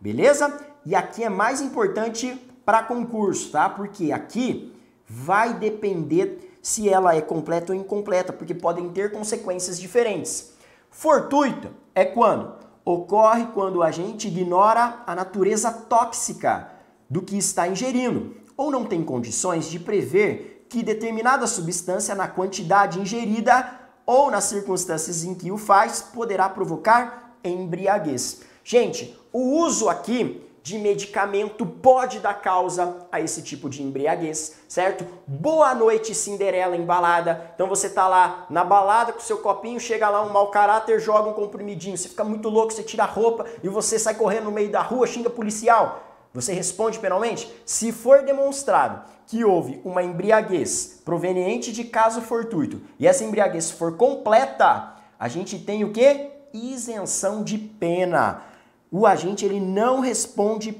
beleza? 0.00 0.58
E 0.84 0.94
aqui 0.94 1.24
é 1.24 1.28
mais 1.28 1.60
importante 1.60 2.34
para 2.64 2.82
concurso, 2.82 3.50
tá? 3.50 3.68
Porque 3.68 4.12
aqui 4.12 4.74
vai 5.06 5.54
depender 5.54 6.58
se 6.62 6.88
ela 6.88 7.14
é 7.14 7.20
completa 7.20 7.72
ou 7.72 7.78
incompleta, 7.78 8.32
porque 8.32 8.54
podem 8.54 8.88
ter 8.90 9.12
consequências 9.12 9.78
diferentes. 9.80 10.52
Fortuito 10.90 11.68
é 11.94 12.04
quando 12.04 12.54
ocorre 12.84 13.46
quando 13.54 13.82
a 13.82 13.90
gente 13.90 14.28
ignora 14.28 15.02
a 15.06 15.14
natureza 15.14 15.70
tóxica 15.70 16.70
do 17.08 17.22
que 17.22 17.36
está 17.36 17.68
ingerindo 17.68 18.36
ou 18.56 18.70
não 18.70 18.84
tem 18.84 19.02
condições 19.02 19.66
de 19.70 19.78
prever 19.78 20.66
que 20.68 20.82
determinada 20.82 21.46
substância 21.46 22.14
na 22.14 22.28
quantidade 22.28 23.00
ingerida 23.00 23.80
ou 24.06 24.30
nas 24.30 24.44
circunstâncias 24.44 25.24
em 25.24 25.34
que 25.34 25.50
o 25.50 25.56
faz 25.56 26.02
poderá 26.02 26.48
provocar 26.48 27.29
embriaguez. 27.44 28.42
Gente, 28.64 29.18
o 29.32 29.62
uso 29.62 29.88
aqui 29.88 30.46
de 30.62 30.78
medicamento 30.78 31.64
pode 31.64 32.20
dar 32.20 32.34
causa 32.34 33.06
a 33.10 33.20
esse 33.20 33.42
tipo 33.42 33.68
de 33.68 33.82
embriaguez, 33.82 34.56
certo? 34.68 35.06
Boa 35.26 35.74
noite, 35.74 36.14
Cinderela 36.14 36.76
embalada. 36.76 37.50
Então 37.54 37.66
você 37.66 37.88
tá 37.88 38.06
lá 38.06 38.46
na 38.50 38.62
balada 38.62 39.12
com 39.12 39.20
seu 39.20 39.38
copinho, 39.38 39.80
chega 39.80 40.08
lá 40.08 40.22
um 40.22 40.30
mau 40.30 40.50
caráter, 40.50 41.00
joga 41.00 41.30
um 41.30 41.32
comprimidinho, 41.32 41.96
você 41.96 42.08
fica 42.08 42.24
muito 42.24 42.48
louco, 42.48 42.72
você 42.72 42.82
tira 42.82 43.04
a 43.04 43.06
roupa 43.06 43.46
e 43.62 43.68
você 43.68 43.98
sai 43.98 44.14
correndo 44.14 44.44
no 44.44 44.52
meio 44.52 44.70
da 44.70 44.82
rua, 44.82 45.06
xinga 45.06 45.30
policial. 45.30 46.04
Você 46.32 46.52
responde 46.52 46.98
penalmente? 46.98 47.52
Se 47.64 47.90
for 47.90 48.22
demonstrado 48.22 49.02
que 49.26 49.44
houve 49.44 49.80
uma 49.84 50.02
embriaguez 50.02 51.00
proveniente 51.04 51.72
de 51.72 51.84
caso 51.84 52.20
fortuito 52.20 52.80
e 52.98 53.06
essa 53.06 53.24
embriaguez 53.24 53.70
for 53.70 53.96
completa, 53.96 54.94
a 55.18 55.26
gente 55.26 55.58
tem 55.58 55.82
o 55.82 55.92
que? 55.92 56.39
Isenção 56.52 57.42
de 57.42 57.58
pena 57.58 58.42
o 58.90 59.06
agente 59.06 59.44
ele 59.44 59.60
não 59.60 60.00
responde 60.00 60.76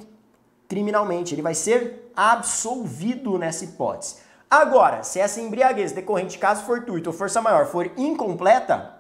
criminalmente, 0.69 1.35
ele 1.35 1.43
vai 1.43 1.55
ser 1.55 2.11
absolvido 2.15 3.39
nessa 3.39 3.65
hipótese. 3.65 4.17
Agora, 4.51 5.05
se 5.05 5.21
essa 5.21 5.41
embriaguez 5.41 5.93
decorrente 5.93 6.33
de 6.33 6.39
caso 6.39 6.65
fortuito 6.65 7.11
ou 7.11 7.17
força 7.17 7.41
maior 7.41 7.67
for 7.67 7.91
incompleta, 7.97 8.99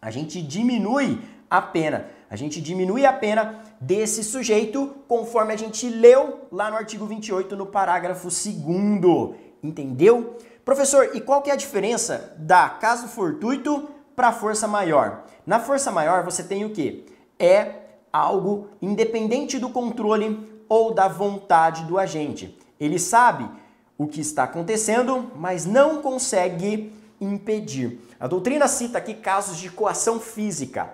a 0.00 0.10
gente 0.10 0.42
diminui 0.42 1.20
a 1.48 1.62
pena. 1.62 2.06
A 2.28 2.36
gente 2.36 2.60
diminui 2.60 3.06
a 3.06 3.12
pena 3.12 3.60
desse 3.80 4.22
sujeito 4.22 4.94
conforme 5.08 5.54
a 5.54 5.56
gente 5.56 5.88
leu 5.88 6.46
lá 6.52 6.70
no 6.70 6.76
artigo 6.76 7.06
28 7.06 7.56
no 7.56 7.66
parágrafo 7.66 8.28
2 8.28 9.40
Entendeu? 9.62 10.38
Professor, 10.64 11.10
e 11.14 11.20
qual 11.20 11.42
que 11.42 11.50
é 11.50 11.54
a 11.54 11.56
diferença 11.56 12.34
da 12.38 12.68
caso 12.68 13.08
fortuito 13.08 13.88
para 14.20 14.32
força 14.32 14.68
maior? 14.68 15.22
Na 15.46 15.58
força 15.58 15.90
maior 15.90 16.22
você 16.22 16.42
tem 16.42 16.62
o 16.62 16.68
que? 16.68 17.06
É 17.38 17.72
algo 18.12 18.68
independente 18.82 19.58
do 19.58 19.70
controle 19.70 20.62
ou 20.68 20.92
da 20.92 21.08
vontade 21.08 21.84
do 21.84 21.98
agente. 21.98 22.54
Ele 22.78 22.98
sabe 22.98 23.48
o 23.96 24.06
que 24.06 24.20
está 24.20 24.42
acontecendo, 24.42 25.30
mas 25.36 25.64
não 25.64 26.02
consegue 26.02 26.92
impedir. 27.18 27.98
A 28.20 28.26
doutrina 28.26 28.68
cita 28.68 28.98
aqui 28.98 29.14
casos 29.14 29.56
de 29.56 29.70
coação 29.70 30.20
física. 30.20 30.90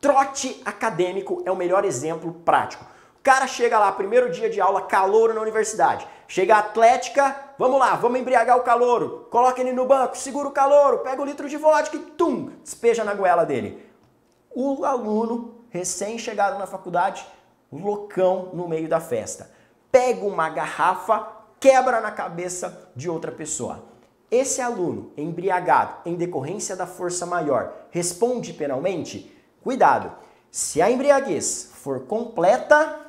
Trote 0.00 0.62
acadêmico 0.64 1.42
é 1.44 1.50
o 1.50 1.56
melhor 1.56 1.84
exemplo 1.84 2.32
prático. 2.32 2.86
O 3.18 3.22
cara 3.22 3.46
chega 3.46 3.78
lá, 3.78 3.92
primeiro 3.92 4.32
dia 4.32 4.48
de 4.48 4.58
aula, 4.58 4.80
calouro 4.80 5.34
na 5.34 5.42
universidade. 5.42 6.08
Chega 6.30 6.54
a 6.54 6.58
atlética, 6.60 7.36
vamos 7.58 7.80
lá, 7.80 7.96
vamos 7.96 8.20
embriagar 8.20 8.56
o 8.56 8.62
calouro. 8.62 9.26
Coloca 9.32 9.60
ele 9.60 9.72
no 9.72 9.84
banco, 9.84 10.16
segura 10.16 10.46
o 10.46 10.52
calouro, 10.52 11.00
pega 11.00 11.20
o 11.20 11.24
litro 11.24 11.48
de 11.48 11.56
vodka 11.56 11.96
e 11.96 11.98
tum, 11.98 12.52
despeja 12.62 13.02
na 13.02 13.12
goela 13.14 13.44
dele. 13.44 13.84
O 14.54 14.84
aluno 14.84 15.64
recém-chegado 15.70 16.56
na 16.56 16.68
faculdade, 16.68 17.26
loucão 17.72 18.50
no 18.52 18.68
meio 18.68 18.88
da 18.88 19.00
festa. 19.00 19.50
Pega 19.90 20.24
uma 20.24 20.48
garrafa, 20.48 21.26
quebra 21.58 22.00
na 22.00 22.12
cabeça 22.12 22.92
de 22.94 23.10
outra 23.10 23.32
pessoa. 23.32 23.82
Esse 24.30 24.60
aluno 24.60 25.10
embriagado 25.16 25.94
em 26.06 26.14
decorrência 26.14 26.76
da 26.76 26.86
força 26.86 27.26
maior 27.26 27.72
responde 27.90 28.52
penalmente? 28.52 29.36
Cuidado! 29.64 30.12
Se 30.48 30.80
a 30.80 30.88
embriaguez 30.88 31.72
for 31.74 32.02
completa, 32.02 33.00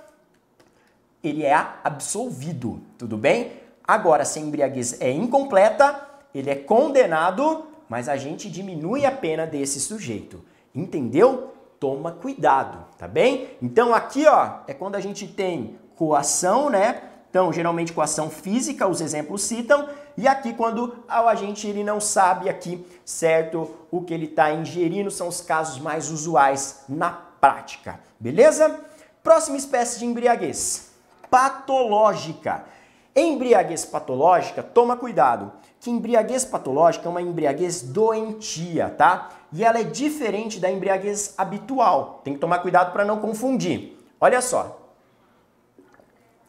ele 1.24 1.44
é 1.44 1.54
absolvido, 1.84 2.82
tudo 2.98 3.18
bem? 3.18 3.54
Agora, 3.84 4.26
se 4.26 4.40
a 4.40 4.42
embriaguez 4.42 5.00
é 5.02 5.12
incompleta, 5.12 6.08
ele 6.34 6.50
é 6.50 6.56
condenado, 6.56 7.68
mas 7.90 8.08
a 8.08 8.18
gente 8.18 8.50
diminui 8.50 9.06
a 9.06 9.12
pena 9.12 9.46
desse 9.46 9.80
sujeito. 9.80 10.44
Entendeu? 10.74 11.52
toma 11.82 12.12
cuidado, 12.12 12.86
tá 12.96 13.08
bem? 13.08 13.58
Então 13.60 13.92
aqui, 13.92 14.28
ó, 14.28 14.60
é 14.68 14.74
quando 14.74 14.96
a 14.96 15.00
gente 15.00 15.28
tem 15.28 15.80
coação, 15.96 16.70
né? 16.70 17.02
Então, 17.28 17.52
geralmente 17.52 17.92
coação 17.92 18.30
física, 18.30 18.88
os 18.88 19.02
exemplos 19.02 19.42
citam, 19.42 19.90
e 20.16 20.28
aqui 20.28 20.54
quando 20.54 21.04
o 21.08 21.28
agente 21.28 21.66
ele 21.68 21.84
não 21.84 22.00
sabe 22.00 22.50
aqui, 22.50 22.86
certo, 23.04 23.72
o 23.90 24.02
que 24.02 24.14
ele 24.14 24.26
está 24.26 24.54
ingerindo, 24.54 25.10
são 25.10 25.28
os 25.28 25.42
casos 25.42 25.80
mais 25.80 26.12
usuais 26.12 26.84
na 26.88 27.10
prática, 27.10 28.00
beleza? 28.20 28.80
Próxima 29.24 29.58
espécie 29.58 29.98
de 29.98 30.06
embriaguez, 30.06 30.91
patológica. 31.32 32.66
Embriaguez 33.16 33.86
patológica, 33.86 34.62
toma 34.62 34.96
cuidado, 34.96 35.52
que 35.80 35.90
embriaguez 35.90 36.46
patológica 36.46 37.08
é 37.08 37.10
uma 37.10 37.22
embriaguez 37.22 37.82
doentia, 37.82 38.90
tá? 38.90 39.30
E 39.52 39.64
ela 39.64 39.80
é 39.80 39.84
diferente 39.84 40.60
da 40.60 40.70
embriaguez 40.70 41.34
habitual. 41.38 42.22
Tem 42.24 42.34
que 42.34 42.40
tomar 42.40 42.60
cuidado 42.60 42.92
para 42.92 43.04
não 43.04 43.20
confundir. 43.20 43.98
Olha 44.20 44.42
só. 44.42 44.80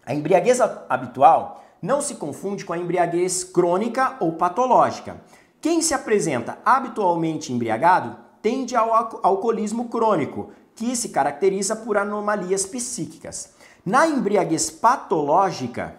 A 0.05 0.15
embriaguez 0.15 0.61
habitual 0.61 1.65
não 1.81 2.01
se 2.01 2.17
confunde 2.17 2.65
com 2.65 2.73
a 2.73 2.79
embriaguez 2.79 3.43
crônica 3.43 4.17
ou 4.21 4.33
patológica. 4.33 5.17
Quem 5.61 5.81
se 5.81 5.95
apresenta 5.95 6.59
habitualmente 6.65 7.53
embriagado 7.53 8.17
tende 8.41 8.77
ao 8.77 8.93
alcoolismo 9.23 9.89
crônico, 9.89 10.51
que 10.75 10.97
se 10.97 11.11
caracteriza 11.11 11.77
por 11.77 11.97
anomalias 11.97 12.67
psíquicas. 12.67 13.55
Na 13.85 14.07
embriaguez 14.07 14.71
patológica, 14.71 15.97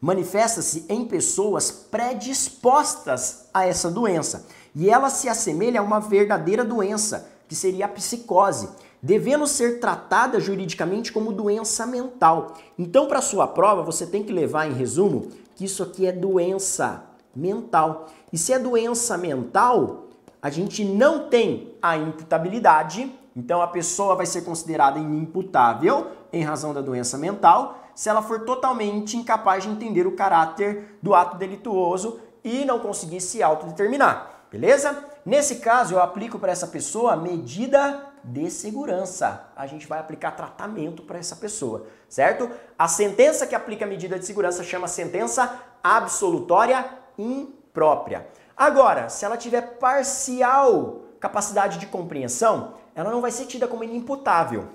manifesta-se 0.00 0.84
em 0.88 1.04
pessoas 1.04 1.70
predispostas 1.70 3.46
a 3.54 3.64
essa 3.64 3.88
doença 3.88 4.48
e 4.74 4.90
ela 4.90 5.08
se 5.08 5.28
assemelha 5.28 5.78
a 5.78 5.82
uma 5.84 6.00
verdadeira 6.00 6.64
doença, 6.64 7.30
que 7.46 7.54
seria 7.54 7.84
a 7.84 7.88
psicose, 7.88 8.68
devendo 9.00 9.46
ser 9.46 9.78
tratada 9.78 10.40
juridicamente 10.40 11.12
como 11.12 11.30
doença 11.30 11.86
mental. 11.86 12.54
Então, 12.76 13.06
para 13.06 13.20
sua 13.20 13.46
prova, 13.46 13.82
você 13.82 14.04
tem 14.04 14.24
que 14.24 14.32
levar 14.32 14.66
em 14.66 14.74
resumo 14.74 15.28
que 15.54 15.66
isso 15.66 15.84
aqui 15.84 16.04
é 16.04 16.10
doença 16.10 17.04
mental. 17.34 18.08
E 18.32 18.38
se 18.38 18.52
é 18.52 18.58
doença 18.58 19.16
mental, 19.16 20.08
a 20.40 20.50
gente 20.50 20.84
não 20.84 21.28
tem 21.28 21.74
a 21.80 21.96
imputabilidade, 21.96 23.12
então 23.36 23.62
a 23.62 23.68
pessoa 23.68 24.16
vai 24.16 24.26
ser 24.26 24.42
considerada 24.42 24.98
inimputável 24.98 26.21
em 26.32 26.42
razão 26.42 26.72
da 26.72 26.80
doença 26.80 27.18
mental, 27.18 27.78
se 27.94 28.08
ela 28.08 28.22
for 28.22 28.40
totalmente 28.40 29.16
incapaz 29.16 29.64
de 29.64 29.70
entender 29.70 30.06
o 30.06 30.16
caráter 30.16 30.98
do 31.02 31.14
ato 31.14 31.36
delituoso 31.36 32.20
e 32.42 32.64
não 32.64 32.78
conseguir 32.78 33.20
se 33.20 33.42
autodeterminar 33.42 34.32
beleza? 34.52 35.08
Nesse 35.24 35.56
caso, 35.56 35.94
eu 35.94 36.02
aplico 36.02 36.38
para 36.38 36.52
essa 36.52 36.66
pessoa 36.66 37.16
medida 37.16 38.12
de 38.22 38.50
segurança. 38.50 39.48
A 39.56 39.66
gente 39.66 39.86
vai 39.86 39.98
aplicar 39.98 40.32
tratamento 40.32 41.02
para 41.02 41.18
essa 41.18 41.34
pessoa, 41.34 41.86
certo? 42.08 42.50
A 42.78 42.86
sentença 42.86 43.46
que 43.46 43.54
aplica 43.54 43.86
a 43.86 43.88
medida 43.88 44.18
de 44.18 44.26
segurança 44.26 44.62
chama 44.62 44.86
sentença 44.86 45.58
absolutória 45.82 46.84
imprópria. 47.16 48.28
Agora, 48.54 49.08
se 49.08 49.24
ela 49.24 49.38
tiver 49.38 49.78
parcial 49.78 51.00
capacidade 51.18 51.78
de 51.78 51.86
compreensão, 51.86 52.74
ela 52.94 53.10
não 53.10 53.22
vai 53.22 53.30
ser 53.30 53.46
tida 53.46 53.66
como 53.66 53.84
inimputável. 53.84 54.68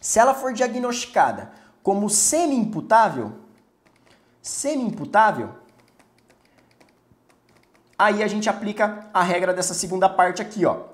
Se 0.00 0.18
ela 0.18 0.34
for 0.34 0.52
diagnosticada 0.52 1.50
como 1.82 2.08
semi-imputável, 2.08 3.32
semi-imputável, 4.42 5.50
aí 7.98 8.22
a 8.22 8.26
gente 8.26 8.48
aplica 8.48 9.06
a 9.12 9.22
regra 9.22 9.52
dessa 9.52 9.74
segunda 9.74 10.08
parte 10.08 10.40
aqui, 10.42 10.64
ó. 10.64 10.84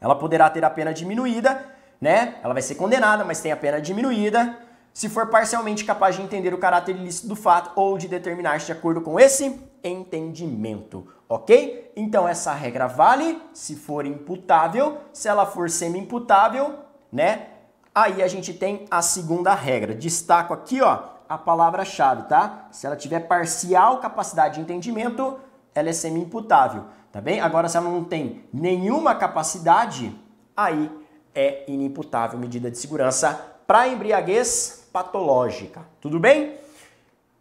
Ela 0.00 0.14
poderá 0.14 0.48
ter 0.50 0.64
a 0.64 0.70
pena 0.70 0.92
diminuída, 0.92 1.64
né? 2.00 2.36
Ela 2.42 2.52
vai 2.52 2.62
ser 2.62 2.76
condenada, 2.76 3.24
mas 3.24 3.40
tem 3.40 3.50
a 3.50 3.56
pena 3.56 3.80
diminuída 3.80 4.58
se 4.92 5.08
for 5.08 5.28
parcialmente 5.28 5.84
capaz 5.84 6.16
de 6.16 6.22
entender 6.22 6.52
o 6.52 6.58
caráter 6.58 6.96
ilícito 6.96 7.28
do 7.28 7.36
fato 7.36 7.70
ou 7.76 7.96
de 7.96 8.08
determinar-se 8.08 8.66
de 8.66 8.72
acordo 8.72 9.00
com 9.00 9.18
esse 9.18 9.60
entendimento, 9.82 11.06
ok? 11.28 11.92
Então 11.94 12.26
essa 12.26 12.52
regra 12.52 12.88
vale 12.88 13.40
se 13.52 13.76
for 13.76 14.04
imputável, 14.04 14.98
se 15.12 15.28
ela 15.28 15.46
for 15.46 15.70
semi-imputável, 15.70 16.80
né? 17.12 17.57
Aí 17.94 18.22
a 18.22 18.28
gente 18.28 18.52
tem 18.52 18.86
a 18.90 19.02
segunda 19.02 19.54
regra. 19.54 19.94
Destaco 19.94 20.54
aqui, 20.54 20.80
ó, 20.80 21.00
a 21.28 21.36
palavra-chave, 21.36 22.22
tá? 22.24 22.68
Se 22.70 22.86
ela 22.86 22.96
tiver 22.96 23.20
parcial 23.20 23.98
capacidade 23.98 24.54
de 24.54 24.60
entendimento, 24.60 25.38
ela 25.74 25.88
é 25.88 25.92
semi-imputável, 25.92 26.84
tá 27.12 27.20
bem? 27.20 27.40
Agora, 27.40 27.68
se 27.68 27.76
ela 27.76 27.88
não 27.88 28.04
tem 28.04 28.44
nenhuma 28.52 29.14
capacidade, 29.14 30.14
aí 30.56 30.90
é 31.34 31.64
inimputável 31.68 32.38
medida 32.38 32.70
de 32.70 32.78
segurança 32.78 33.58
para 33.66 33.88
embriaguez 33.88 34.88
patológica, 34.92 35.82
tudo 36.00 36.18
bem? 36.18 36.56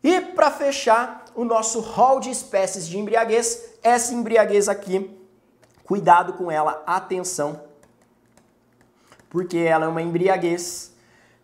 E 0.04 0.22
para 0.22 0.52
fechar, 0.52 1.26
o 1.34 1.46
nosso 1.46 1.80
hall 1.80 2.20
de 2.20 2.30
espécies 2.30 2.88
de 2.88 2.98
embriaguez. 2.98 3.78
Essa 3.84 4.14
embriaguez 4.14 4.68
aqui, 4.68 5.18
cuidado 5.84 6.34
com 6.34 6.52
ela, 6.52 6.84
atenção, 6.86 7.62
porque 9.30 9.58
ela 9.58 9.86
é 9.86 9.88
uma 9.88 10.02
embriaguez 10.02 10.96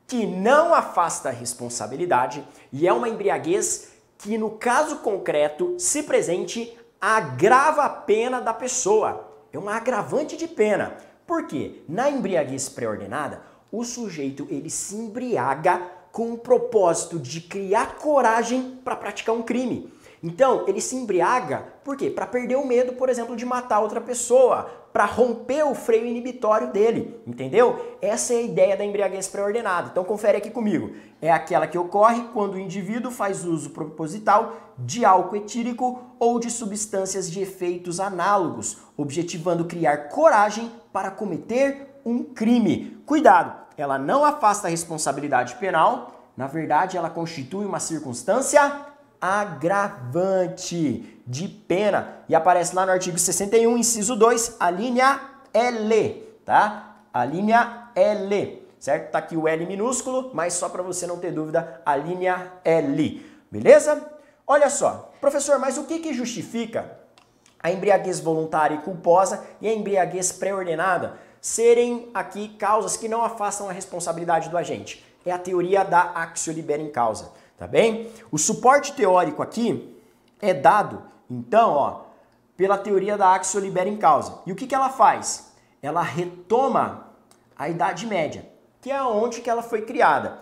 que 0.07 0.25
não 0.25 0.73
afasta 0.73 1.29
a 1.29 1.31
responsabilidade 1.31 2.45
e 2.71 2.87
é 2.87 2.93
uma 2.93 3.09
embriaguez 3.09 3.93
que, 4.17 4.37
no 4.37 4.51
caso 4.51 4.97
concreto, 4.97 5.75
se 5.77 6.03
presente, 6.03 6.77
agrava 6.99 7.83
a 7.83 7.89
pena 7.89 8.39
da 8.39 8.53
pessoa. 8.53 9.29
É 9.51 9.59
um 9.59 9.67
agravante 9.69 10.37
de 10.37 10.47
pena. 10.47 10.95
Por 11.25 11.47
quê? 11.47 11.83
Na 11.87 12.09
embriaguez 12.09 12.69
pré-ordenada, 12.69 13.41
o 13.71 13.83
sujeito 13.83 14.47
ele 14.49 14.69
se 14.69 14.95
embriaga 14.95 15.81
com 16.11 16.31
o 16.31 16.37
propósito 16.37 17.17
de 17.17 17.41
criar 17.41 17.95
coragem 17.95 18.79
para 18.83 18.95
praticar 18.95 19.33
um 19.33 19.41
crime. 19.41 19.91
Então, 20.21 20.63
ele 20.67 20.79
se 20.79 20.95
embriaga, 20.95 21.65
por 21.83 21.97
quê? 21.97 22.09
Para 22.09 22.25
perder 22.25 22.55
o 22.55 22.65
medo, 22.65 22.93
por 22.93 23.09
exemplo, 23.09 23.35
de 23.35 23.45
matar 23.45 23.81
outra 23.81 23.99
pessoa, 23.99 24.69
para 24.93 25.05
romper 25.05 25.63
o 25.63 25.73
freio 25.73 26.05
inibitório 26.05 26.71
dele, 26.71 27.19
entendeu? 27.25 27.97
Essa 27.99 28.35
é 28.35 28.37
a 28.37 28.41
ideia 28.43 28.77
da 28.77 28.85
embriaguez 28.85 29.27
pré-ordenada. 29.27 29.89
Então, 29.91 30.03
confere 30.03 30.37
aqui 30.37 30.51
comigo. 30.51 30.91
É 31.19 31.31
aquela 31.31 31.65
que 31.65 31.77
ocorre 31.77 32.29
quando 32.31 32.53
o 32.53 32.59
indivíduo 32.59 33.11
faz 33.11 33.43
uso 33.43 33.71
proposital 33.71 34.55
de 34.77 35.03
álcool 35.03 35.37
etílico 35.37 35.99
ou 36.19 36.39
de 36.39 36.51
substâncias 36.51 37.29
de 37.29 37.41
efeitos 37.41 37.99
análogos, 37.99 38.77
objetivando 38.95 39.65
criar 39.65 40.09
coragem 40.09 40.71
para 40.93 41.09
cometer 41.09 41.99
um 42.05 42.23
crime. 42.23 43.01
Cuidado, 43.05 43.63
ela 43.75 43.97
não 43.97 44.23
afasta 44.23 44.67
a 44.67 44.69
responsabilidade 44.69 45.55
penal, 45.55 46.13
na 46.35 46.47
verdade, 46.47 46.97
ela 46.97 47.09
constitui 47.09 47.65
uma 47.65 47.79
circunstância 47.79 48.87
agravante 49.21 51.12
de 51.25 51.47
pena 51.47 52.17
e 52.27 52.35
aparece 52.35 52.75
lá 52.75 52.85
no 52.85 52.91
artigo 52.91 53.17
61, 53.17 53.77
inciso 53.77 54.15
2, 54.15 54.57
a 54.59 54.69
linha 54.69 55.21
L, 55.53 56.23
tá? 56.45 56.97
A 57.13 57.23
linha 57.23 57.89
L, 57.95 58.67
certo? 58.79 59.11
Tá 59.11 59.19
aqui 59.19 59.37
o 59.37 59.47
L 59.47 59.65
minúsculo, 59.65 60.31
mas 60.33 60.53
só 60.53 60.67
para 60.69 60.83
você 60.83 61.07
não 61.07 61.17
ter 61.17 61.31
dúvida, 61.31 61.81
a 61.85 61.95
linha 61.95 62.51
L, 62.63 63.25
beleza? 63.49 64.11
Olha 64.45 64.69
só, 64.69 65.13
professor, 65.21 65.57
mas 65.59 65.77
o 65.77 65.85
que 65.85 65.99
que 65.99 66.13
justifica 66.13 66.99
a 67.61 67.71
embriaguez 67.71 68.19
voluntária 68.19 68.75
e 68.75 68.81
culposa 68.81 69.43
e 69.61 69.67
a 69.67 69.73
embriaguez 69.73 70.31
pré-ordenada 70.33 71.13
serem 71.39 72.09
aqui 72.13 72.49
causas 72.49 72.97
que 72.97 73.07
não 73.07 73.23
afastam 73.23 73.69
a 73.69 73.71
responsabilidade 73.71 74.49
do 74.49 74.57
agente? 74.57 75.05
É 75.25 75.31
a 75.31 75.37
teoria 75.37 75.85
da 75.85 76.01
axio 76.15 76.51
libera 76.51 76.81
em 76.81 76.91
causa 76.91 77.31
tá 77.63 77.67
bem? 77.67 78.11
O 78.29 78.37
suporte 78.37 78.93
teórico 78.93 79.41
aqui 79.41 79.97
é 80.41 80.53
dado, 80.53 81.01
então, 81.29 81.71
ó, 81.71 82.01
pela 82.55 82.77
teoria 82.77 83.17
da 83.17 83.33
axio 83.33 83.59
libera 83.59 83.89
em 83.89 83.97
causa. 83.97 84.39
E 84.45 84.51
o 84.51 84.55
que, 84.55 84.67
que 84.67 84.75
ela 84.75 84.89
faz? 84.89 85.53
Ela 85.81 86.01
retoma 86.01 87.07
a 87.57 87.69
Idade 87.69 88.05
Média, 88.05 88.49
que 88.81 88.91
é 88.91 89.01
onde 89.01 89.41
que 89.41 89.49
ela 89.49 89.61
foi 89.61 89.81
criada. 89.81 90.39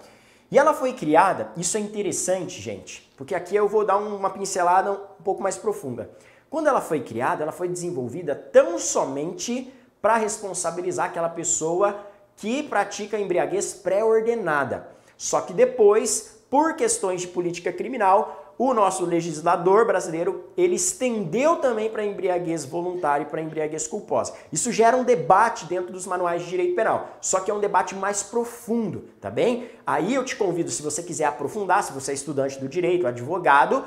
E 0.52 0.60
ela 0.60 0.74
foi 0.74 0.94
criada, 0.94 1.50
isso 1.56 1.78
é 1.78 1.80
interessante, 1.80 2.60
gente, 2.62 3.10
porque 3.16 3.34
aqui 3.34 3.56
eu 3.56 3.70
vou 3.70 3.86
dar 3.86 3.98
uma 3.98 4.30
pincelada 4.30 4.92
um 4.92 5.24
pouco 5.24 5.42
mais 5.42 5.58
profunda. 5.58 6.12
Quando 6.50 6.68
ela 6.68 6.82
foi 6.82 7.00
criada, 7.00 7.44
ela 7.44 7.54
foi 7.54 7.70
desenvolvida 7.70 8.36
tão 8.36 8.78
somente 8.78 9.74
para 10.02 10.18
responsabilizar 10.18 11.06
aquela 11.06 11.30
pessoa 11.30 12.06
que 12.36 12.64
pratica 12.64 13.18
embriaguez 13.18 13.74
pré-ordenada. 13.74 14.90
Só 15.16 15.40
que 15.40 15.54
depois 15.54 16.42
por 16.50 16.76
questões 16.76 17.22
de 17.22 17.28
política 17.30 17.72
criminal, 17.72 18.41
o 18.64 18.76
nosso 18.76 19.06
legislador 19.06 19.88
brasileiro 19.88 20.52
ele 20.56 20.76
estendeu 20.76 21.56
também 21.56 21.90
para 21.90 22.06
embriaguez 22.06 22.64
voluntária 22.64 23.24
e 23.24 23.26
para 23.26 23.42
embriaguez 23.42 23.88
culposa. 23.88 24.36
Isso 24.52 24.72
gera 24.72 24.96
um 24.96 25.04
debate 25.04 25.66
dentro 25.66 25.92
dos 25.92 26.06
manuais 26.06 26.44
de 26.44 26.50
direito 26.50 26.76
penal, 26.76 27.10
só 27.20 27.40
que 27.40 27.50
é 27.50 27.54
um 27.56 27.60
debate 27.60 27.96
mais 27.96 28.22
profundo, 28.22 29.06
tá 29.20 29.32
bem? 29.32 29.68
Aí 29.84 30.14
eu 30.14 30.24
te 30.24 30.36
convido, 30.36 30.70
se 30.70 30.84
você 30.84 31.02
quiser 31.02 31.26
aprofundar, 31.26 31.82
se 31.82 31.92
você 31.92 32.12
é 32.12 32.14
estudante 32.14 32.60
do 32.60 32.70
direito, 32.70 33.08
advogado, 33.08 33.84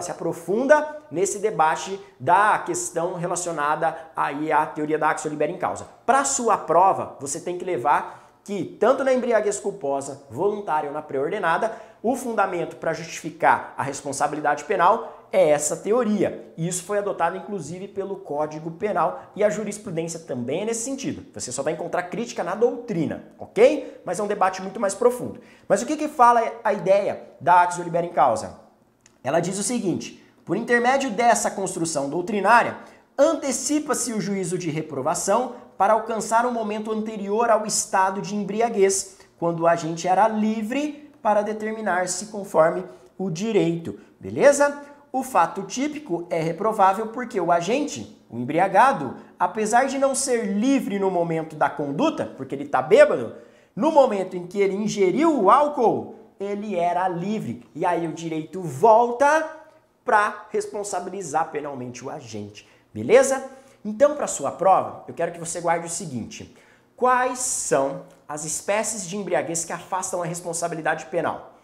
se 0.00 0.10
aprofunda 0.10 0.96
nesse 1.12 1.38
debate 1.38 2.00
da 2.18 2.58
questão 2.58 3.14
relacionada 3.14 3.96
aí 4.16 4.50
à 4.50 4.66
teoria 4.66 4.98
da 4.98 5.10
axio 5.10 5.30
libera 5.30 5.52
em 5.52 5.58
causa. 5.58 5.86
Para 6.04 6.24
sua 6.24 6.56
prova, 6.56 7.16
você 7.20 7.40
tem 7.40 7.56
que 7.56 7.64
levar 7.64 8.17
que 8.48 8.64
tanto 8.64 9.04
na 9.04 9.12
embriaguez 9.12 9.60
culposa, 9.60 10.22
voluntária 10.30 10.88
ou 10.88 10.94
na 10.94 11.02
pré-ordenada, 11.02 11.70
o 12.02 12.16
fundamento 12.16 12.76
para 12.76 12.94
justificar 12.94 13.74
a 13.76 13.82
responsabilidade 13.82 14.64
penal 14.64 15.28
é 15.30 15.50
essa 15.50 15.76
teoria. 15.76 16.50
E 16.56 16.66
isso 16.66 16.82
foi 16.84 16.96
adotado 16.96 17.36
inclusive 17.36 17.86
pelo 17.88 18.16
Código 18.16 18.70
Penal 18.70 19.22
e 19.36 19.44
a 19.44 19.50
jurisprudência 19.50 20.20
também 20.20 20.62
é 20.62 20.64
nesse 20.64 20.82
sentido. 20.82 21.26
Você 21.34 21.52
só 21.52 21.62
vai 21.62 21.74
encontrar 21.74 22.04
crítica 22.04 22.42
na 22.42 22.54
doutrina, 22.54 23.22
ok? 23.38 24.00
Mas 24.02 24.18
é 24.18 24.22
um 24.22 24.26
debate 24.26 24.62
muito 24.62 24.80
mais 24.80 24.94
profundo. 24.94 25.42
Mas 25.68 25.82
o 25.82 25.86
que, 25.86 25.98
que 25.98 26.08
fala 26.08 26.40
a 26.64 26.72
ideia 26.72 27.24
da 27.38 27.60
Axio 27.60 27.84
Libera 27.84 28.06
em 28.06 28.12
Causa? 28.14 28.60
Ela 29.22 29.40
diz 29.40 29.58
o 29.58 29.62
seguinte: 29.62 30.24
por 30.46 30.56
intermédio 30.56 31.10
dessa 31.10 31.50
construção 31.50 32.08
doutrinária, 32.08 32.78
antecipa-se 33.18 34.14
o 34.14 34.22
juízo 34.22 34.56
de 34.56 34.70
reprovação 34.70 35.67
para 35.78 35.92
alcançar 35.92 36.44
o 36.44 36.52
momento 36.52 36.90
anterior 36.90 37.48
ao 37.48 37.64
estado 37.64 38.20
de 38.20 38.34
embriaguez, 38.34 39.16
quando 39.38 39.60
o 39.60 39.66
agente 39.66 40.08
era 40.08 40.26
livre 40.26 41.08
para 41.22 41.40
determinar-se 41.40 42.26
conforme 42.26 42.84
o 43.16 43.30
direito, 43.30 43.98
beleza? 44.18 44.82
O 45.12 45.22
fato 45.22 45.62
típico 45.62 46.26
é 46.28 46.40
reprovável 46.40 47.06
porque 47.08 47.40
o 47.40 47.52
agente, 47.52 48.20
o 48.28 48.38
embriagado, 48.38 49.16
apesar 49.38 49.86
de 49.86 49.98
não 49.98 50.14
ser 50.14 50.52
livre 50.58 50.98
no 50.98 51.10
momento 51.10 51.54
da 51.54 51.70
conduta, 51.70 52.26
porque 52.36 52.54
ele 52.54 52.64
está 52.64 52.82
bêbado, 52.82 53.36
no 53.74 53.92
momento 53.92 54.36
em 54.36 54.46
que 54.46 54.60
ele 54.60 54.74
ingeriu 54.74 55.40
o 55.40 55.50
álcool, 55.50 56.16
ele 56.38 56.76
era 56.76 57.08
livre. 57.08 57.64
E 57.74 57.86
aí 57.86 58.06
o 58.06 58.12
direito 58.12 58.60
volta 58.60 59.48
para 60.04 60.46
responsabilizar 60.50 61.50
penalmente 61.50 62.04
o 62.04 62.10
agente, 62.10 62.68
beleza? 62.92 63.48
Então, 63.84 64.16
para 64.16 64.26
sua 64.26 64.50
prova, 64.50 65.04
eu 65.08 65.14
quero 65.14 65.32
que 65.32 65.38
você 65.38 65.60
guarde 65.60 65.86
o 65.86 65.90
seguinte: 65.90 66.56
quais 66.96 67.38
são 67.38 68.02
as 68.28 68.44
espécies 68.44 69.08
de 69.08 69.16
embriaguez 69.16 69.64
que 69.64 69.72
afastam 69.72 70.22
a 70.22 70.26
responsabilidade 70.26 71.06
penal. 71.06 71.54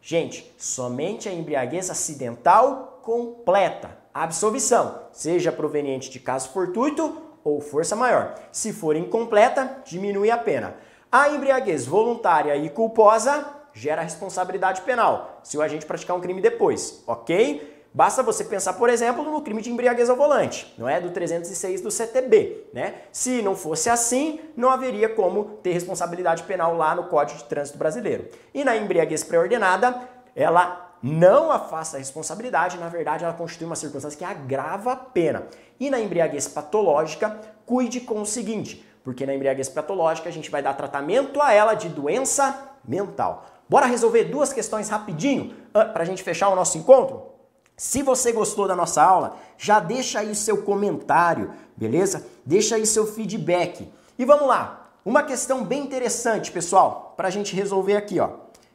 Gente, 0.00 0.54
somente 0.56 1.28
a 1.28 1.32
embriaguez 1.32 1.90
acidental 1.90 3.00
completa 3.02 3.98
absolvição, 4.14 5.02
seja 5.12 5.52
proveniente 5.52 6.08
de 6.08 6.20
caso 6.20 6.48
fortuito 6.50 7.20
ou 7.42 7.60
força 7.60 7.94
maior. 7.94 8.34
Se 8.52 8.72
for 8.72 8.96
incompleta, 8.96 9.82
diminui 9.84 10.30
a 10.30 10.38
pena. 10.38 10.76
A 11.12 11.28
embriaguez 11.28 11.84
voluntária 11.84 12.56
e 12.56 12.70
culposa 12.70 13.46
gera 13.74 14.02
responsabilidade 14.02 14.82
penal, 14.82 15.40
se 15.42 15.58
o 15.58 15.62
agente 15.62 15.84
praticar 15.84 16.16
um 16.16 16.20
crime 16.20 16.40
depois, 16.40 17.02
ok? 17.06 17.73
Basta 17.96 18.24
você 18.24 18.42
pensar, 18.42 18.72
por 18.72 18.90
exemplo, 18.90 19.22
no 19.22 19.40
crime 19.40 19.62
de 19.62 19.70
embriaguez 19.70 20.10
ao 20.10 20.16
volante, 20.16 20.74
não 20.76 20.88
é? 20.88 21.00
Do 21.00 21.10
306 21.10 21.80
do 21.80 21.92
CTB, 21.92 22.66
né? 22.72 22.94
Se 23.12 23.40
não 23.40 23.54
fosse 23.54 23.88
assim, 23.88 24.40
não 24.56 24.68
haveria 24.68 25.08
como 25.08 25.44
ter 25.62 25.70
responsabilidade 25.70 26.42
penal 26.42 26.76
lá 26.76 26.92
no 26.92 27.04
Código 27.04 27.38
de 27.38 27.44
Trânsito 27.44 27.78
Brasileiro. 27.78 28.28
E 28.52 28.64
na 28.64 28.76
embriaguez 28.76 29.22
pré-ordenada, 29.22 30.08
ela 30.34 30.96
não 31.00 31.52
afasta 31.52 31.96
a 31.96 32.00
responsabilidade, 32.00 32.78
na 32.78 32.88
verdade, 32.88 33.22
ela 33.22 33.32
constitui 33.32 33.66
uma 33.66 33.76
circunstância 33.76 34.18
que 34.18 34.24
agrava 34.24 34.90
a 34.90 34.96
pena. 34.96 35.46
E 35.78 35.88
na 35.88 36.00
embriaguez 36.00 36.48
patológica, 36.48 37.38
cuide 37.64 38.00
com 38.00 38.20
o 38.20 38.26
seguinte, 38.26 38.84
porque 39.04 39.24
na 39.24 39.36
embriaguez 39.36 39.68
patológica 39.68 40.28
a 40.28 40.32
gente 40.32 40.50
vai 40.50 40.62
dar 40.62 40.74
tratamento 40.74 41.40
a 41.40 41.52
ela 41.52 41.74
de 41.74 41.88
doença 41.88 42.72
mental. 42.84 43.46
Bora 43.68 43.86
resolver 43.86 44.24
duas 44.24 44.52
questões 44.52 44.88
rapidinho 44.88 45.54
para 45.72 46.02
a 46.02 46.04
gente 46.04 46.24
fechar 46.24 46.48
o 46.48 46.56
nosso 46.56 46.76
encontro? 46.76 47.33
Se 47.76 48.02
você 48.02 48.32
gostou 48.32 48.68
da 48.68 48.76
nossa 48.76 49.02
aula, 49.02 49.36
já 49.58 49.80
deixa 49.80 50.20
aí 50.20 50.34
seu 50.34 50.62
comentário, 50.62 51.52
beleza? 51.76 52.26
Deixa 52.46 52.76
aí 52.76 52.86
seu 52.86 53.06
feedback. 53.06 53.90
E 54.16 54.24
vamos 54.24 54.46
lá, 54.46 54.92
uma 55.04 55.24
questão 55.24 55.64
bem 55.64 55.82
interessante, 55.82 56.52
pessoal, 56.52 57.14
para 57.16 57.28
a 57.28 57.30
gente 57.30 57.54
resolver 57.54 57.96
aqui, 57.96 58.20
ó. 58.20 58.30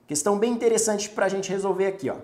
Questão 0.05 0.37
bem 0.37 0.51
interessante 0.51 1.09
para 1.09 1.27
a 1.27 1.29
gente 1.29 1.49
resolver 1.49 1.87
aqui, 1.87 2.09
ó. 2.09 2.15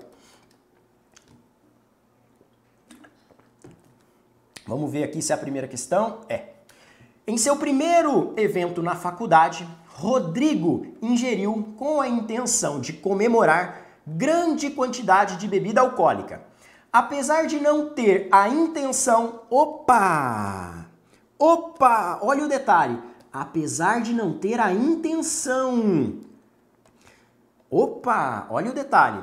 Vamos 4.67 4.91
ver 4.91 5.03
aqui 5.03 5.21
se 5.21 5.31
é 5.31 5.35
a 5.35 5.37
primeira 5.37 5.67
questão 5.67 6.21
é. 6.27 6.49
Em 7.27 7.37
seu 7.37 7.55
primeiro 7.55 8.33
evento 8.35 8.83
na 8.83 8.95
faculdade, 8.95 9.67
Rodrigo 9.87 10.87
ingeriu 11.01 11.73
com 11.77 12.01
a 12.01 12.07
intenção 12.07 12.81
de 12.81 12.91
comemorar 12.91 13.85
grande 14.05 14.69
quantidade 14.69 15.37
de 15.37 15.47
bebida 15.47 15.81
alcoólica 15.81 16.41
apesar 16.95 17.45
de 17.45 17.59
não 17.59 17.89
ter 17.89 18.29
a 18.31 18.47
intenção, 18.47 19.41
opa! 19.49 20.85
Opa, 21.37 22.19
olha 22.21 22.45
o 22.45 22.47
detalhe. 22.47 22.97
Apesar 23.33 23.99
de 23.99 24.13
não 24.13 24.37
ter 24.37 24.61
a 24.61 24.71
intenção. 24.71 26.13
Opa, 27.69 28.47
olha 28.49 28.71
o 28.71 28.73
detalhe. 28.73 29.21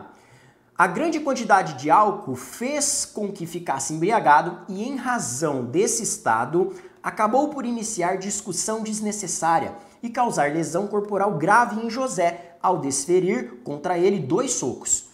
A 0.76 0.86
grande 0.86 1.18
quantidade 1.20 1.72
de 1.80 1.90
álcool 1.90 2.36
fez 2.36 3.06
com 3.06 3.32
que 3.32 3.46
ficasse 3.46 3.94
embriagado 3.94 4.58
e, 4.68 4.86
em 4.86 4.96
razão 4.96 5.64
desse 5.64 6.02
estado, 6.02 6.74
acabou 7.02 7.48
por 7.48 7.64
iniciar 7.64 8.18
discussão 8.18 8.82
desnecessária 8.82 9.74
e 10.02 10.10
causar 10.10 10.52
lesão 10.52 10.86
corporal 10.86 11.38
grave 11.38 11.80
em 11.80 11.88
José 11.88 12.54
ao 12.62 12.80
desferir 12.80 13.62
contra 13.64 13.96
ele 13.96 14.18
dois 14.18 14.52
socos. 14.52 15.10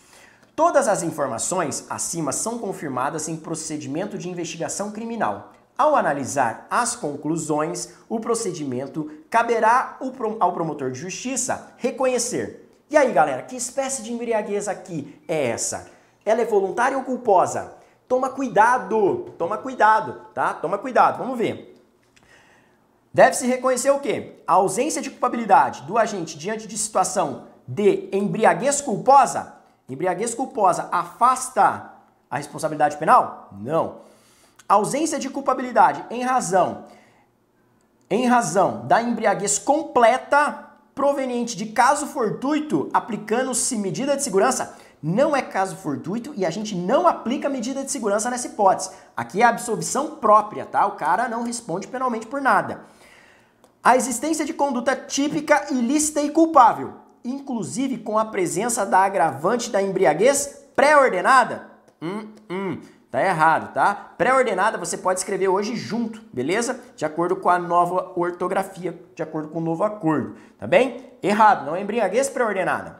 Todas 0.58 0.88
as 0.88 1.04
informações 1.04 1.86
acima 1.88 2.32
são 2.32 2.58
confirmadas 2.58 3.28
em 3.28 3.36
procedimento 3.36 4.18
de 4.18 4.28
investigação 4.28 4.90
criminal. 4.90 5.52
Ao 5.78 5.94
analisar 5.94 6.66
as 6.68 6.96
conclusões, 6.96 7.90
o 8.08 8.18
procedimento 8.18 9.08
caberá 9.30 9.96
ao 10.40 10.52
promotor 10.52 10.90
de 10.90 10.98
justiça 10.98 11.74
reconhecer 11.76 12.68
e 12.90 12.96
aí, 12.96 13.12
galera, 13.12 13.42
que 13.42 13.54
espécie 13.54 14.02
de 14.02 14.12
embriaguez 14.12 14.66
aqui 14.66 15.22
é 15.28 15.46
essa? 15.46 15.88
Ela 16.24 16.40
é 16.40 16.44
voluntária 16.44 16.98
ou 16.98 17.04
culposa? 17.04 17.74
Toma 18.08 18.28
cuidado, 18.28 19.32
toma 19.38 19.58
cuidado, 19.58 20.22
tá? 20.34 20.54
Toma 20.54 20.76
cuidado, 20.76 21.18
vamos 21.18 21.38
ver. 21.38 21.80
Deve-se 23.14 23.46
reconhecer 23.46 23.90
o 23.90 24.00
quê? 24.00 24.42
A 24.44 24.54
ausência 24.54 25.00
de 25.00 25.10
culpabilidade 25.10 25.82
do 25.82 25.96
agente 25.96 26.36
diante 26.36 26.66
de 26.66 26.76
situação 26.76 27.46
de 27.64 28.08
embriaguez 28.10 28.80
culposa. 28.80 29.57
Embriaguez 29.88 30.34
culposa 30.34 30.88
afasta 30.92 31.92
a 32.30 32.36
responsabilidade 32.36 32.96
penal? 32.96 33.48
Não. 33.52 33.96
Ausência 34.68 35.18
de 35.18 35.30
culpabilidade 35.30 36.04
em 36.10 36.22
razão 36.22 36.84
em 38.10 38.26
razão 38.26 38.86
da 38.86 39.02
embriaguez 39.02 39.58
completa 39.58 40.66
proveniente 40.94 41.56
de 41.56 41.66
caso 41.66 42.06
fortuito, 42.06 42.88
aplicando-se 42.92 43.76
medida 43.76 44.16
de 44.16 44.22
segurança, 44.22 44.76
não 45.00 45.36
é 45.36 45.42
caso 45.42 45.76
fortuito 45.76 46.32
e 46.34 46.44
a 46.44 46.50
gente 46.50 46.74
não 46.74 47.06
aplica 47.06 47.48
medida 47.48 47.84
de 47.84 47.92
segurança 47.92 48.30
nessa 48.30 48.48
hipótese. 48.48 48.90
Aqui 49.16 49.42
é 49.42 49.44
absolvição 49.44 50.16
própria, 50.16 50.64
tá? 50.64 50.86
O 50.86 50.92
cara 50.92 51.28
não 51.28 51.44
responde 51.44 51.86
penalmente 51.86 52.26
por 52.26 52.40
nada. 52.40 52.80
A 53.84 53.94
existência 53.94 54.44
de 54.44 54.52
conduta 54.52 54.96
típica, 54.96 55.66
ilícita 55.70 56.20
e 56.20 56.30
culpável, 56.30 56.94
inclusive 57.24 57.98
com 57.98 58.18
a 58.18 58.24
presença 58.24 58.84
da 58.84 59.00
agravante 59.00 59.70
da 59.70 59.82
embriaguez 59.82 60.64
pré-ordenada. 60.74 61.70
Hum, 62.00 62.28
hum. 62.48 62.78
Tá 63.10 63.24
errado, 63.24 63.72
tá? 63.72 63.94
Pré-ordenada 64.18 64.76
você 64.76 64.98
pode 64.98 65.20
escrever 65.20 65.48
hoje 65.48 65.74
junto, 65.74 66.22
beleza? 66.30 66.78
De 66.94 67.06
acordo 67.06 67.36
com 67.36 67.48
a 67.48 67.58
nova 67.58 68.12
ortografia, 68.14 69.00
de 69.14 69.22
acordo 69.22 69.48
com 69.48 69.60
o 69.60 69.62
novo 69.62 69.82
acordo, 69.82 70.36
tá 70.58 70.66
bem? 70.66 71.06
Errado, 71.22 71.64
não 71.64 71.74
é 71.74 71.80
embriaguez 71.80 72.28
pré-ordenada. 72.28 72.98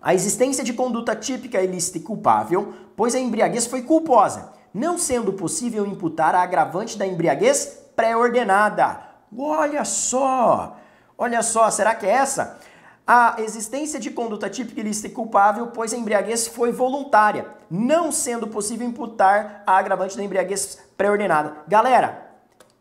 A 0.00 0.14
existência 0.14 0.62
de 0.62 0.72
conduta 0.72 1.16
típica 1.16 1.60
ilícita 1.60 1.98
e 1.98 2.02
culpável, 2.02 2.74
pois 2.94 3.14
a 3.16 3.18
embriaguez 3.18 3.66
foi 3.66 3.82
culposa, 3.82 4.52
não 4.72 4.96
sendo 4.96 5.32
possível 5.32 5.84
imputar 5.84 6.34
a 6.34 6.42
agravante 6.42 6.96
da 6.96 7.06
embriaguez 7.06 7.80
pré-ordenada. 7.96 9.00
Olha 9.36 9.84
só! 9.84 10.76
Olha 11.18 11.42
só, 11.42 11.70
será 11.70 11.94
que 11.94 12.06
é 12.06 12.10
essa? 12.10 12.58
A 13.06 13.36
existência 13.38 14.00
de 14.00 14.10
conduta 14.10 14.48
típica 14.48 14.80
ilícita 14.80 15.08
e 15.08 15.10
culpável, 15.10 15.66
pois 15.66 15.92
a 15.92 15.96
embriaguez 15.96 16.46
foi 16.46 16.72
voluntária, 16.72 17.46
não 17.70 18.10
sendo 18.10 18.46
possível 18.46 18.86
imputar 18.86 19.62
a 19.66 19.76
agravante 19.76 20.16
da 20.16 20.24
embriaguez 20.24 20.78
pré-ordenada. 20.96 21.58
Galera, 21.68 22.30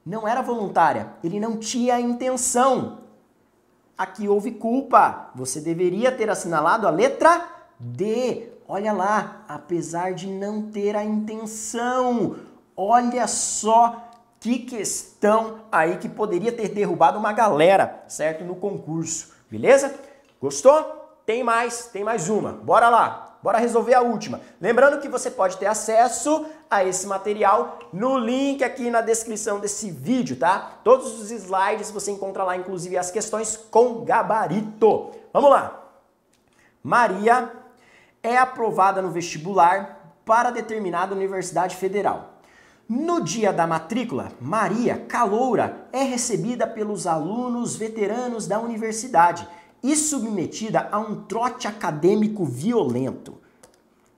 não 0.06 0.26
era 0.26 0.42
voluntária, 0.42 1.08
ele 1.24 1.40
não 1.40 1.58
tinha 1.58 2.00
intenção. 2.00 3.00
Aqui 3.98 4.28
houve 4.28 4.52
culpa. 4.52 5.30
Você 5.36 5.60
deveria 5.60 6.12
ter 6.12 6.30
assinalado 6.30 6.88
a 6.88 6.90
letra 6.90 7.48
D. 7.80 8.50
Olha 8.68 8.94
lá, 8.94 9.44
apesar 9.48 10.14
de 10.14 10.28
não 10.28 10.64
ter 10.64 10.96
a 10.96 11.04
intenção. 11.04 12.38
Olha 12.76 13.28
só 13.28 14.10
que 14.40 14.60
questão 14.60 15.60
aí 15.72 15.98
que 15.98 16.10
poderia 16.10 16.52
ter 16.52 16.70
derrubado 16.70 17.20
uma 17.20 17.32
galera, 17.32 18.04
certo? 18.08 18.44
No 18.44 18.56
concurso, 18.56 19.32
beleza? 19.50 19.94
Gostou? 20.44 21.22
Tem 21.26 21.42
mais, 21.42 21.86
tem 21.86 22.04
mais 22.04 22.28
uma. 22.28 22.52
Bora 22.52 22.90
lá, 22.90 23.38
bora 23.42 23.60
resolver 23.60 23.94
a 23.94 24.02
última. 24.02 24.42
Lembrando 24.60 25.00
que 25.00 25.08
você 25.08 25.32
pode 25.32 25.56
ter 25.56 25.68
acesso 25.68 26.46
a 26.70 26.84
esse 26.84 27.08
material 27.08 27.80
no 27.94 28.18
link 28.18 28.62
aqui 28.62 28.90
na 28.90 29.00
descrição 29.00 29.62
desse 29.62 29.90
vídeo, 29.90 30.36
tá? 30.36 30.80
Todos 30.84 31.18
os 31.18 31.32
slides 31.32 31.92
você 31.92 32.12
encontra 32.12 32.44
lá, 32.44 32.58
inclusive 32.58 32.98
as 32.98 33.10
questões 33.10 33.56
com 33.56 34.04
gabarito. 34.04 35.12
Vamos 35.32 35.50
lá. 35.50 35.82
Maria 36.84 37.50
é 38.22 38.36
aprovada 38.36 39.02
no 39.02 39.12
vestibular 39.12 40.18
para 40.26 40.52
determinada 40.52 41.16
universidade 41.16 41.78
federal. 41.78 42.34
No 42.90 43.22
dia 43.22 43.54
da 43.54 43.66
matrícula, 43.66 44.28
Maria, 44.42 45.06
caloura, 45.08 45.88
é 45.94 46.04
recebida 46.04 46.68
pelos 46.68 47.08
alunos 47.08 47.78
veteranos 47.78 48.46
da 48.46 48.60
universidade 48.60 49.48
e 49.84 49.96
submetida 49.96 50.88
a 50.92 50.98
um 50.98 51.24
trote 51.24 51.68
acadêmico 51.68 52.46
violento. 52.46 53.38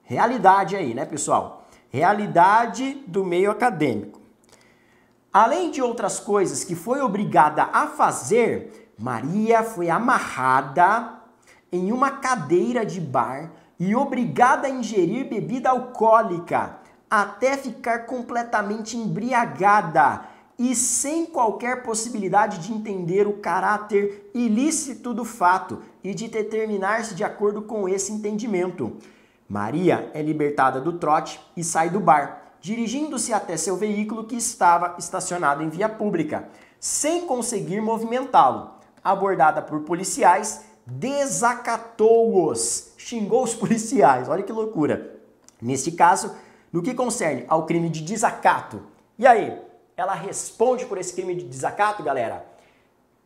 Realidade 0.03 0.75
aí, 0.75 0.93
né, 0.93 1.05
pessoal? 1.05 1.67
Realidade 1.89 3.03
do 3.07 3.25
meio 3.25 3.49
acadêmico. 3.49 4.21
Além 5.33 5.71
de 5.71 5.81
outras 5.81 6.19
coisas 6.19 6.63
que 6.63 6.75
foi 6.75 7.01
obrigada 7.01 7.63
a 7.63 7.87
fazer, 7.87 8.93
Maria 8.97 9.63
foi 9.63 9.89
amarrada 9.89 11.13
em 11.71 11.91
uma 11.91 12.11
cadeira 12.11 12.85
de 12.85 13.01
bar 13.01 13.51
e 13.79 13.95
obrigada 13.95 14.67
a 14.67 14.69
ingerir 14.69 15.27
bebida 15.27 15.71
alcoólica 15.71 16.77
até 17.09 17.57
ficar 17.57 18.05
completamente 18.05 18.97
embriagada 18.97 20.21
e 20.57 20.73
sem 20.73 21.25
qualquer 21.25 21.83
possibilidade 21.83 22.59
de 22.59 22.73
entender 22.73 23.27
o 23.27 23.33
caráter 23.33 24.31
ilícito 24.33 25.13
do 25.13 25.25
fato 25.25 25.81
e 26.03 26.13
de 26.13 26.27
determinar-se 26.27 27.13
de 27.13 27.23
acordo 27.23 27.61
com 27.61 27.89
esse 27.89 28.11
entendimento. 28.11 28.93
Maria 29.47 30.09
é 30.13 30.21
libertada 30.21 30.79
do 30.79 30.93
trote 30.93 31.39
e 31.55 31.63
sai 31.63 31.89
do 31.89 31.99
bar, 31.99 32.53
dirigindo-se 32.61 33.33
até 33.33 33.57
seu 33.57 33.75
veículo 33.75 34.23
que 34.23 34.35
estava 34.35 34.95
estacionado 34.97 35.61
em 35.61 35.69
via 35.69 35.87
pública, 35.87 36.49
sem 36.79 37.27
conseguir 37.27 37.81
movimentá-lo. 37.81 38.71
Abordada 39.03 39.61
por 39.61 39.81
policiais, 39.81 40.61
desacatou-os, 40.85 42.93
xingou 42.97 43.43
os 43.43 43.53
policiais. 43.53 44.29
Olha 44.29 44.41
que 44.41 44.51
loucura. 44.51 45.15
Neste 45.61 45.91
caso, 45.91 46.35
no 46.71 46.81
que 46.81 46.93
concerne 46.93 47.45
ao 47.47 47.65
crime 47.65 47.89
de 47.89 48.01
desacato. 48.01 48.81
E 49.17 49.25
aí, 49.25 49.57
ela 49.97 50.13
responde 50.13 50.85
por 50.85 50.97
esse 50.97 51.13
crime 51.13 51.35
de 51.35 51.45
desacato, 51.45 52.03
galera? 52.03 52.45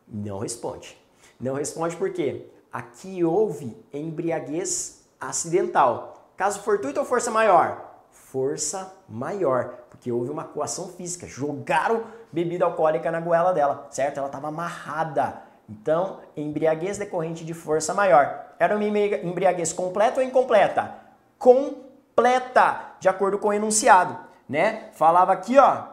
Não 0.06 0.38
responde. 0.38 0.96
Não 1.38 1.54
responde 1.54 1.96
porque 1.96 2.46
aqui 2.72 3.24
houve 3.24 3.76
embriaguez 3.92 5.04
acidental. 5.20 6.32
Caso 6.36 6.60
fortuito 6.60 7.00
ou 7.00 7.06
força 7.06 7.30
maior? 7.30 7.90
Força 8.10 8.94
maior, 9.08 9.74
porque 9.90 10.10
houve 10.10 10.30
uma 10.30 10.44
coação 10.44 10.88
física. 10.88 11.26
Jogaram 11.26 12.04
bebida 12.32 12.64
alcoólica 12.64 13.10
na 13.10 13.20
goela 13.20 13.52
dela, 13.52 13.88
certo? 13.90 14.18
Ela 14.18 14.26
estava 14.26 14.48
amarrada. 14.48 15.42
Então, 15.68 16.20
embriaguez 16.36 16.98
decorrente 16.98 17.44
de 17.44 17.54
força 17.54 17.94
maior. 17.94 18.46
Era 18.58 18.74
uma 18.74 18.84
embriaguez 18.84 19.72
completa 19.72 20.20
ou 20.20 20.26
incompleta? 20.26 20.94
Completa, 21.38 22.94
de 22.98 23.08
acordo 23.08 23.38
com 23.38 23.48
o 23.48 23.52
enunciado, 23.52 24.18
né? 24.48 24.88
Falava 24.92 25.32
aqui, 25.32 25.58
ó, 25.58 25.84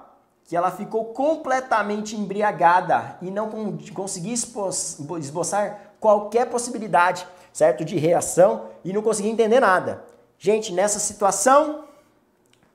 que 0.48 0.56
ela 0.56 0.72
ficou 0.72 1.06
completamente 1.14 2.16
embriagada 2.16 3.18
e 3.22 3.30
não 3.30 3.78
conseguia 3.93 4.34
esboçar 4.34 5.91
qualquer 6.00 6.50
possibilidade, 6.50 7.28
certo, 7.52 7.84
de 7.84 7.98
reação 7.98 8.70
e 8.84 8.93
não 8.93 9.02
conseguia 9.02 9.30
entender 9.30 9.60
nada. 9.60 10.06
Gente, 10.39 10.72
nessa 10.72 11.00
situação, 11.00 11.84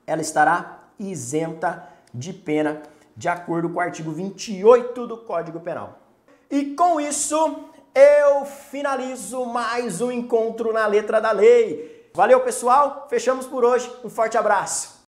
ela 0.05 0.21
estará 0.21 0.83
isenta 0.99 1.89
de 2.13 2.31
pena, 2.31 2.83
de 3.17 3.27
acordo 3.27 3.67
com 3.67 3.77
o 3.77 3.81
artigo 3.81 4.11
28 4.11 5.07
do 5.07 5.17
Código 5.17 5.59
Penal. 5.59 5.97
E 6.51 6.75
com 6.75 7.01
isso, 7.01 7.69
eu 7.95 8.45
finalizo 8.45 9.45
mais 9.45 9.99
um 9.99 10.11
encontro 10.11 10.71
na 10.71 10.85
letra 10.85 11.19
da 11.19 11.31
lei. 11.31 12.11
Valeu, 12.13 12.39
pessoal. 12.41 13.07
Fechamos 13.09 13.47
por 13.47 13.65
hoje. 13.65 13.91
Um 14.03 14.09
forte 14.09 14.37
abraço. 14.37 14.93